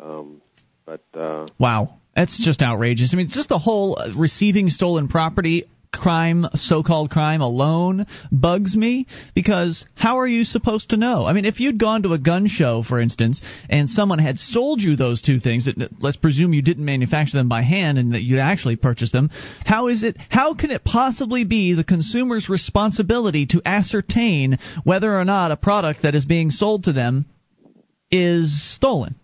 [0.00, 0.42] Um,
[0.84, 2.00] but uh, Wow.
[2.14, 3.12] That's just outrageous.
[3.12, 5.64] I mean, it's just the whole uh, receiving stolen property
[5.98, 11.24] crime, so called crime alone bugs me because how are you supposed to know?
[11.26, 14.80] I mean, if you'd gone to a gun show, for instance, and someone had sold
[14.80, 18.22] you those two things, that- let's presume you didn't manufacture them by hand and that
[18.22, 19.30] you actually purchased them,
[19.64, 25.24] how is it, how can it possibly be the consumer's responsibility to ascertain whether or
[25.24, 27.26] not a product that is being sold to them
[28.10, 29.14] is stolen?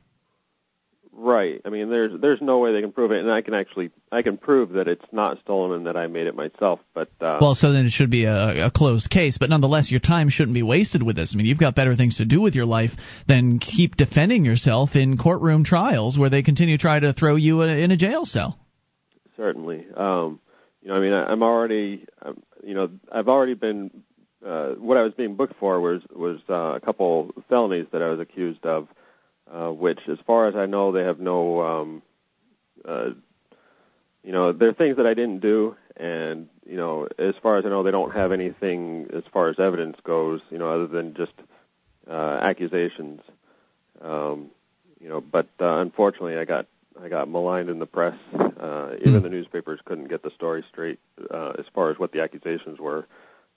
[1.22, 1.60] Right.
[1.66, 4.22] I mean, there's there's no way they can prove it, and I can actually I
[4.22, 6.80] can prove that it's not stolen and that I made it myself.
[6.94, 10.00] But uh, Well, so then it should be a, a closed case, but nonetheless, your
[10.00, 11.34] time shouldn't be wasted with this.
[11.34, 12.92] I mean, you've got better things to do with your life
[13.28, 17.60] than keep defending yourself in courtroom trials where they continue to try to throw you
[17.60, 18.58] in a, in a jail cell.
[19.36, 20.40] certainly, um,
[20.80, 23.90] you know, I mean, I, I'm already, um, you know, I've already been.
[24.42, 28.08] Uh, what I was being booked for was was uh, a couple felonies that I
[28.08, 28.88] was accused of,
[29.52, 31.62] uh, which, as far as I know, they have no.
[31.62, 32.02] Um,
[32.84, 33.10] uh,
[34.22, 37.68] you know, they're things that I didn't do, and you know, as far as I
[37.68, 40.40] know, they don't have anything as far as evidence goes.
[40.50, 41.32] You know, other than just
[42.08, 43.20] uh, accusations.
[44.00, 44.50] Um,
[45.00, 46.66] you know, but uh, unfortunately, I got
[47.02, 48.16] I got maligned in the press.
[48.34, 50.98] Uh, even the newspapers couldn't get the story straight
[51.30, 53.06] uh, as far as what the accusations were,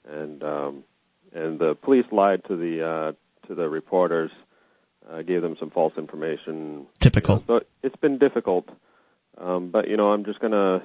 [0.09, 0.83] and um,
[1.33, 3.11] and the police lied to the uh,
[3.47, 4.31] to the reporters,
[5.09, 6.87] uh, gave them some false information.
[6.99, 7.43] Typical.
[7.47, 8.69] So it's been difficult,
[9.37, 10.83] um, but you know, I'm just gonna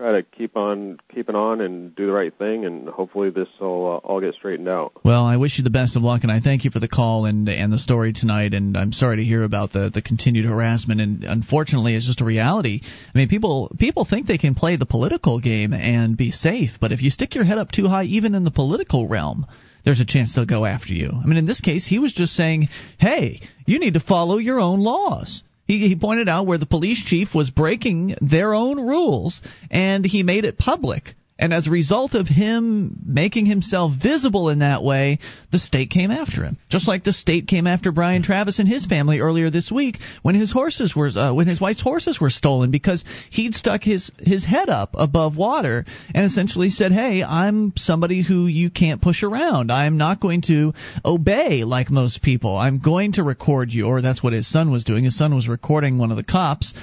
[0.00, 3.96] try to keep on keeping on and do the right thing, and hopefully this will
[3.96, 4.92] uh, all get straightened out.
[5.04, 7.26] Well, I wish you the best of luck, and I thank you for the call
[7.26, 8.54] and and the story tonight.
[8.54, 11.00] And I'm sorry to hear about the the continued harassment.
[11.00, 12.80] And unfortunately, it's just a reality.
[12.82, 16.92] I mean, people people think they can play the political game and be safe, but
[16.92, 19.46] if you stick your head up too high, even in the political realm.
[19.84, 21.10] There's a chance they'll go after you.
[21.10, 24.60] I mean, in this case, he was just saying, "Hey, you need to follow your
[24.60, 29.40] own laws." He, he pointed out where the police chief was breaking their own rules,
[29.70, 31.14] and he made it public.
[31.40, 36.10] And as a result of him making himself visible in that way, the state came
[36.10, 36.58] after him.
[36.68, 40.34] Just like the state came after Brian Travis and his family earlier this week when
[40.34, 44.44] his horses were uh, when his wife's horses were stolen because he'd stuck his his
[44.44, 49.72] head up above water and essentially said, "Hey, I'm somebody who you can't push around.
[49.72, 52.54] I'm not going to obey like most people.
[52.54, 55.04] I'm going to record you." Or that's what his son was doing.
[55.04, 56.74] His son was recording one of the cops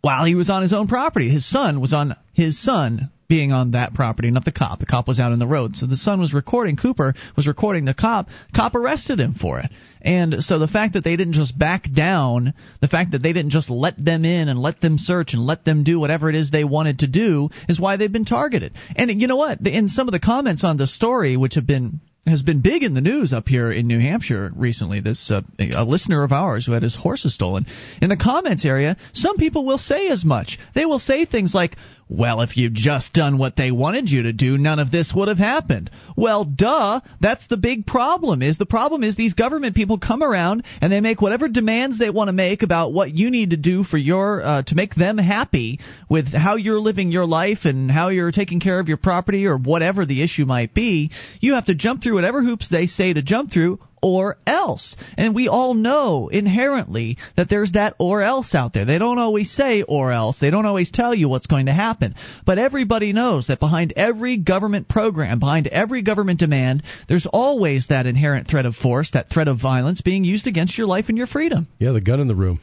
[0.00, 1.28] while he was on his own property.
[1.28, 4.80] His son was on his son being on that property, not the cop.
[4.80, 5.76] The cop was out in the road.
[5.76, 8.26] So the son was recording, Cooper was recording the cop.
[8.54, 9.70] Cop arrested him for it.
[10.02, 13.52] And so the fact that they didn't just back down, the fact that they didn't
[13.52, 16.50] just let them in and let them search and let them do whatever it is
[16.50, 18.72] they wanted to do is why they've been targeted.
[18.96, 19.64] And you know what?
[19.64, 22.94] In some of the comments on the story, which have been has been big in
[22.94, 25.00] the news up here in New Hampshire recently.
[25.00, 27.66] This uh, a listener of ours who had his horses stolen.
[28.02, 30.58] In the comments area, some people will say as much.
[30.74, 31.76] They will say things like,
[32.10, 35.28] "Well, if you'd just done what they wanted you to do, none of this would
[35.28, 37.00] have happened." Well, duh.
[37.20, 38.42] That's the big problem.
[38.42, 42.10] Is the problem is these government people come around and they make whatever demands they
[42.10, 45.18] want to make about what you need to do for your uh, to make them
[45.18, 45.78] happy
[46.08, 49.56] with how you're living your life and how you're taking care of your property or
[49.56, 51.10] whatever the issue might be.
[51.40, 54.96] You have to jump through whatever hoops they say to jump through or else.
[55.16, 58.84] And we all know inherently that there's that or else out there.
[58.84, 60.40] They don't always say or else.
[60.40, 62.14] They don't always tell you what's going to happen.
[62.46, 68.06] But everybody knows that behind every government program, behind every government demand, there's always that
[68.06, 71.26] inherent threat of force, that threat of violence being used against your life and your
[71.26, 71.68] freedom.
[71.78, 72.60] Yeah, the gun in the room.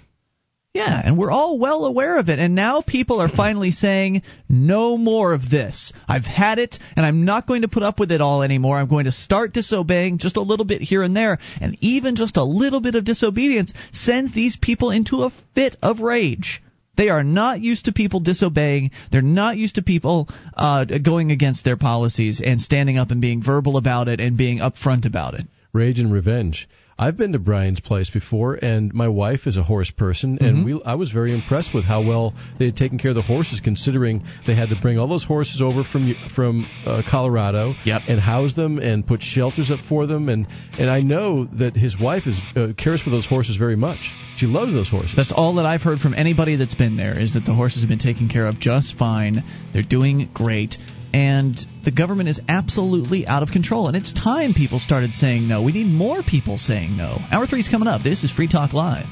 [0.77, 2.37] Yeah, and we're all well aware of it.
[2.37, 5.91] And now people are finally saying, no more of this.
[6.07, 8.77] I've had it, and I'm not going to put up with it all anymore.
[8.77, 11.39] I'm going to start disobeying just a little bit here and there.
[11.59, 15.99] And even just a little bit of disobedience sends these people into a fit of
[15.99, 16.61] rage.
[16.95, 18.91] They are not used to people disobeying.
[19.11, 23.41] They're not used to people uh, going against their policies and standing up and being
[23.41, 25.47] verbal about it and being upfront about it.
[25.73, 26.69] Rage and revenge.
[26.99, 30.81] I've been to Brian's place before, and my wife is a horse person, and we
[30.83, 34.23] I was very impressed with how well they had taken care of the horses, considering
[34.47, 38.01] they had to bring all those horses over from from uh, Colorado Yep.
[38.07, 40.47] and house them and put shelters up for them, and
[40.79, 43.99] and I know that his wife is uh, cares for those horses very much.
[44.37, 45.13] She loves those horses.
[45.15, 47.89] That's all that I've heard from anybody that's been there is that the horses have
[47.89, 49.43] been taken care of just fine.
[49.73, 50.77] They're doing great.
[51.13, 53.87] And the government is absolutely out of control.
[53.87, 55.63] And it's time people started saying no.
[55.63, 57.17] We need more people saying no.
[57.31, 58.03] Hour three is coming up.
[58.03, 59.05] This is Free Talk Live.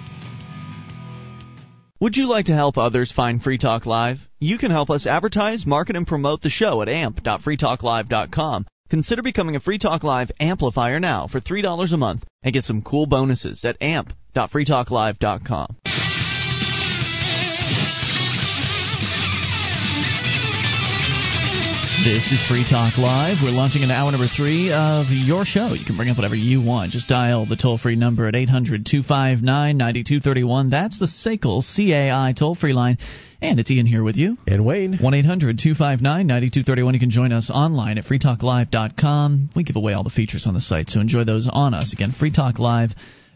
[2.01, 4.19] Would you like to help others find Free Talk Live?
[4.39, 8.65] You can help us advertise, market, and promote the show at amp.freetalklive.com.
[8.89, 12.81] Consider becoming a Free Talk Live amplifier now for $3 a month and get some
[12.81, 15.77] cool bonuses at amp.freetalklive.com.
[22.05, 23.37] This is Free Talk Live.
[23.41, 25.73] We're launching into hour number three of your show.
[25.73, 26.91] You can bring up whatever you want.
[26.91, 29.41] Just dial the toll free number at 800 259
[29.75, 30.69] 9231.
[30.69, 32.99] That's the SACL CAI toll free line.
[33.41, 34.37] And it's Ian here with you.
[34.45, 34.99] and Wayne.
[34.99, 36.93] 1 800 259 9231.
[36.93, 39.49] You can join us online at freetalklive.com.
[39.55, 41.91] We give away all the features on the site, so enjoy those on us.
[41.91, 42.11] Again,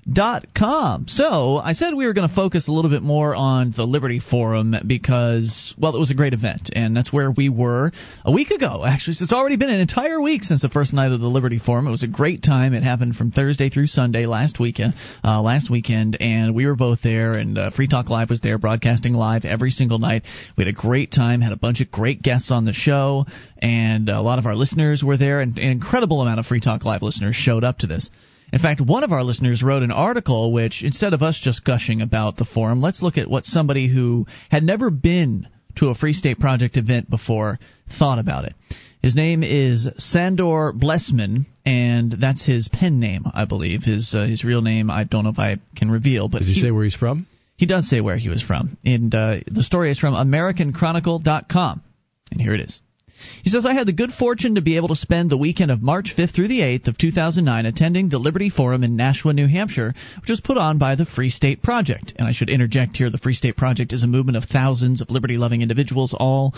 [0.07, 1.05] freetalklive.com.
[1.07, 4.19] So, I said we were going to focus a little bit more on the Liberty
[4.19, 7.91] Forum because, well, it was a great event, and that's where we were
[8.26, 9.15] a week ago, actually.
[9.15, 11.88] So it's already been an entire week since the first night of the Liberty Forum.
[11.88, 12.73] It was a great time.
[12.73, 14.93] It happened from Thursday through Sunday last weekend,
[15.23, 18.57] uh, last weekend, and we were both there, and uh, Free Talk Live was there,
[18.57, 20.23] broadcasting live every single night.
[20.57, 23.26] We had a great time, had a bunch of great guests on the show,
[23.57, 26.85] and a lot of our listeners were there, and an incredible amount of Free Talk
[26.85, 28.09] Live listeners showed up to this.
[28.51, 32.01] In fact, one of our listeners wrote an article which, instead of us just gushing
[32.01, 35.47] about the forum, let's look at what somebody who had never been
[35.77, 37.59] to a Free State Project event before
[37.99, 38.53] thought about it.
[39.01, 43.84] His name is Sandor Blessman, and that's his pen name, I believe.
[43.84, 46.59] His uh, his real name, I don't know if I can reveal, but Did he
[46.61, 47.27] say where he's from?
[47.55, 48.77] he does say where he was from.
[48.85, 51.84] And uh, the story is from AmericanChronicle.com.
[52.31, 52.80] And here it is.
[53.43, 55.81] He says, I had the good fortune to be able to spend the weekend of
[55.81, 59.93] March 5th through the 8th of 2009 attending the Liberty Forum in Nashua, New Hampshire,
[60.21, 62.13] which was put on by the Free State Project.
[62.15, 65.09] And I should interject here the Free State Project is a movement of thousands of
[65.09, 66.53] liberty loving individuals all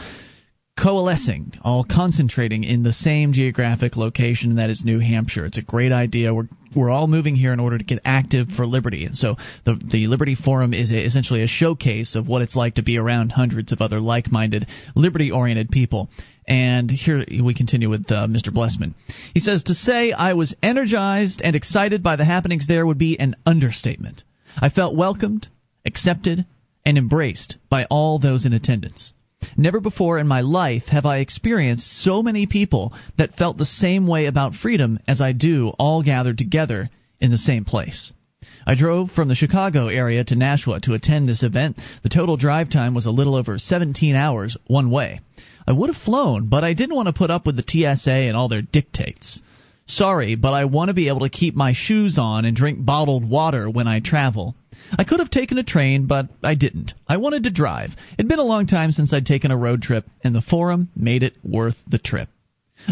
[0.77, 5.45] coalescing, all concentrating in the same geographic location, and that is New Hampshire.
[5.45, 6.33] It's a great idea.
[6.33, 9.35] We're we're all moving here in order to get active for liberty, and so
[9.65, 12.97] the the Liberty Forum is a, essentially a showcase of what it's like to be
[12.97, 16.09] around hundreds of other like-minded, liberty-oriented people.
[16.47, 18.51] And here we continue with uh, Mr.
[18.51, 18.95] Blessman.
[19.33, 23.19] He says to say I was energized and excited by the happenings there would be
[23.19, 24.23] an understatement.
[24.57, 25.47] I felt welcomed,
[25.85, 26.45] accepted,
[26.85, 29.13] and embraced by all those in attendance.
[29.57, 34.05] Never before in my life have I experienced so many people that felt the same
[34.05, 36.89] way about freedom as I do, all gathered together
[37.19, 38.11] in the same place.
[38.65, 41.77] I drove from the Chicago area to Nashua to attend this event.
[42.03, 45.21] The total drive time was a little over 17 hours one way.
[45.67, 48.37] I would have flown, but I didn't want to put up with the TSA and
[48.37, 49.41] all their dictates.
[49.91, 53.29] Sorry, but I want to be able to keep my shoes on and drink bottled
[53.29, 54.55] water when I travel.
[54.97, 56.93] I could have taken a train, but I didn't.
[57.09, 57.91] I wanted to drive.
[58.17, 61.23] It'd been a long time since I'd taken a road trip, and the forum made
[61.23, 62.29] it worth the trip.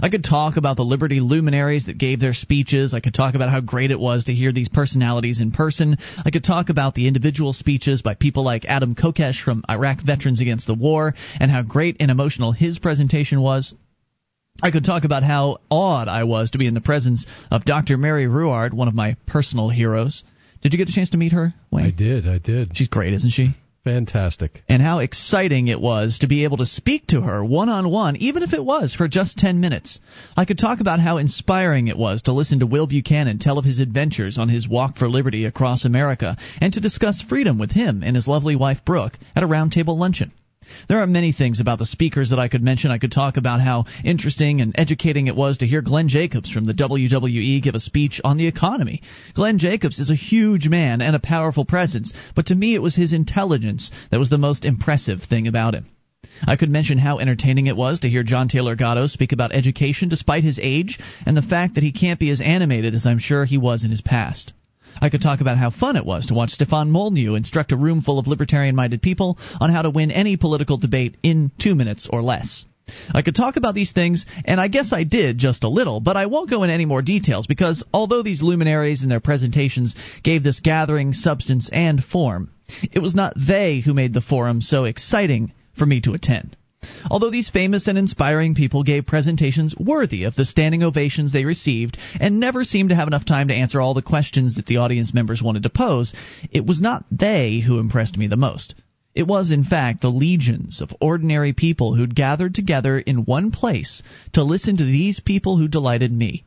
[0.02, 2.94] I could talk about the Liberty luminaries that gave their speeches.
[2.94, 5.98] I could talk about how great it was to hear these personalities in person.
[6.26, 10.42] I could talk about the individual speeches by people like Adam Kokesh from Iraq Veterans
[10.42, 13.74] Against the War and how great and emotional his presentation was.
[14.62, 17.98] I could talk about how awed I was to be in the presence of Dr.
[17.98, 20.24] Mary Ruwart, one of my personal heroes.
[20.62, 21.54] Did you get a chance to meet her?
[21.72, 21.86] Wayne?
[21.86, 22.76] I did, I did.
[22.76, 23.56] She's great, isn't she?
[23.86, 24.62] Fantastic.
[24.68, 28.18] and how exciting it was to be able to speak to her one on one,
[28.18, 30.00] even if it was for just 10 minutes.
[30.36, 33.64] I could talk about how inspiring it was to listen to Will Buchanan tell of
[33.66, 38.04] his adventures on his walk for liberty across America, and to discuss freedom with him
[38.04, 40.34] and his lovely wife Brooke at a roundtable luncheon.
[40.88, 42.92] There are many things about the speakers that I could mention.
[42.92, 46.66] I could talk about how interesting and educating it was to hear Glenn Jacobs from
[46.66, 49.02] the WWE give a speech on the economy.
[49.34, 52.96] Glenn Jacobs is a huge man and a powerful presence, but to me it was
[52.96, 55.86] his intelligence that was the most impressive thing about him.
[56.46, 60.10] I could mention how entertaining it was to hear John Taylor Gatto speak about education
[60.10, 63.46] despite his age and the fact that he can't be as animated as I'm sure
[63.46, 64.54] he was in his past.
[65.02, 68.02] I could talk about how fun it was to watch Stefan Molyneux instruct a room
[68.02, 72.08] full of libertarian minded people on how to win any political debate in two minutes
[72.12, 72.66] or less.
[73.14, 76.18] I could talk about these things, and I guess I did just a little, but
[76.18, 80.44] I won't go into any more details because although these luminaries and their presentations gave
[80.44, 82.50] this gathering substance and form,
[82.92, 86.56] it was not they who made the forum so exciting for me to attend.
[87.10, 91.98] Although these famous and inspiring people gave presentations worthy of the standing ovations they received
[92.20, 95.14] and never seemed to have enough time to answer all the questions that the audience
[95.14, 96.14] members wanted to pose,
[96.52, 98.76] it was not they who impressed me the most.
[99.16, 104.04] It was, in fact, the legions of ordinary people who'd gathered together in one place
[104.34, 106.44] to listen to these people who delighted me.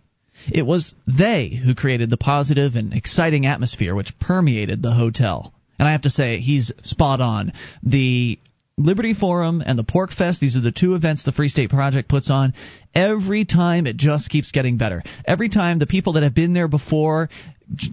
[0.50, 5.52] It was they who created the positive and exciting atmosphere which permeated the hotel.
[5.78, 7.52] And I have to say, he's spot on.
[7.82, 8.38] The
[8.84, 12.30] Liberty Forum and the PorcFest, these are the two events the Free State Project puts
[12.30, 12.52] on.
[12.94, 15.02] Every time it just keeps getting better.
[15.24, 17.30] Every time the people that have been there before,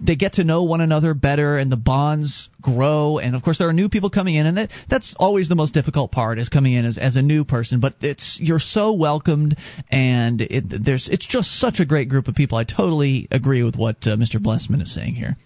[0.02, 3.18] they get to know one another better and the bonds grow.
[3.18, 5.74] And of course, there are new people coming in, and that, that's always the most
[5.74, 7.80] difficult part is coming in as, as a new person.
[7.80, 9.56] But it's you're so welcomed,
[9.90, 12.58] and it, there's it's just such a great group of people.
[12.58, 14.40] I totally agree with what uh, Mr.
[14.40, 15.36] Blessman is saying here.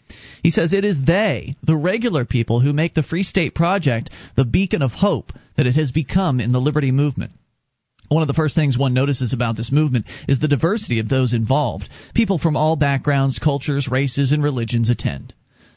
[0.42, 4.44] He says it is they, the regular people, who make the Free State Project the
[4.44, 7.32] beacon of hope that it has become in the liberty movement.
[8.08, 11.32] One of the first things one notices about this movement is the diversity of those
[11.32, 11.88] involved.
[12.14, 15.32] People from all backgrounds, cultures, races, and religions attend.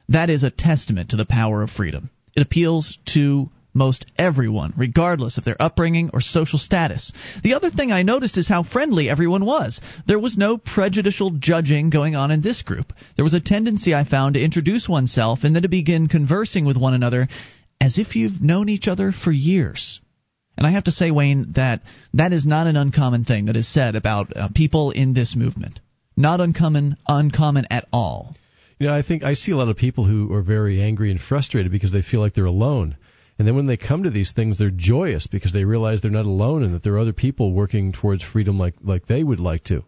[0.10, 2.10] That is a testament to the power of freedom.
[2.36, 7.14] It appeals to most everyone, regardless of their upbringing or social status.
[7.44, 9.80] The other thing I noticed is how friendly everyone was.
[10.08, 12.92] There was no prejudicial judging going on in this group.
[13.16, 16.78] There was a tendency I found to introduce oneself and then to begin conversing with
[16.78, 17.28] one another
[17.80, 20.00] as if you've known each other for years.
[20.58, 21.82] And I have to say, Wayne, that
[22.14, 25.80] that is not an uncommon thing that is said about uh, people in this movement.
[26.16, 28.36] Not uncommon, uncommon at all.
[28.80, 31.20] You know, I think I see a lot of people who are very angry and
[31.20, 32.98] frustrated because they feel like they're alone.
[33.38, 36.26] And then when they come to these things, they're joyous because they realize they're not
[36.26, 39.64] alone and that there are other people working towards freedom like like they would like
[39.66, 39.84] to.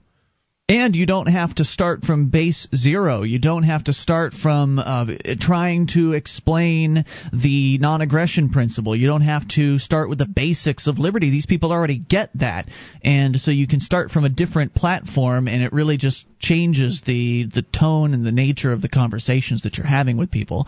[0.70, 3.24] And you don't have to start from base zero.
[3.24, 5.08] You don't have to start from uh,
[5.40, 8.96] trying to explain the non aggression principle.
[8.96, 11.32] You don't have to start with the basics of liberty.
[11.32, 12.68] These people already get that.
[13.04, 17.48] And so you can start from a different platform, and it really just changes the,
[17.52, 20.68] the tone and the nature of the conversations that you're having with people.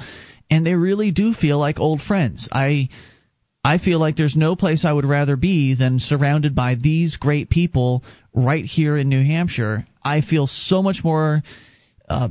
[0.50, 2.50] And they really do feel like old friends.
[2.52, 2.90] I.
[3.64, 7.50] I feel like there's no place I would rather be than surrounded by these great
[7.50, 9.86] people right here in New Hampshire.
[10.04, 11.44] I feel so much more
[12.10, 12.30] uh,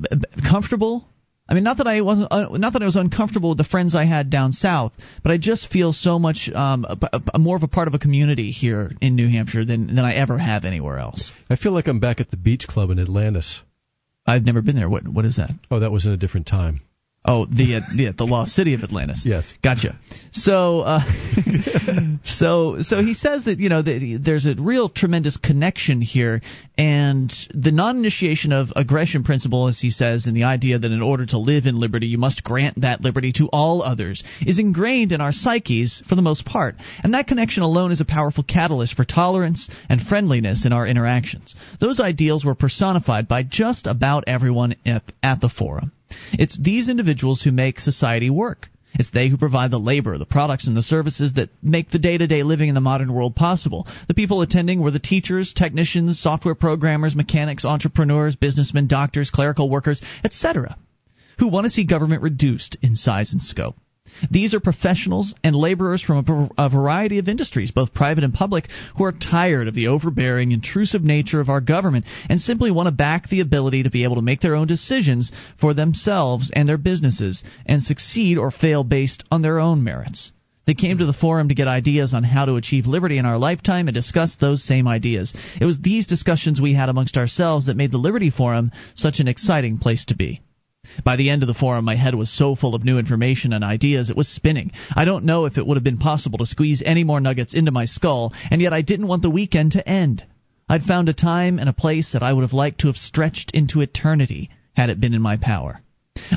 [0.49, 1.07] comfortable.
[1.49, 3.95] I mean, not that I wasn't, uh, not that I was uncomfortable with the friends
[3.95, 4.93] I had down south,
[5.23, 7.99] but I just feel so much um, a, a, more of a part of a
[7.99, 11.33] community here in New Hampshire than than I ever have anywhere else.
[11.49, 13.63] I feel like I'm back at the beach club in Atlantis.
[14.27, 14.89] I've never been there.
[14.89, 15.51] What what is that?
[15.71, 16.83] Oh, that was in a different time.
[17.23, 19.25] Oh, the uh, the, the lost city of Atlantis.
[19.27, 19.99] Yes, gotcha.
[20.33, 21.01] So, uh,
[22.25, 26.41] so so he says that you know that there's a real tremendous connection here,
[26.79, 31.27] and the non-initiation of aggression principle, as he says, and the idea that in order
[31.27, 35.21] to live in liberty, you must grant that liberty to all others, is ingrained in
[35.21, 39.05] our psyches for the most part, and that connection alone is a powerful catalyst for
[39.05, 41.55] tolerance and friendliness in our interactions.
[41.83, 45.93] Those ideals were personified by just about everyone at, at the forum.
[46.33, 48.69] It's these individuals who make society work.
[48.95, 52.19] It's they who provide the labor, the products, and the services that make the day
[52.19, 53.87] to day living in the modern world possible.
[54.09, 60.03] The people attending were the teachers, technicians, software programmers, mechanics, entrepreneurs, businessmen, doctors, clerical workers,
[60.25, 60.77] etc.,
[61.39, 63.77] who want to see government reduced in size and scope.
[64.31, 69.05] These are professionals and laborers from a, variety of industries, both private and public, who
[69.05, 73.29] are tired of the overbearing, intrusive nature of our government and simply want to back
[73.29, 77.43] the ability to be able to make their own decisions for themselves and their businesses
[77.67, 80.33] and succeed or fail based on their own merits.
[80.67, 83.39] They came to the forum to get ideas on how to achieve liberty in our
[83.39, 85.33] lifetime and discuss those same ideas.
[85.61, 89.27] It was these discussions we had amongst ourselves that made the Liberty Forum such an
[89.27, 90.43] exciting place to be.
[91.05, 93.63] By the end of the forum, my head was so full of new information and
[93.63, 94.73] ideas it was spinning.
[94.97, 97.71] I don't know if it would have been possible to squeeze any more nuggets into
[97.71, 100.25] my skull, and yet I didn't want the weekend to end.
[100.71, 103.51] I'd found a time and a place that I would have liked to have stretched
[103.51, 105.83] into eternity had it been in my power.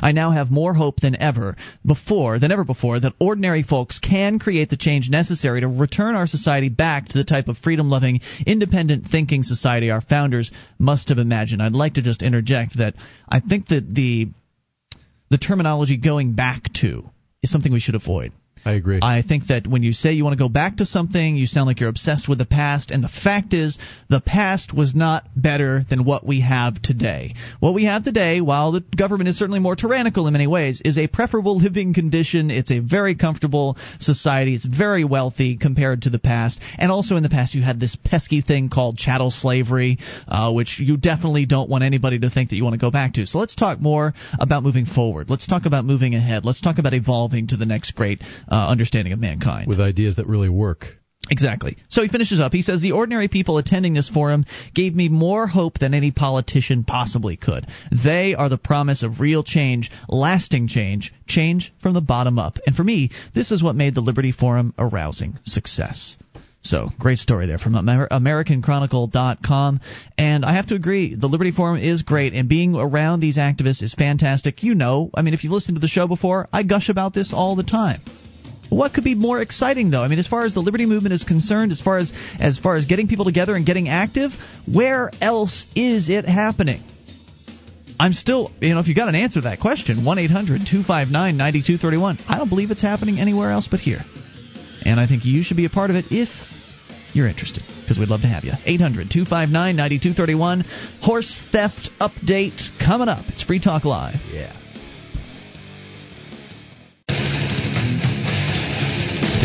[0.02, 4.38] I now have more hope than ever before than ever before that ordinary folks can
[4.38, 9.06] create the change necessary to return our society back to the type of freedom-loving, independent
[9.06, 11.62] thinking society our founders must have imagined.
[11.62, 12.94] I'd like to just interject that
[13.28, 14.28] I think that the
[15.30, 17.10] the terminology going back to
[17.42, 18.32] is something we should avoid.
[18.64, 19.00] I agree.
[19.02, 21.66] I think that when you say you want to go back to something, you sound
[21.66, 23.78] like you're obsessed with the past, and the fact is,
[24.08, 27.34] the past was not better than what we have today.
[27.60, 30.96] What we have today, while the government is certainly more tyrannical in many ways, is
[30.96, 32.50] a preferable living condition.
[32.50, 34.54] It's a very comfortable society.
[34.54, 36.58] It's very wealthy compared to the past.
[36.78, 40.80] And also in the past, you had this pesky thing called chattel slavery, uh, which
[40.80, 43.26] you definitely don't want anybody to think that you want to go back to.
[43.26, 45.28] So let's talk more about moving forward.
[45.28, 46.44] Let's talk about moving ahead.
[46.44, 48.22] Let's talk about evolving to the next great
[48.54, 49.66] uh, understanding of mankind.
[49.66, 50.86] With ideas that really work.
[51.30, 51.78] Exactly.
[51.88, 52.52] So he finishes up.
[52.52, 54.44] He says the ordinary people attending this forum
[54.74, 57.66] gave me more hope than any politician possibly could.
[58.04, 62.58] They are the promise of real change, lasting change, change from the bottom up.
[62.66, 66.18] And for me, this is what made the Liberty Forum a rousing success.
[66.60, 69.80] So, great story there from Amer- AmericanChronicle.com.
[70.16, 73.82] And I have to agree, the Liberty Forum is great, and being around these activists
[73.82, 74.62] is fantastic.
[74.62, 77.32] You know, I mean, if you've listened to the show before, I gush about this
[77.34, 78.00] all the time.
[78.74, 80.02] What could be more exciting, though?
[80.02, 82.74] I mean, as far as the liberty movement is concerned, as far as as far
[82.76, 84.32] as getting people together and getting active,
[84.66, 86.82] where else is it happening?
[88.00, 91.36] I'm still, you know, if you got an answer to that question, 1 800 259
[91.36, 92.18] 9231.
[92.28, 94.00] I don't believe it's happening anywhere else but here.
[94.84, 96.28] And I think you should be a part of it if
[97.12, 98.52] you're interested, because we'd love to have you.
[98.64, 100.64] 800 259 9231.
[101.00, 103.24] Horse theft update coming up.
[103.28, 104.16] It's Free Talk Live.
[104.32, 104.63] Yeah.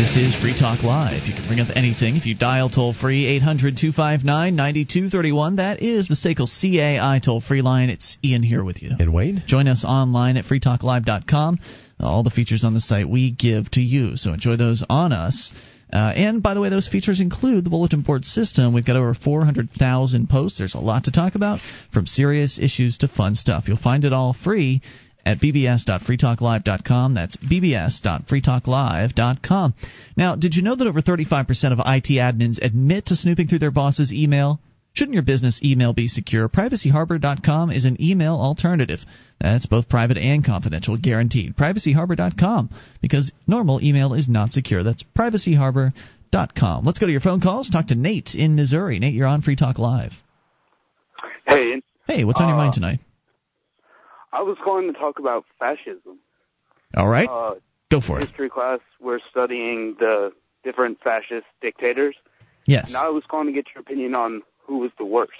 [0.00, 1.26] This is Free Talk Live.
[1.26, 5.56] You can bring up anything if you dial toll free 800 259 9231.
[5.56, 7.90] That is the SACL CAI toll free line.
[7.90, 8.92] It's Ian here with you.
[8.98, 9.42] And Wayne.
[9.46, 11.58] Join us online at freetalklive.com.
[12.00, 15.52] All the features on the site we give to you, so enjoy those on us.
[15.92, 18.72] Uh, and by the way, those features include the bulletin board system.
[18.72, 20.56] We've got over 400,000 posts.
[20.56, 21.60] There's a lot to talk about,
[21.92, 23.64] from serious issues to fun stuff.
[23.68, 24.80] You'll find it all free
[25.24, 27.14] at bbs.freetalklive.com.
[27.14, 29.74] That's bbs.freetalklive.com.
[30.16, 33.70] Now, did you know that over 35% of IT admins admit to snooping through their
[33.70, 34.60] boss's email?
[34.92, 36.48] Shouldn't your business email be secure?
[36.48, 38.98] PrivacyHarbor.com is an email alternative.
[39.40, 41.54] That's both private and confidential, guaranteed.
[41.56, 42.70] PrivacyHarbor.com,
[43.00, 44.82] because normal email is not secure.
[44.82, 46.84] That's PrivacyHarbor.com.
[46.84, 47.70] Let's go to your phone calls.
[47.70, 48.98] Talk to Nate in Missouri.
[48.98, 50.12] Nate, you're on Free Talk Live.
[51.46, 51.80] Hey.
[52.08, 52.98] Hey, what's on your Uh, mind tonight?
[54.32, 56.18] I was going to talk about fascism.
[56.96, 57.54] All right, Uh,
[57.90, 58.26] go for it.
[58.26, 60.32] history class, we're studying the
[60.64, 62.16] different fascist dictators.
[62.66, 62.88] Yes.
[62.88, 65.32] And I was going to get your opinion on who was the worst.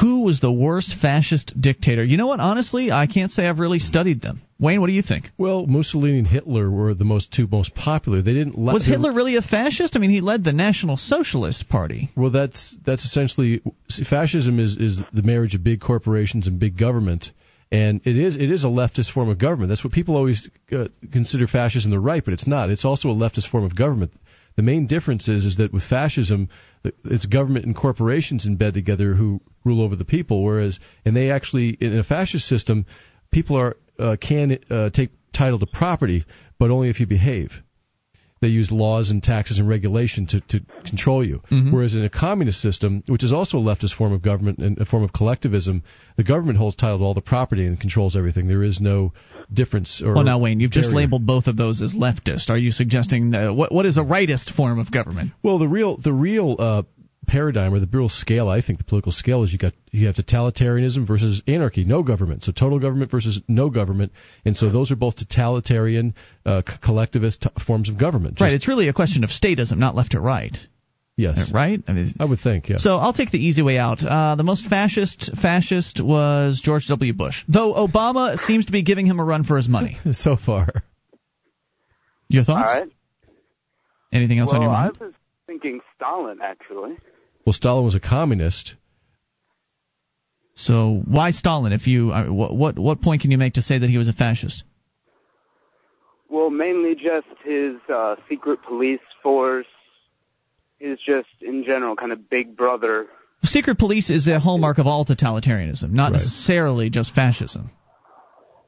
[0.00, 2.04] Who was the worst fascist dictator?
[2.04, 2.38] You know what?
[2.38, 4.42] Honestly, I can't say I've really studied them.
[4.58, 5.30] Wayne, what do you think?
[5.36, 8.22] Well, Mussolini and Hitler were the most two most popular.
[8.22, 9.96] They didn't let Was they- Hitler really a fascist?
[9.96, 12.10] I mean, he led the National Socialist Party.
[12.16, 16.76] Well, that's that's essentially see, fascism is is the marriage of big corporations and big
[16.78, 17.30] government,
[17.72, 19.70] and it is it is a leftist form of government.
[19.70, 22.70] That's what people always uh, consider fascism the right, but it's not.
[22.70, 24.12] It's also a leftist form of government.
[24.56, 26.48] The main difference is is that with fascism,
[26.84, 31.30] it's government and corporations in bed together who rule over the people, whereas and they
[31.30, 32.86] actually in a fascist system,
[33.30, 36.24] people are uh, can uh, take title to property,
[36.58, 37.62] but only if you behave
[38.40, 41.42] they use laws and taxes and regulation to, to control you.
[41.50, 41.72] Mhm.
[41.72, 44.86] Whereas in a communist system, which is also a leftist form of government and a
[44.86, 45.82] form of collectivism,
[46.16, 48.48] the government holds title to all the property and controls everything.
[48.48, 49.12] There is no
[49.52, 50.00] difference.
[50.02, 52.48] Or Well, now, Wayne, you've just labeled both of those as leftist.
[52.48, 55.32] Are you suggesting uh, what what is a rightist form of government?
[55.42, 56.82] Well, the real the real uh,
[57.30, 60.16] paradigm or the real scale, I think, the political scale is you got you have
[60.16, 62.42] totalitarianism versus anarchy, no government.
[62.42, 64.12] So total government versus no government,
[64.44, 68.40] and so those are both totalitarian, uh, c- collectivist t- forms of government.
[68.40, 68.52] right.
[68.52, 70.56] It's really a question of statism, not left or right.
[71.16, 71.80] yes, Right.
[71.86, 72.68] I mean, I would think.
[72.68, 72.76] Yeah.
[72.78, 74.02] So I'll take the easy way out.
[74.02, 77.12] Uh, the most fascist fascist was George W.
[77.12, 79.98] Bush, though Obama seems to be giving him a run for his money.
[80.12, 80.68] so far.
[82.28, 82.70] Your thoughts?
[82.70, 82.90] All right.
[84.12, 84.96] Anything else well, on your I mind?
[85.00, 85.12] was
[85.46, 86.96] thinking Stalin, actually.
[87.44, 88.74] Well, Stalin was a communist.
[90.54, 91.72] So why Stalin?
[91.72, 94.08] If you uh, what what what point can you make to say that he was
[94.08, 94.64] a fascist?
[96.28, 99.66] Well, mainly just his uh, secret police force,
[100.80, 103.06] is just, in general, kind of big brother.
[103.44, 106.18] Secret police is a hallmark of all totalitarianism, not Right.
[106.18, 107.70] necessarily just fascism.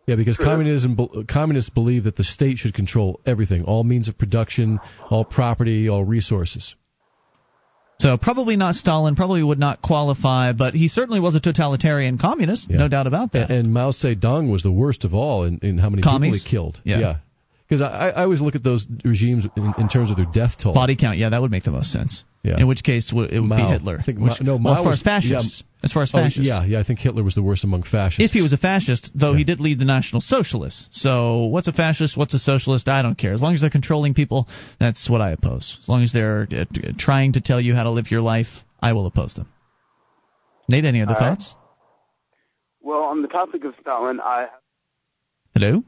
[0.07, 0.47] Yeah, because Sure.
[0.47, 0.97] communism,
[1.29, 4.81] communists believe that the state should control everything, all means of production,
[5.11, 6.75] all property, all resources.
[8.03, 12.69] So probably not Stalin, probably would not qualify, but he certainly was a totalitarian communist,
[12.69, 12.79] Yeah.
[12.79, 13.51] no doubt about that.
[13.51, 16.43] And, Mao Zedong was the worst of all in, in how many Commies?
[16.43, 16.81] people he killed.
[16.83, 17.17] Yeah.
[17.73, 20.75] Because I, I always look at those regimes in, in terms of their death toll.
[20.75, 22.23] Body count, yeah, that would make the most sense.
[22.43, 22.61] Yeah.
[22.61, 23.97] In which case, it would be Hitler.
[23.99, 26.19] I think Which- Ma- no, well, as far was- as fascists, as far as Oh,
[26.19, 26.47] fascists.
[26.47, 28.21] yeah, yeah, I think Hitler was the worst among fascists.
[28.23, 29.39] If he was a fascist, though Yeah.
[29.39, 30.89] he did lead the National Socialists.
[31.01, 32.15] So what's a fascist?
[32.15, 32.91] What's a socialist?
[32.91, 33.33] I don't care.
[33.33, 34.47] As long as they're controlling people,
[34.79, 35.79] that's what I oppose.
[35.81, 36.65] As long as they're uh,
[36.99, 38.49] trying to tell you how to live your life,
[38.83, 39.49] I will oppose them.
[40.69, 41.29] Nate, any other All right.
[41.39, 41.55] thoughts?
[42.83, 44.49] Well, on the topic of Stalin, I
[45.55, 45.83] Hello?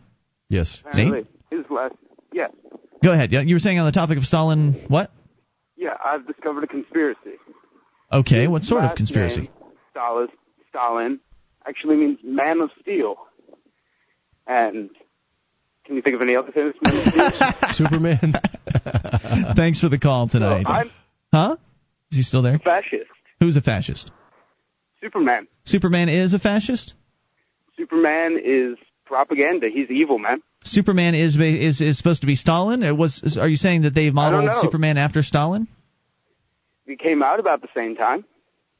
[0.48, 0.82] yes.
[0.86, 1.94] apparently his last.
[2.32, 2.50] Yes.
[3.02, 3.32] Go ahead.
[3.32, 5.10] Yeah, you were saying on the topic of Stalin, what?
[5.76, 7.38] Yeah, I've discovered a conspiracy.
[8.12, 9.42] Okay, what sort of conspiracy?
[9.42, 9.48] name,
[9.90, 10.28] Stalin,
[10.70, 11.20] Stalin
[11.66, 13.16] actually means man of steel.
[14.46, 14.90] And
[15.84, 17.52] can you think of any other famous men of steel?
[17.72, 18.34] Superman.
[19.56, 20.64] Thanks for the call tonight.
[20.66, 20.90] I'm
[21.32, 21.56] huh?
[22.10, 22.58] Is he still there?
[22.58, 23.10] fascist.
[23.40, 24.10] Who's a fascist?
[25.00, 25.48] Superman.
[25.64, 26.94] Superman is a fascist.
[27.76, 29.68] Superman is propaganda.
[29.68, 30.42] He's evil, man.
[30.62, 32.82] Superman is is is supposed to be Stalin.
[32.82, 33.36] It was.
[33.40, 34.50] Are you saying that they've modeled.
[34.62, 35.68] Superman after Stalin?
[36.86, 38.24] We came out about the same time.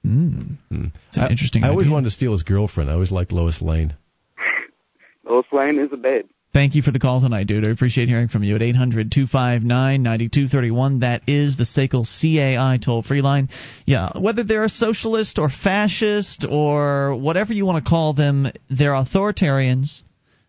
[0.05, 0.57] Mm.
[0.71, 1.65] It's an I, interesting.
[1.65, 2.91] I always wanted to steal his girlfriend.
[2.91, 3.95] I always liked Lois Lane.
[5.25, 6.27] Lois Lane is a babe.
[6.53, 7.65] Thank you for the call tonight, dude.
[7.65, 9.67] I appreciate hearing from you at 800 259
[10.03, 11.01] 9231.
[11.01, 13.49] That is the SACL CAI toll free line.
[13.87, 18.93] Yeah, whether they're a socialist or fascist or whatever you want to call them, they're
[18.93, 20.05] authoritarians.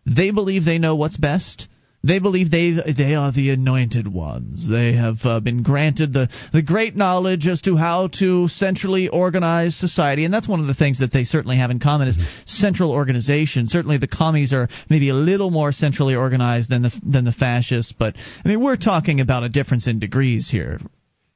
[0.06, 1.68] They believe they know what's best.
[2.06, 4.68] They believe they they are the anointed ones.
[4.70, 9.76] They have uh, been granted the the great knowledge as to how to centrally organize
[9.76, 12.92] society, and that's one of the things that they certainly have in common is central
[12.92, 13.66] organization.
[13.66, 17.92] Certainly, the commies are maybe a little more centrally organized than the than the fascists,
[17.92, 20.80] but I mean we're talking about a difference in degrees here.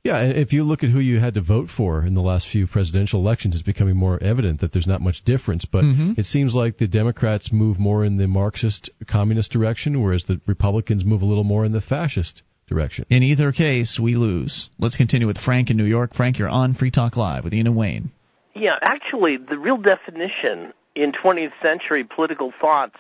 [0.04, 2.48] Yeah, and if you look at who you had to vote for in the last
[2.48, 5.66] few presidential elections, it's becoming more evident that there's not much difference.
[5.66, 6.18] But Mhm.
[6.18, 11.04] it seems like the Democrats move more in the Marxist communist direction, whereas the Republicans
[11.04, 13.06] move a little more in the fascist direction.
[13.10, 14.70] In either case, we lose.
[14.80, 16.14] Let's continue with Frank in New York.
[16.14, 18.12] Frank, you're on Free Talk Live with Ian and Wayne.
[18.56, 22.92] Yeah, actually, the real definition in 20th century political thought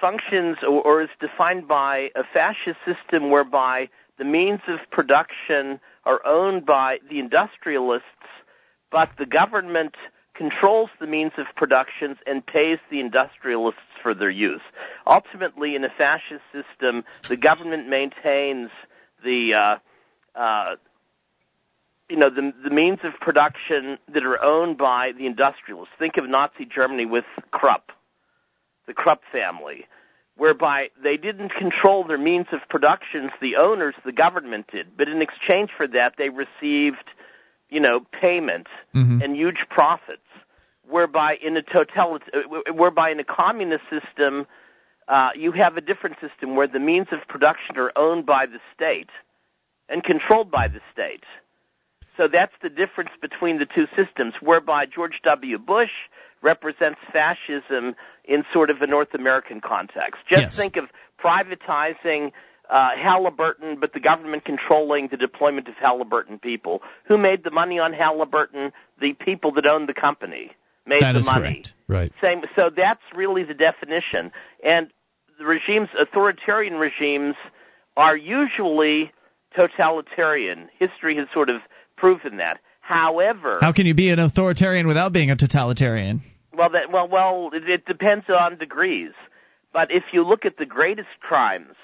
[0.00, 6.24] functions or, or is defined by a fascist system whereby the means of production are
[6.24, 8.06] owned by the industrialists,
[8.90, 9.94] but the government
[10.34, 14.60] controls the means of productions and pays the industrialists for their use.
[15.06, 18.70] Ultimately, in a fascist system, the government maintains
[19.24, 19.76] the uh,
[20.38, 20.76] uh,
[22.08, 25.94] you know the the means of production that are owned by the industrialists.
[25.98, 27.90] Think of Nazi Germany with Krupp,
[28.86, 29.86] the Krupp family,
[30.36, 33.30] whereby they didn't control their means of productions.
[33.40, 37.04] The owners, the government did, but in exchange for that, they received,
[37.70, 39.22] you know, payment Mhm.
[39.22, 40.22] and huge profits.
[40.88, 44.46] Whereby in a uh, whereby in a communist system,
[45.08, 48.60] uh, you have a different system where the means of production are owned by the
[48.72, 49.10] state
[49.88, 51.24] and controlled by the state.
[52.16, 55.58] So that's the difference between the two systems, whereby George W.
[55.58, 55.90] Bush
[56.42, 57.94] represents fascism
[58.24, 60.22] in sort of a North American context.
[60.28, 60.56] Just Yes.
[60.56, 60.86] think of
[61.22, 62.32] privatizing
[62.68, 66.82] uh, Halliburton, but the government controlling the deployment of Halliburton people.
[67.04, 68.72] Who made the money on Halliburton?
[69.00, 70.50] The people that owned the company
[70.84, 71.42] made That the is money.
[71.62, 71.74] correct.
[71.86, 72.12] Right.
[72.20, 72.42] Same.
[72.56, 74.32] So that's really the definition.
[74.64, 74.88] And
[75.38, 77.36] the regimes, authoritarian regimes,
[77.96, 79.12] are usually
[79.54, 80.68] totalitarian.
[80.78, 81.60] History has sort of
[81.96, 82.60] proven that.
[82.80, 86.22] However, How can you be an authoritarian without being a totalitarian?
[86.56, 89.12] well, that well, well, it, it depends on degrees.
[89.72, 91.74] But if you look at the greatest crimes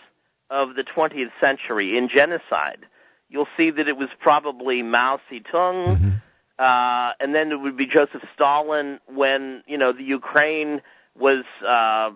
[0.48, 2.86] of the 20th century in genocide,
[3.28, 6.20] you'll see that it was probably Mao Zedong,
[6.59, 10.80] uh, and then it would be Joseph Stalin when you know the Ukraine
[11.18, 12.10] was uh,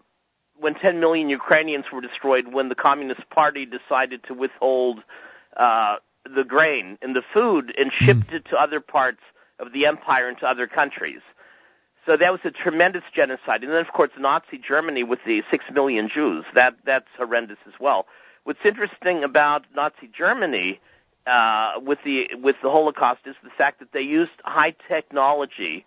[0.59, 5.01] when 10 million Ukrainians were destroyed when the Communist Party decided to withhold
[5.57, 5.97] uh,
[6.35, 9.21] the grain and the food and shipped it to other parts
[9.59, 11.21] of the empire and to other countries.
[12.05, 13.65] So that was a tremendous genocide.
[13.65, 16.45] And then, of course, Nazi Germany with the six million Jews.
[16.55, 18.07] That that's horrendous as well.
[18.45, 20.81] What's interesting about Nazi Germany
[21.27, 25.85] uh, with the with the Holocaust is the fact that they used high technology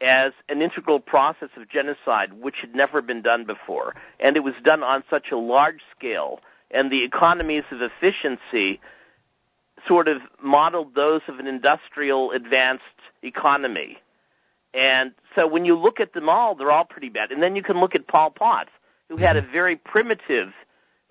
[0.00, 4.54] as an integral process of genocide, which had never been done before, and it was
[4.62, 6.40] done on such a large scale.
[6.70, 8.80] And the economies of efficiency
[9.88, 12.84] sort of modeled those of an industrial advanced
[13.22, 13.98] economy.
[14.74, 17.30] And so when you look at them all, they're all pretty bad.
[17.32, 18.68] And then you can look at Pol Pot,
[19.08, 20.48] who had a very primitive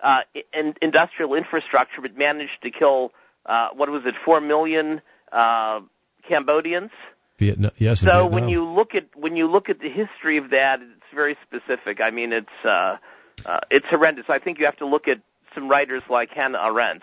[0.00, 0.20] uh,
[0.52, 3.12] in, industrial infrastructure, but managed to kill
[3.46, 5.00] uh, what was it, four million
[5.32, 5.80] uh,
[6.28, 6.90] Cambodians.
[7.38, 7.70] Vietnam.
[7.76, 8.00] Yes.
[8.00, 8.32] So Vietnam.
[8.32, 12.00] when you look at when you look at the history of that, it's very specific.
[12.00, 12.96] I mean, it's uh,
[13.44, 14.26] uh, it's horrendous.
[14.28, 15.18] I think you have to look at
[15.54, 17.02] some writers like Hannah Arendt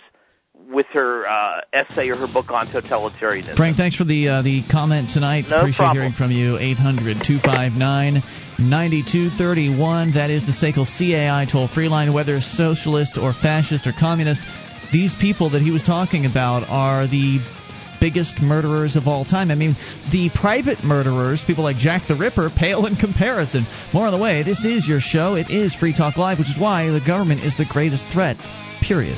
[0.70, 3.56] with her uh, essay or her book on totalitarianism.
[3.56, 5.46] Frank, thanks for the uh, the comment tonight.
[5.50, 6.04] No Appreciate problem.
[6.04, 6.58] hearing from you.
[8.60, 10.14] 800-259-9231.
[10.14, 12.14] That is the SACL CAI toll free line.
[12.14, 14.44] Whether socialist or fascist or communist,
[14.92, 17.40] these people that he was talking about are the
[18.00, 19.50] biggest murderers of all time.
[19.50, 19.76] I mean,
[20.12, 23.66] the private murderers, people like Jack the Ripper, pale in comparison.
[23.94, 24.44] More on the way.
[24.44, 25.36] This is your show.
[25.36, 28.38] It is Free Talk Live, which is why the government is the greatest threat.
[28.82, 29.18] Period.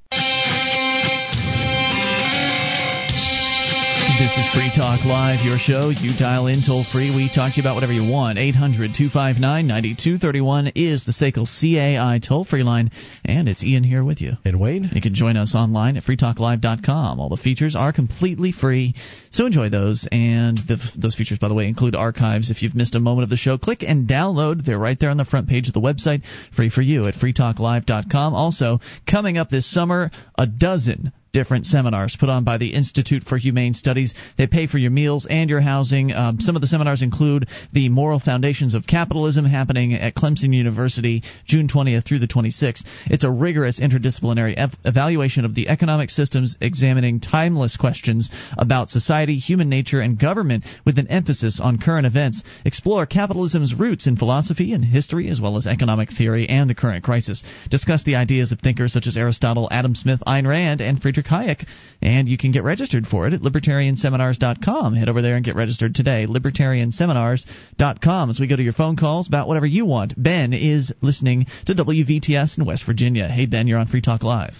[4.21, 5.89] This is Free Talk Live, your show.
[5.89, 7.09] You dial in toll free.
[7.09, 8.37] We talk to you about whatever you want.
[8.37, 12.91] 800 259 9231 is the SACL CAI toll free line.
[13.25, 14.33] And it's Ian here with you.
[14.45, 14.91] And Wayne?
[14.93, 17.19] You can join us online at freetalklive.com.
[17.19, 18.93] All the features are completely free,
[19.31, 20.07] so enjoy those.
[20.11, 22.51] And the, those features, by the way, include archives.
[22.51, 24.63] If you've missed a moment of the show, click and download.
[24.63, 26.21] They're right there on the front page of the website,
[26.55, 28.35] free for you at freetalklive.com.
[28.35, 33.37] Also, coming up this summer, a dozen different seminars put on by the Institute for
[33.37, 34.13] Humane Studies.
[34.37, 36.11] They pay for your meals and your housing.
[36.11, 41.23] Um, some of the seminars include the Moral Foundations of Capitalism happening at Clemson University
[41.45, 42.83] June 20th through the 26th.
[43.05, 49.37] It's a rigorous interdisciplinary ev- evaluation of the economic systems examining timeless questions about society,
[49.37, 52.43] human nature, and government with an emphasis on current events.
[52.65, 57.03] Explore capitalism's roots in philosophy and history as well as economic theory and the current
[57.03, 57.43] crisis.
[57.69, 61.67] Discuss the ideas of thinkers such as Aristotle, Adam Smith, Ayn Rand, and Friedrich Hayek.
[62.01, 64.95] And you can get registered for it at libertarianseminars.com.
[64.95, 66.25] Head over there and get registered today.
[66.27, 68.29] Libertarianseminars.com.
[68.29, 70.13] As we go to your phone calls about whatever you want.
[70.17, 73.27] Ben is listening to WVTS in West Virginia.
[73.27, 74.55] Hey, Ben, you're on Free Talk Live.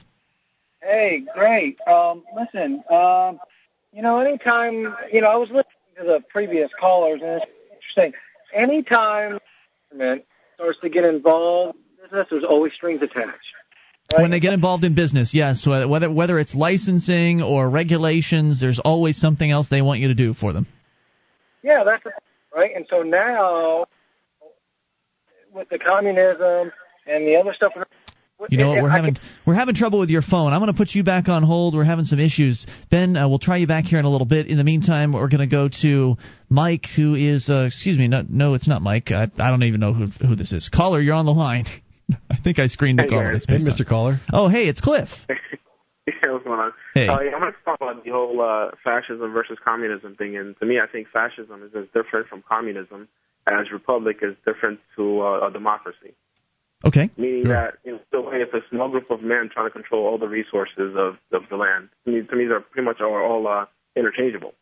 [0.81, 1.77] Hey, great.
[1.88, 3.39] Um, listen, um,
[3.93, 5.65] you know, anytime, you know, I was listening
[5.99, 8.13] to the previous callers, and it's interesting.
[8.53, 9.39] Anytime
[9.89, 10.25] government
[10.55, 13.50] starts to get involved in business, there's always strings attached.
[14.17, 19.17] When they get involved in business, yes, whether whether it's licensing or regulations, there's always
[19.17, 20.67] something else they want you to do for them.
[21.63, 22.03] Yeah, that's
[22.55, 22.71] right.
[22.75, 23.85] And so now,
[25.53, 26.71] with the communism
[27.07, 27.73] and the other stuff,
[28.49, 28.81] you know what?
[28.81, 30.53] We're having we're having trouble with your phone.
[30.53, 31.75] I'm going to put you back on hold.
[31.75, 32.65] We're having some issues.
[32.89, 34.47] Ben, uh, we'll try you back here in a little bit.
[34.47, 36.17] In the meantime, we're going to go to
[36.49, 39.11] Mike, who is uh, excuse me, no, no, it's not Mike.
[39.11, 40.69] I, I don't even know who who this is.
[40.73, 41.65] Caller, you're on the line.
[42.29, 43.31] I think I screened the Hey, caller.
[43.31, 43.87] It's Hey, based on- Mr.
[43.87, 44.19] Caller.
[44.33, 45.09] Oh, hey, it's Cliff.
[46.07, 46.73] Yeah, what's going on?
[46.95, 47.07] Hey.
[47.07, 50.35] Uh, yeah, I'm going to talk about the whole uh, fascism versus communism thing.
[50.35, 53.07] And to me, I think fascism is as different from communism
[53.47, 56.13] as republic is different to uh, a democracy.
[56.83, 57.09] Okay.
[57.17, 60.17] Meaning that you know, still it's a small group of men trying to control all
[60.17, 61.89] the resources of, of the land.
[62.05, 63.65] To me, to me, they're pretty much all, all uh,
[63.95, 64.53] interchangeable.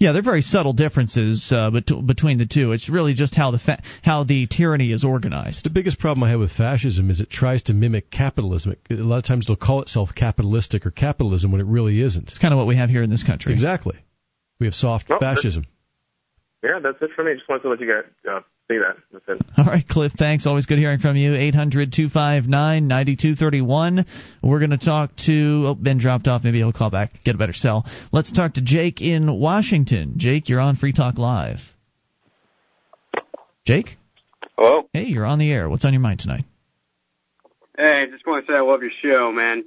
[0.00, 2.72] Yeah, they're very subtle differences uh, bet- between the two.
[2.72, 5.64] It's really just how the fa- how the tyranny is organized.
[5.64, 8.76] The biggest problem I have with fascism is it tries to mimic capitalism.
[8.88, 12.28] It, a lot of times it'll call itself capitalistic or capitalism when it really isn't.
[12.30, 13.52] It's kind of what we have here in this country.
[13.52, 13.98] Exactly.
[14.58, 15.64] We have soft Well, that's- fascism.
[16.62, 17.32] Yeah, that's it for me.
[17.34, 18.40] Just wanted to let you guys uh,
[18.70, 18.96] see that.
[19.12, 19.46] That's it.
[19.58, 20.46] All right, Cliff, thanks.
[20.46, 21.34] Always good hearing from you.
[21.34, 24.06] 800 259 9231.
[24.42, 25.64] We're going to talk to.
[25.68, 26.44] Oh, Ben dropped off.
[26.44, 27.84] Maybe he'll call back, get a better cell.
[28.12, 30.14] Let's talk to Jake in Washington.
[30.16, 31.58] Jake, you're on Free Talk Live.
[33.66, 33.96] Jake?
[34.56, 34.88] Hello.
[34.92, 35.68] Hey, you're on the air.
[35.68, 36.44] What's on your mind tonight?
[37.76, 39.64] Hey, just want to say I love your show, man.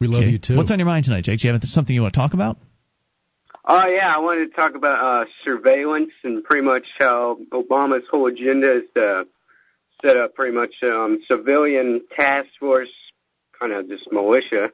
[0.00, 0.30] We love Okay.
[0.30, 0.56] you too.
[0.56, 1.40] What's on your mind tonight, Jake?
[1.40, 2.56] Do you have something you want to talk about?
[3.72, 8.26] Oh yeah, I wanted to talk about uh, surveillance and pretty much how Obama's whole
[8.26, 9.24] agenda is to
[10.04, 12.88] set up pretty much um, civilian task force,
[13.58, 14.70] kind of just militia.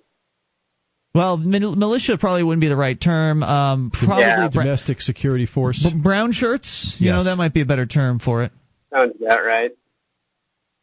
[1.14, 3.42] Well, militia probably wouldn't be the right term.
[3.42, 4.48] Um, probably Yeah.
[4.48, 5.82] bra- Domestic security force.
[5.82, 6.96] b- brown shirts.
[6.98, 8.52] You know that might be a better term for it.
[8.94, 9.72] Sounds about right.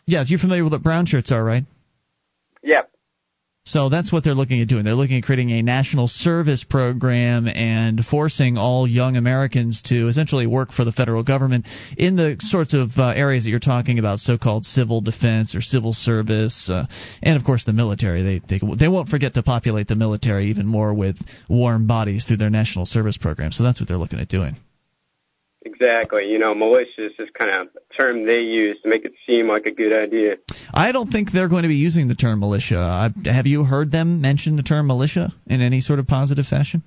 [0.05, 1.63] Yes, you're familiar with what brown shirts are, right?
[2.61, 2.91] Yep.
[3.65, 4.83] So that's what they're looking at doing.
[4.83, 10.45] They're looking at creating a national service program and forcing all young Americans to essentially
[10.47, 11.65] work for the federal government
[11.97, 15.93] in the sorts of uh, areas that you're talking about, so-called civil defense or civil
[15.93, 16.87] service, uh,
[17.21, 18.21] and of course the military.
[18.21, 21.15] They, they they won't forget to populate the military even more with
[21.47, 23.53] warm bodies through their national service program.
[23.53, 24.57] So that's what they're looking at doing.
[25.65, 26.29] Exactly.
[26.29, 29.47] You know, militia is just kind of a term they use to make it seem
[29.47, 30.35] like a good idea.
[30.73, 32.77] I don't think they're going to be using the term militia.
[32.79, 36.83] I, have you heard them mention the term militia in any sort of positive fashion?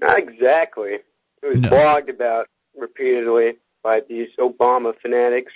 [0.00, 0.98] Not exactly.
[1.42, 1.70] It was No.
[1.70, 2.46] blogged about
[2.78, 5.52] repeatedly by these Obama fanatics.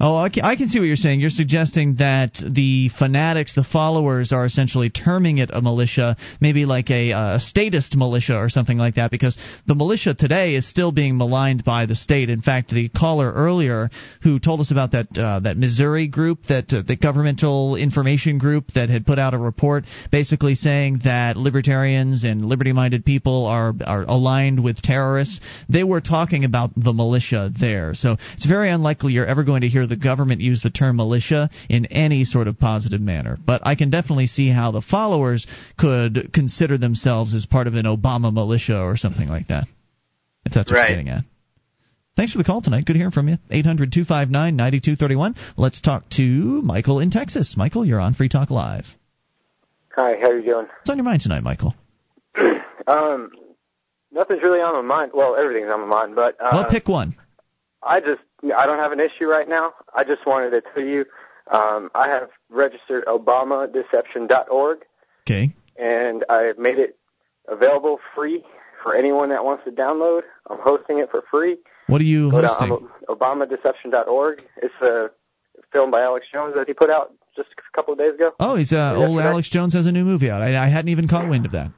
[0.00, 1.18] Oh, I can, see what you're saying.
[1.18, 6.88] You're suggesting that the fanatics, the followers, are essentially terming it a militia, maybe like
[6.90, 10.92] a, uh, a statist militia or something like that, because the militia today is still
[10.92, 12.30] being maligned by the state.
[12.30, 13.90] In fact, the caller earlier
[14.22, 18.68] who told us about that uh, that Missouri group, that uh, the governmental information group
[18.76, 24.02] that had put out a report, basically saying that libertarians and liberty-minded people are are
[24.02, 25.40] aligned with terrorists.
[25.68, 29.68] They were talking about the militia there, so it's very unlikely you're ever going to
[29.68, 33.38] hear the government used the term militia in any sort of positive manner.
[33.44, 35.46] But I can definitely see how the followers
[35.78, 39.66] could consider themselves as part of an Obama militia or something like that.
[40.44, 40.90] If that's what Right.
[40.90, 41.24] you're getting at.
[42.16, 42.84] Thanks for the call tonight.
[42.84, 43.36] Good hearing from you.
[43.50, 45.34] 800 259 9231.
[45.56, 46.22] Let's talk to
[46.62, 47.54] Michael in Texas.
[47.56, 48.86] Michael, you're on Free Talk Live.
[49.94, 50.66] Hi, how you doing?
[50.66, 51.74] What's on your mind tonight, Michael?
[52.86, 53.32] Um,
[54.10, 55.12] nothing's really on my mind.
[55.14, 57.14] Well, everything's on my mind, but uh, well, pick one.
[57.82, 58.22] I just
[58.56, 59.72] I don't have an issue right now.
[59.94, 61.04] I just wanted to tell you,
[61.50, 64.78] um, I have registered ObamaDeception.org,
[65.26, 65.52] Okay.
[65.76, 66.96] and I've made it
[67.48, 68.44] available free
[68.82, 70.22] for anyone that wants to download.
[70.50, 71.56] I'm hosting it for free.
[71.88, 72.72] What are you Go to hosting?
[72.72, 74.44] um, ObamaDeception.org.
[74.62, 75.10] It's a
[75.72, 78.32] film by Alex Jones that he put out just a couple of days ago.
[78.38, 80.42] Oh, he's uh, old Alex Jones has a new movie out.
[80.42, 81.70] I, I hadn't even caught wind of that.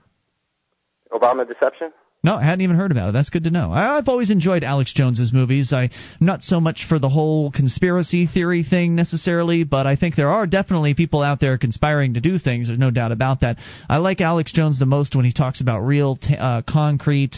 [1.12, 1.92] Obama Deception.
[2.22, 3.12] No, I hadn't even heard about it.
[3.12, 3.72] That's good to know.
[3.72, 5.72] I, I've always enjoyed Alex Jones's movies.
[5.72, 5.88] I
[6.20, 10.46] not so much for the whole conspiracy theory thing necessarily, but I think there are
[10.46, 12.66] definitely people out there conspiring to do things.
[12.66, 13.56] There's no doubt about that.
[13.88, 17.36] I like Alex Jones the most when he talks about real, t- uh, concrete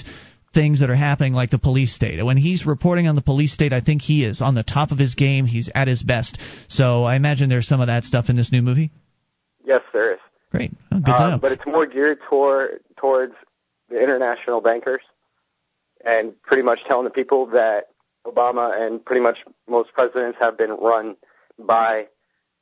[0.52, 2.22] things that are happening, like the police state.
[2.22, 4.98] When he's reporting on the police state, I think he is on the top of
[4.98, 5.46] his game.
[5.46, 6.38] He's at his best.
[6.68, 8.90] So I imagine there's some of that stuff in this new movie.
[9.64, 10.18] Yes, there is.
[10.50, 10.72] Great.
[10.90, 11.38] Oh, good to Uh, know.
[11.38, 13.32] but it's more geared toward towards
[13.92, 15.02] the international bankers
[16.04, 17.88] and pretty much telling the people that
[18.26, 19.38] Obama and pretty much
[19.68, 21.16] most presidents have been run
[21.58, 22.06] by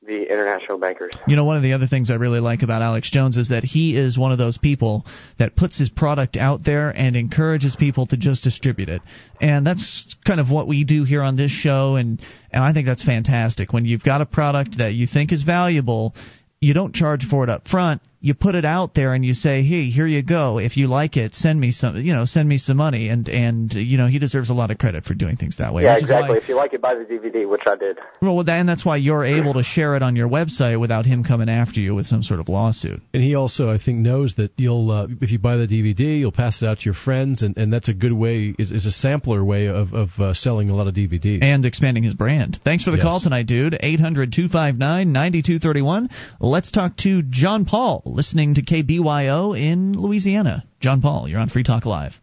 [0.03, 1.11] the international bankers.
[1.27, 3.65] You know, one of the other things I really like about Alex Jones is that
[3.65, 5.05] he is one of those people
[5.39, 9.03] that puts his product out there and encourages people to just distribute it.
[9.43, 12.21] And that's kind of what we do here on this show and
[12.51, 13.73] and I think that's fantastic.
[13.73, 16.15] When you've got a product that you think is valuable,
[16.61, 18.01] you don't charge for it up front.
[18.23, 20.59] You put it out there and you say, "Hey, here you go.
[20.59, 23.73] If you like it, send me some, you know, send me some money." And and
[23.73, 25.85] you know, he deserves a lot of credit for doing things that way.
[25.85, 26.37] yeah, which is why- exactly.
[26.39, 27.99] If you like it, buy the DVD, which I did.
[28.21, 31.49] well, and that's why you're able to share it on your website without him coming
[31.49, 33.01] after you with some sort of lawsuit.
[33.15, 36.31] And he also, I think, knows that you'll, uh, if you buy the DVD, you'll
[36.33, 38.91] pass it out to your friends, and, and that's a good way, is, is a
[38.91, 41.43] sampler way of, of uh, selling a lot of DVDs.
[41.43, 42.59] and expanding his brand.
[42.65, 43.05] Thanks for the Yes.
[43.07, 43.79] call tonight, dude.
[43.81, 46.11] 800 259 9231.
[46.41, 50.65] Let's talk to John Paul, listening to KBYO in Louisiana.
[50.81, 52.21] John Paul, you're on Free Talk Live.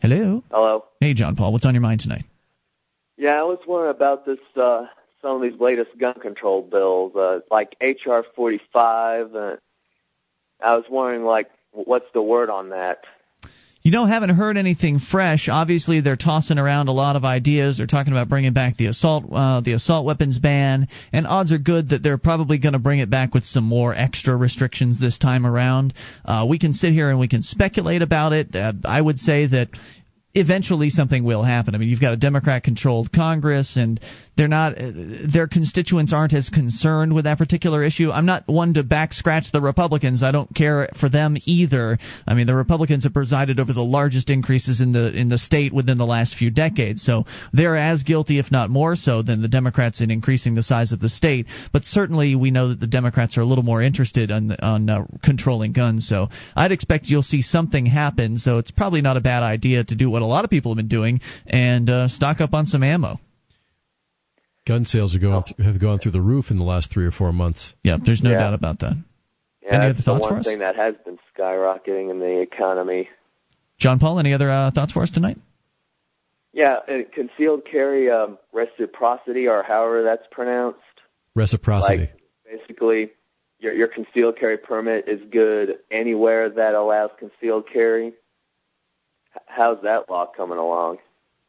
[0.00, 0.42] Hello.
[0.50, 0.84] Hello.
[1.00, 2.24] Hey, John Paul, what's on your mind tonight?
[3.16, 4.38] Yeah, I was wondering about this.
[4.54, 4.86] Uh,
[5.22, 9.34] some of these latest gun control bills, uh, like HR 45.
[9.34, 9.56] Uh,
[10.60, 13.04] I was wondering, like, what's the word on that?
[13.86, 15.48] You know, haven't heard anything fresh.
[15.48, 17.76] Obviously, they're tossing around a lot of ideas.
[17.76, 21.58] They're talking about bringing back the assault, uh, the assault weapons ban, and odds are
[21.58, 25.18] good that they're probably going to bring it back with some more extra restrictions this
[25.18, 25.94] time around.
[26.24, 28.56] Uh, we can sit here and we can speculate about it.
[28.56, 29.68] Uh, I would say that
[30.34, 31.76] eventually something will happen.
[31.76, 34.00] I mean, you've got a Democrat-controlled Congress, and
[34.36, 34.90] they're not uh,
[35.32, 38.10] their constituents aren't as concerned with that particular issue.
[38.10, 40.22] I'm not one to back scratch the Republicans.
[40.22, 41.98] I don't care for them either.
[42.26, 45.72] I mean, the Republicans have presided over the largest increases in the in the state
[45.72, 49.48] within the last few decades, so they're as guilty, if not more so, than the
[49.48, 51.46] Democrats in increasing the size of the state.
[51.72, 55.06] But certainly, we know that the Democrats are a little more interested on on uh,
[55.22, 56.06] controlling guns.
[56.06, 58.38] So I'd expect you'll see something happen.
[58.38, 60.76] So it's probably not a bad idea to do what a lot of people have
[60.76, 63.18] been doing and uh, stock up on some ammo.
[64.66, 67.12] Gun sales are going th- have gone through the roof in the last three or
[67.12, 67.72] four months.
[67.84, 68.38] Yeah, there's no Yeah.
[68.40, 68.96] doubt about that.
[69.62, 70.46] Yeah, Any other thoughts the for one us?
[70.46, 73.08] thing that has been skyrocketing in the economy.
[73.78, 75.38] John Paul, any other uh, thoughts for us tonight?
[76.52, 80.78] Yeah, uh, concealed carry um, reciprocity, or however that's pronounced.
[81.34, 81.98] Reciprocity.
[81.98, 83.10] Like, basically,
[83.60, 88.14] your your concealed carry permit is good anywhere that allows concealed carry.
[89.46, 90.98] How's that law coming along?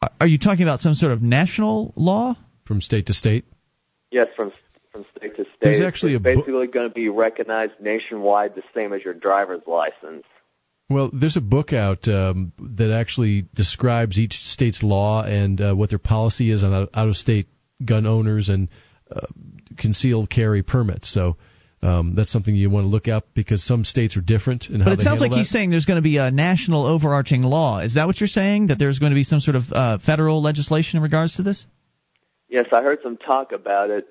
[0.02, 2.36] Are- Are you talking about some sort of national law?
[2.68, 3.46] From state to state?
[4.12, 4.52] Yes, from
[4.92, 5.52] from state to state.
[5.62, 9.14] There's It's actually a bu- basically going to be recognized nationwide, the same as your
[9.14, 10.26] driver's license.
[10.90, 15.90] Well, there's a book out um, that actually describes each state's law and uh, what
[15.90, 17.48] their policy is on out- out-of-state
[17.84, 18.70] gun owners and
[19.14, 19.28] uh,
[19.78, 21.10] concealed carry permits.
[21.14, 21.38] So
[21.82, 24.86] um, that's something you want to look up because some states are different in how
[24.86, 27.44] But it they sounds like handle he's saying there's going to be a national overarching
[27.44, 27.80] law.
[27.80, 28.68] Is that what you're saying?
[28.68, 31.66] That there's going to be some sort of uh, federal legislation in regards to this?
[32.50, 34.08] Yes, I heard some talk about it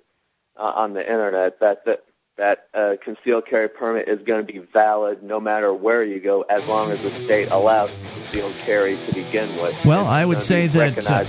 [0.57, 2.05] uh, on the internet that that
[2.37, 6.43] that uh, concealed carry permit is going to be valid no matter where you go,
[6.43, 9.75] as long as the state allows concealed carry to begin with.
[9.87, 10.99] Well, It's I would say that.
[10.99, 11.25] Uh,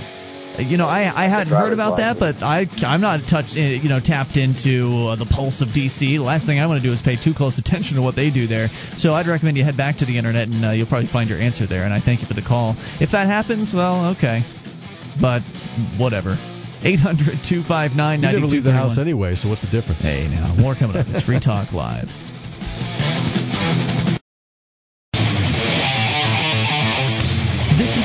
[0.58, 3.88] you know, I I hadn't heard about that, but I I'm not touched uh, you
[3.88, 6.00] know tapped into uh, the pulse of DC.
[6.00, 8.30] The last thing I want to do is pay too close attention to what they
[8.30, 8.68] do there.
[8.96, 11.38] So I'd recommend you head back to the internet and uh, you'll probably find your
[11.38, 11.84] answer there.
[11.84, 12.74] And I thank you for the call.
[13.00, 14.42] If that happens, well, okay,
[15.22, 15.42] but
[15.96, 16.36] whatever.
[16.82, 20.02] 800 259 You never leave the house anyway, so what's the difference?
[20.02, 21.06] Hey, now, more coming up.
[21.08, 22.08] It's Free Talk Live.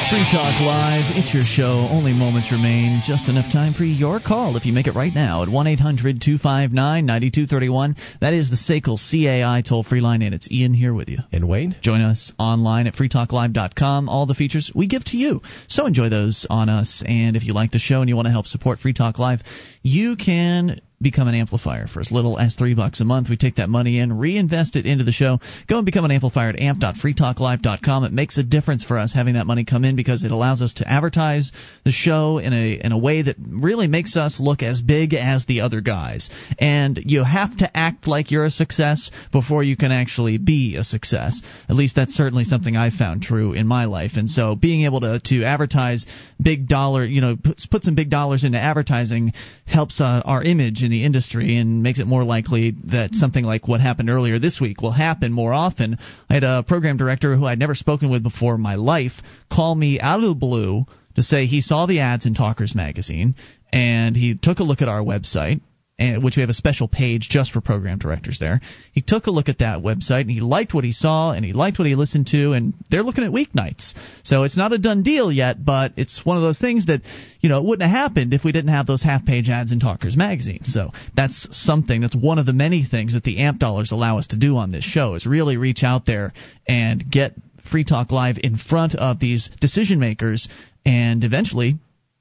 [0.10, 1.16] Free Talk Live.
[1.16, 1.88] It's your show.
[1.90, 3.02] Only moments remain.
[3.06, 6.22] Just enough time for your call if you make it right now at 1 800
[6.22, 7.96] 259 9231.
[8.20, 11.20] That is the SACL CAI toll free line, and it's Ian here with you.
[11.32, 11.76] And Wayne?
[11.82, 14.10] Join us online at freetalklive.com.
[14.10, 15.42] All the features we give to you.
[15.68, 17.04] So enjoy those on us.
[17.06, 19.42] And if you like the show and you want to help support Free Talk Live,
[19.84, 23.30] you can become an amplifier for as little as three bucks a month.
[23.30, 25.40] We take that money in, reinvest it into the show.
[25.68, 28.04] Go and become an amplifier at amp.freetalklive.com.
[28.06, 30.76] It makes a difference for us having that money come in because it allows us
[30.76, 31.52] to advertise
[31.86, 35.46] the show in a in a way that really makes us look as big as
[35.46, 36.30] the other guys.
[36.60, 40.84] And you have to act like you're a success before you can actually be a
[40.84, 41.42] success.
[41.70, 44.12] At least that's certainly something I've found true in my life.
[44.16, 46.06] And so being able to to advertise
[46.42, 49.34] big dollar, you know, put, put some big dollars into advertising
[49.66, 53.68] helps uh, our image in the industry and makes it more likely that something like
[53.68, 55.98] what happened earlier this week will happen more often.
[56.30, 59.14] I had a program director who I'd never spoken with before in my life
[59.52, 63.36] call me out of the blue to say he saw the ads in Talkers magazine
[63.72, 65.61] and he took a look at our website
[65.99, 68.61] and, which we have a special page just for program directors there.
[68.94, 71.53] He took a look at that website and he liked what he saw and he
[71.53, 73.94] liked what he listened to and they're looking at weeknights.
[74.24, 77.02] So it's not a done deal yet, but it's one of those things that,
[77.41, 79.80] you know, it wouldn't have happened if we didn't have those half page ads in
[79.80, 80.64] Talkers magazine.
[80.65, 84.28] So that's something that's one of the many things that the AMP dollars allow us
[84.28, 86.34] to do on this show is really reach out there
[86.68, 87.34] and get
[87.70, 90.49] Free Talk Live in front of these decision makers
[90.86, 91.78] and eventually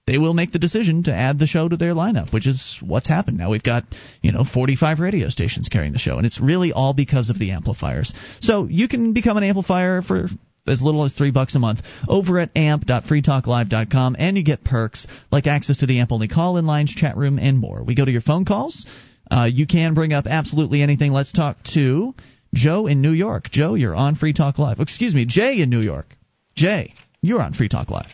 [0.06, 3.06] they will make the decision to add the show to their lineup, which is what's
[3.06, 3.38] happened.
[3.38, 3.84] Now we've got,
[4.20, 7.52] you know, 45 radio stations carrying the show, and it's really all because of the
[7.52, 8.12] amplifiers.
[8.40, 10.28] So you can become an amplifier for
[10.66, 15.46] as little as three bucks a month over at amp.freetalklive.com, and you get perks like
[15.46, 17.84] access to the amp only call in lines, chat room, and more.
[17.84, 18.86] We go to your phone calls.
[19.30, 21.12] Uh, you can bring up absolutely anything.
[21.12, 22.14] Let's talk to
[22.54, 23.50] Joe in New York.
[23.50, 24.80] Joe, you're on Free Talk Live.
[24.80, 26.06] Excuse me, Jay in New York.
[26.54, 28.12] Jay, you're on Free Talk Live.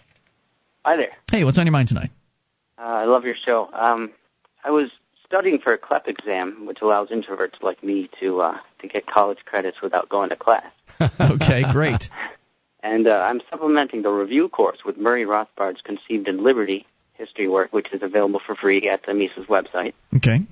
[0.88, 1.12] Hi there.
[1.30, 2.10] Hey, what's on your mind tonight?
[2.78, 3.68] Uh, I love your show.
[3.74, 4.10] Um,
[4.64, 4.88] I was
[5.26, 9.36] studying for a CLEP exam, which allows introverts like me to uh, to get college
[9.44, 10.64] credits without going to class.
[11.20, 12.08] okay, great.
[12.80, 17.72] And uh, I'm supplementing the review course with Murray Rothbard's Conceived in Liberty history work,
[17.72, 19.94] which is available for free at the Mises website.
[20.16, 20.46] Okay.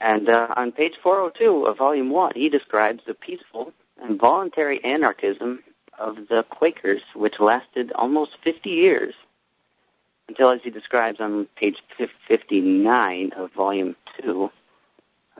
[0.00, 3.72] And uh, on page 402 of Volume 1, he describes the peaceful
[4.02, 5.62] and voluntary anarchism
[5.98, 9.14] of the Quakers, which lasted almost 50 years
[10.30, 11.76] until, as he describes on page
[12.28, 14.48] 59 of Volume 2,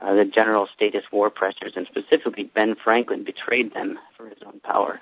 [0.01, 4.59] uh, the general status war pressures, and specifically Ben Franklin, betrayed them for his own
[4.59, 4.99] power.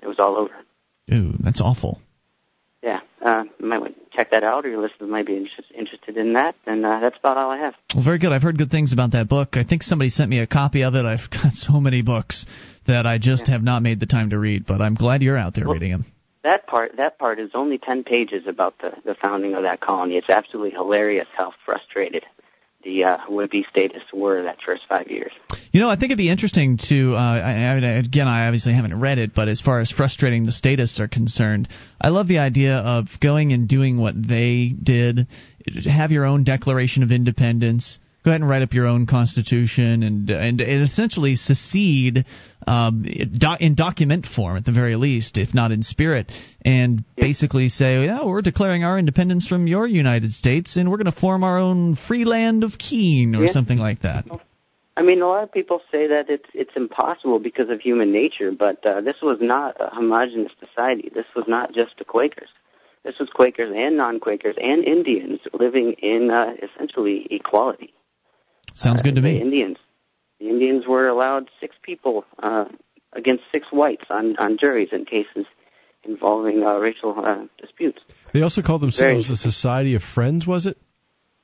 [0.00, 0.54] It was all over.
[1.12, 2.00] Ooh, that's awful.
[2.82, 5.72] Yeah, uh, you might want to check that out, or your listeners might be interest,
[5.76, 6.54] interested in that.
[6.66, 7.74] And uh, that's about all I have.
[7.94, 8.30] Well, very good.
[8.30, 9.56] I've heard good things about that book.
[9.56, 11.04] I think somebody sent me a copy of it.
[11.04, 12.44] I've got so many books
[12.86, 13.54] that I just yeah.
[13.54, 15.92] have not made the time to read, but I'm glad you're out there well, reading
[15.92, 16.13] them.
[16.44, 20.16] That part, that part is only ten pages about the the founding of that colony.
[20.16, 22.24] It's absolutely hilarious how frustrated
[22.84, 25.32] the uh, would-be statists were that first five years.
[25.72, 27.14] You know, I think it'd be interesting to.
[27.14, 30.52] Uh, I, I, again, I obviously haven't read it, but as far as frustrating the
[30.52, 31.68] statists are concerned,
[31.98, 35.26] I love the idea of going and doing what they did.
[35.86, 40.30] Have your own Declaration of Independence go ahead and write up your own constitution and
[40.30, 42.24] and, and essentially secede
[42.66, 46.32] um, in document form at the very least, if not in spirit,
[46.64, 51.12] and basically say, yeah, we're declaring our independence from your United States, and we're going
[51.12, 53.52] to form our own free land of Keene or yeah.
[53.52, 54.24] something like that.
[54.96, 58.52] I mean, a lot of people say that it's it's impossible because of human nature,
[58.52, 61.10] but uh, this was not a homogenous society.
[61.14, 62.48] This was not just the Quakers.
[63.02, 67.92] This was Quakers and non-Quakers and Indians living in uh, essentially equality.
[68.74, 69.40] Sounds good to the me.
[69.40, 69.78] Indians.
[70.40, 72.66] The Indians were allowed six people uh,
[73.12, 75.46] against six whites on, on juries in cases
[76.04, 78.00] involving uh, racial uh, disputes.
[78.32, 80.76] They also called themselves the Society of Friends, was it?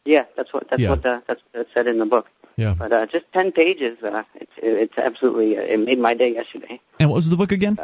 [0.04, 0.90] Yeah, that's what that's Yeah.
[0.90, 2.26] what uh, that's that's said in the book.
[2.56, 2.74] Yeah.
[2.78, 3.98] But uh, just ten pages.
[4.02, 6.80] Uh, it's it's absolutely uh, it made my day yesterday.
[6.98, 7.78] And what was the book again?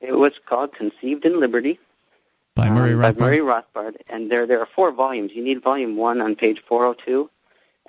[0.00, 1.78] It was called Conceived in Liberty
[2.54, 3.18] by Murray um, Rothbard.
[3.18, 5.32] by Murray Rothbard, and there there are four volumes.
[5.34, 7.28] You need volume one on page 402,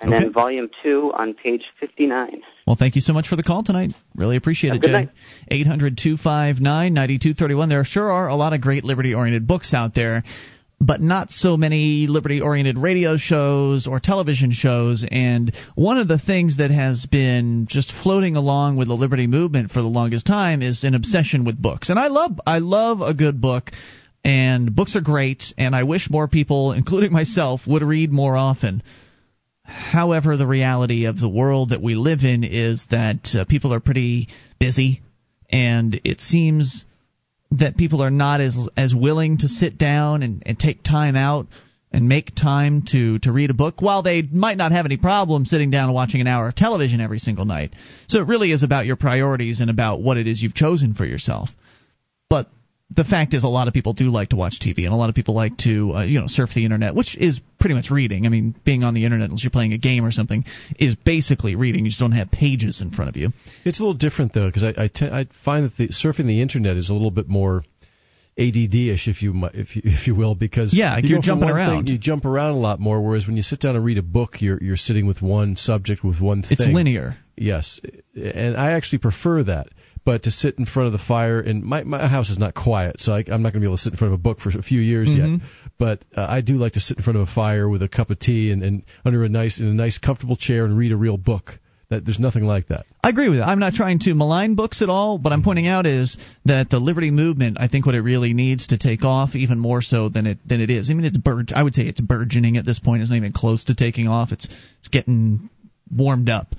[0.01, 0.23] and Okay.
[0.23, 2.41] then volume two on page 59.
[2.65, 3.93] Well, thank you so much for the call tonight.
[4.15, 4.93] Really appreciate Have it, good Jay.
[4.93, 5.09] night.
[5.49, 7.69] 800 259 9231.
[7.69, 10.23] There sure are a lot of great liberty oriented books out there,
[10.79, 15.05] but not so many liberty oriented radio shows or television shows.
[15.09, 19.71] And one of the things that has been just floating along with the liberty movement
[19.71, 21.89] for the longest time is an obsession with books.
[21.89, 23.71] And I love, I love a good book.
[24.23, 28.83] and books are great, and I wish more people, including myself, would read more often.
[29.67, 33.81] However, the reality of the world that we live in is that uh, people are
[33.81, 34.29] pretty
[34.59, 35.01] busy,
[35.49, 36.85] and it seems
[37.51, 41.47] that people are not as as willing to sit down and, and take time out
[41.91, 45.45] and make time to to read a book while they might not have any problem
[45.45, 47.73] sitting down and watching an hour of television every single night.
[48.07, 51.05] So it really is about your priorities and about what it is you've chosen for
[51.05, 51.49] yourself.
[52.29, 52.49] But
[52.89, 55.09] the fact is, a lot of people do like to watch TV, and a lot
[55.09, 58.25] of people like to, uh, you know, surf the internet, which is pretty much reading.
[58.25, 60.45] I mean, being on the internet unless you're playing a game or something
[60.79, 61.83] is basically reading.
[61.83, 63.33] You just don't have pages in front of you.
[63.65, 66.41] It's a little different though, because I I, te- I find that the surfing the
[66.41, 67.63] internet is a little bit more
[68.37, 71.85] ADD-ish, if you if you, if you will, because Yeah, you you're jumping around.
[71.85, 73.01] Thing, you jump around a lot more.
[73.01, 76.03] Whereas when you sit down and read a book, you're you're sitting with one subject
[76.03, 76.51] with one thing.
[76.51, 77.17] It's linear.
[77.35, 77.79] Yes,
[78.15, 79.67] and I actually prefer that.
[80.07, 83.01] But to sit in front of the fire, and my my house is not quiet,
[83.01, 84.39] so I, I'm not going to be able to sit in front of a book
[84.39, 85.17] for a few years Mhm.
[85.17, 85.49] yet.
[85.77, 88.09] But uh, I do like to sit in front of a fire with a cup
[88.09, 90.95] of tea and, and under a nice in a nice comfortable chair and read a
[90.95, 91.59] real book.
[91.89, 92.85] That there's nothing like that.
[93.03, 93.41] I agree with it.
[93.41, 95.17] I'm not trying to malign books at all.
[95.17, 98.67] What I'm pointing out is that the liberty movement, I think, what it really needs
[98.67, 100.89] to take off even more so than it than it is.
[100.89, 103.01] I mean, it's burg- I would say it's burgeoning at this point.
[103.01, 104.31] It's not even close to taking off.
[104.31, 104.47] It's
[104.79, 105.49] it's getting
[105.93, 106.55] warmed up.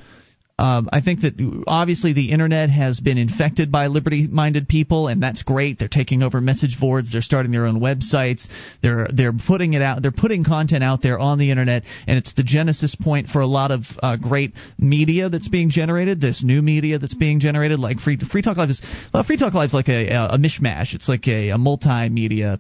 [0.59, 5.43] Um, I think that obviously the internet has been infected by liberty-minded people, and that's
[5.43, 5.79] great.
[5.79, 7.13] They're taking over message boards.
[7.13, 8.49] They're starting their own websites.
[8.83, 10.03] They're they're putting it out.
[10.03, 13.47] They're putting content out there on the internet, and it's the genesis point for a
[13.47, 16.21] lot of uh, great media that's being generated.
[16.21, 18.83] This new media that's being generated, like Free Free Talk Live is
[19.15, 20.93] well, Free Talk Live is like a, a mishmash.
[20.93, 22.59] It's like a, a multimedia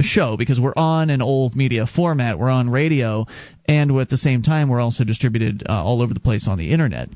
[0.00, 2.36] show because we're on an old media format.
[2.36, 3.26] We're on radio,
[3.68, 6.72] and at the same time, we're also distributed uh, all over the place on the
[6.72, 7.08] internet.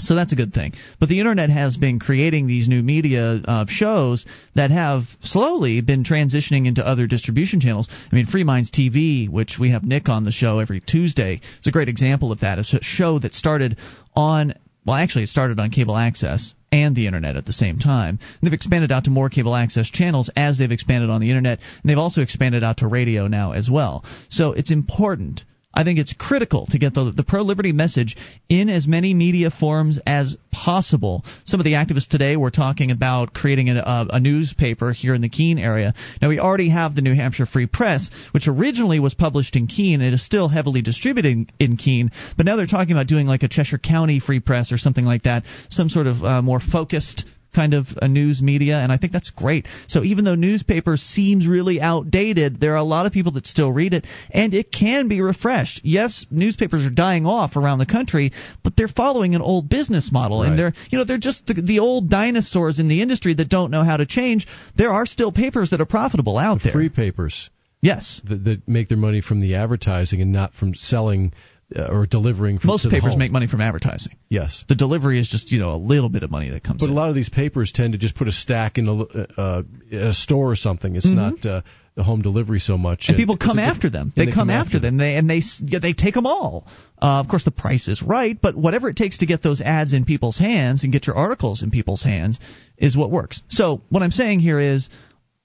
[0.00, 0.74] So that's a good thing.
[1.00, 4.24] But the internet has been creating these new media uh, shows
[4.54, 7.88] that have slowly been transitioning into other distribution channels.
[7.90, 11.66] I mean, Free Minds TV, which we have Nick on the show every Tuesday, is
[11.66, 12.58] a great example of that.
[12.58, 13.76] It's a show that started
[14.14, 14.54] on,
[14.86, 18.20] well, actually, it started on cable access and the internet at the same time.
[18.20, 21.58] And they've expanded out to more cable access channels as they've expanded on the internet,
[21.82, 24.04] and they've also expanded out to radio now as well.
[24.28, 25.44] So it's important
[25.78, 28.16] I think it's critical to get the, the pro liberty message
[28.48, 31.24] in as many media forms as possible.
[31.44, 35.22] Some of the activists today were talking about creating a, a, a newspaper here in
[35.22, 35.94] the Keene area.
[36.20, 40.00] Now, we already have the New Hampshire Free Press, which originally was published in Keene.
[40.00, 43.44] It is still heavily distributed in, in Keene, but now they're talking about doing like
[43.44, 47.24] a Cheshire County Free Press or something like that, some sort of uh, more focused
[47.54, 49.66] kind of a news media and I think that's great.
[49.88, 53.72] So even though newspaper seems really outdated, there are a lot of people that still
[53.72, 55.80] read it and it can be refreshed.
[55.82, 60.40] Yes, newspapers are dying off around the country, but they're following an old business model
[60.40, 60.50] Right.
[60.50, 63.70] and they're you know they're just the, the old dinosaurs in the industry that don't
[63.70, 64.46] know how to change.
[64.76, 66.72] There are still papers that are profitable out there.
[66.72, 67.50] Free papers.
[67.80, 68.20] Yes.
[68.28, 71.32] That, that make their money from the advertising and not from selling
[71.76, 72.58] or delivering.
[72.58, 74.16] From, Most papers make money from advertising.
[74.28, 74.64] Yes.
[74.68, 76.92] The delivery is just, you know, a little bit of money that comes But in.
[76.92, 79.62] a lot of these papers tend to just put a stack in a, uh,
[79.92, 80.96] a store or something.
[80.96, 81.14] It's Mhm.
[81.14, 81.60] not uh,
[81.94, 83.08] the home delivery so much.
[83.08, 84.12] and people come after them.
[84.16, 84.96] and They, come, after them.
[84.96, 84.98] them.
[84.98, 85.42] They and they
[85.78, 86.66] they take them all.
[87.02, 89.92] Uh, of course, the price is right, but whatever it takes to get those ads
[89.92, 92.38] in people's hands and get your articles in people's hands
[92.76, 93.42] is what works.
[93.48, 94.88] So what I'm saying here is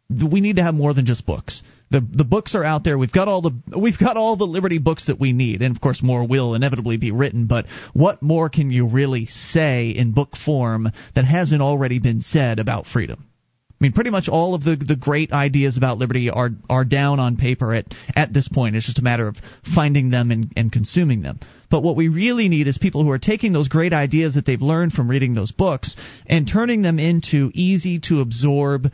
[0.09, 1.63] we need to have more than just books.
[1.93, 2.97] The the books are out there.
[2.97, 5.79] We've got all the we've got all the liberty books that we need, and of
[5.79, 7.45] course more will inevitably be written.
[7.45, 12.57] But what more can you really say in book form that hasn't already been said
[12.57, 13.27] about freedom?
[13.69, 17.19] I mean, pretty much all of the the great ideas about liberty are are down
[17.19, 18.75] on paper at at this point.
[18.75, 19.37] It's just a matter of
[19.75, 21.41] finding them and, and consuming them.
[21.69, 24.59] But what we really need is people who are taking those great ideas that they've
[24.59, 25.95] learned from reading those books
[26.25, 28.91] and turning them into easy to absorb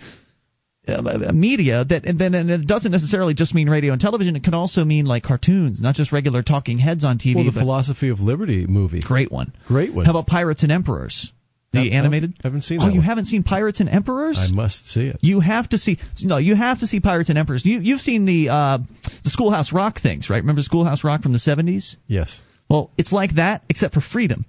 [0.94, 4.44] uh, media that and then and it doesn't necessarily just mean radio and television it
[4.44, 8.10] can also mean like cartoons not just regular talking heads on TV Well, the philosophy
[8.10, 9.00] of liberty movie.
[9.02, 10.06] great one Great one.
[10.06, 11.32] how about Pirates and Emperors
[11.72, 13.02] the animated haven't seen oh you one.
[13.04, 15.18] haven't seen Pirates and Emperors I must see it.
[15.22, 18.26] you have to see no you have to see Pirates and Emperors you you've seen
[18.26, 18.78] the uh
[19.24, 22.40] the Schoolhouse Rock things right remember Schoolhouse Rock from the 70s Yes.
[22.70, 24.46] well it's like that except for freedom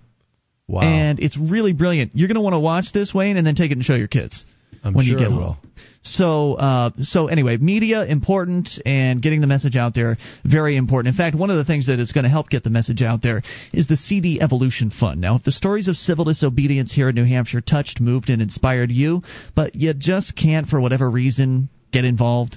[0.67, 0.83] Wow.
[0.83, 3.71] and it's really brilliant you're going to want to watch this Wayne and then take
[3.73, 4.45] it and show your kids
[4.85, 5.57] I'm when sure you get I home.
[6.02, 11.14] So, uh, so anyway, media important and getting the message out there very important.
[11.14, 13.20] In fact, one of the things that is going to help get the message out
[13.20, 15.20] there is the CD Evolution Fund.
[15.20, 18.90] Now, if the stories of civil disobedience here in New Hampshire touched, moved, and inspired
[18.90, 19.22] you,
[19.55, 22.56] but you just can't, for whatever reason, get involved,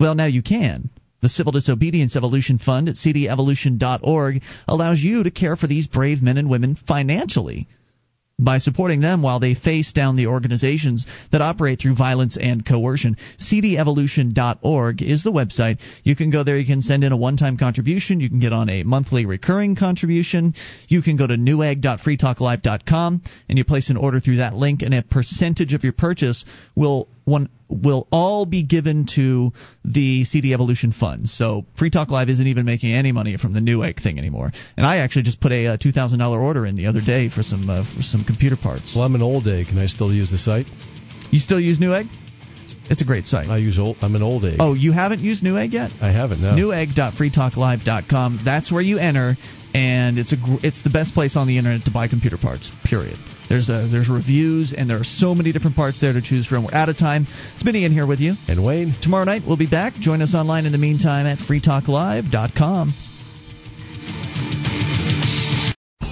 [0.00, 0.90] well, now you can.
[1.22, 6.38] The Civil Disobedience Evolution Fund at cdevolution.org allows you to care for these brave men
[6.38, 7.68] and women financially.
[8.40, 13.16] By supporting them while they face down the organizations that operate through violence and coercion.
[13.38, 15.78] cdevolution.org is the website.
[16.02, 16.58] You can go there.
[16.58, 18.20] You can send in a one-time contribution.
[18.20, 20.54] You can get on a monthly recurring contribution.
[20.88, 25.02] You can go to newegg.freetalklive.com and you place an order through that link, and a
[25.02, 26.44] percentage of your purchase
[26.74, 29.52] will one will all be given to
[29.84, 31.28] the CD Evolution Fund.
[31.28, 34.50] So Free Talk Live isn't even making any money from the Newegg thing anymore.
[34.76, 37.28] And I actually just put a, uh two thousand dollar order in the other day
[37.30, 38.94] for some uh, for some computer parts.
[38.96, 39.66] Well, I'm an old egg.
[39.68, 40.66] Can I still use the site?
[41.30, 42.08] You still use Newegg?
[42.64, 43.48] It's, it's a great site.
[43.48, 43.96] I use old.
[44.02, 44.56] I'm an old egg.
[44.58, 45.92] Oh, you haven't used Newegg yet?
[46.00, 46.40] I haven't.
[46.42, 46.54] No.
[46.54, 48.40] Newegg.freetalklive.com.
[48.44, 49.36] That's where you enter,
[49.74, 52.70] and it's a gr- it's the best place on the internet to buy computer parts.
[52.84, 53.18] Period.
[53.50, 56.64] There's a, there's reviews, and there are so many different parts there to choose from.
[56.64, 57.26] We're out of time.
[57.54, 58.34] It's been Ian here with you.
[58.46, 58.94] And Wayne.
[59.02, 59.94] Tomorrow night we'll be back.
[59.94, 62.94] Join us online in the meantime at freetalklive.com.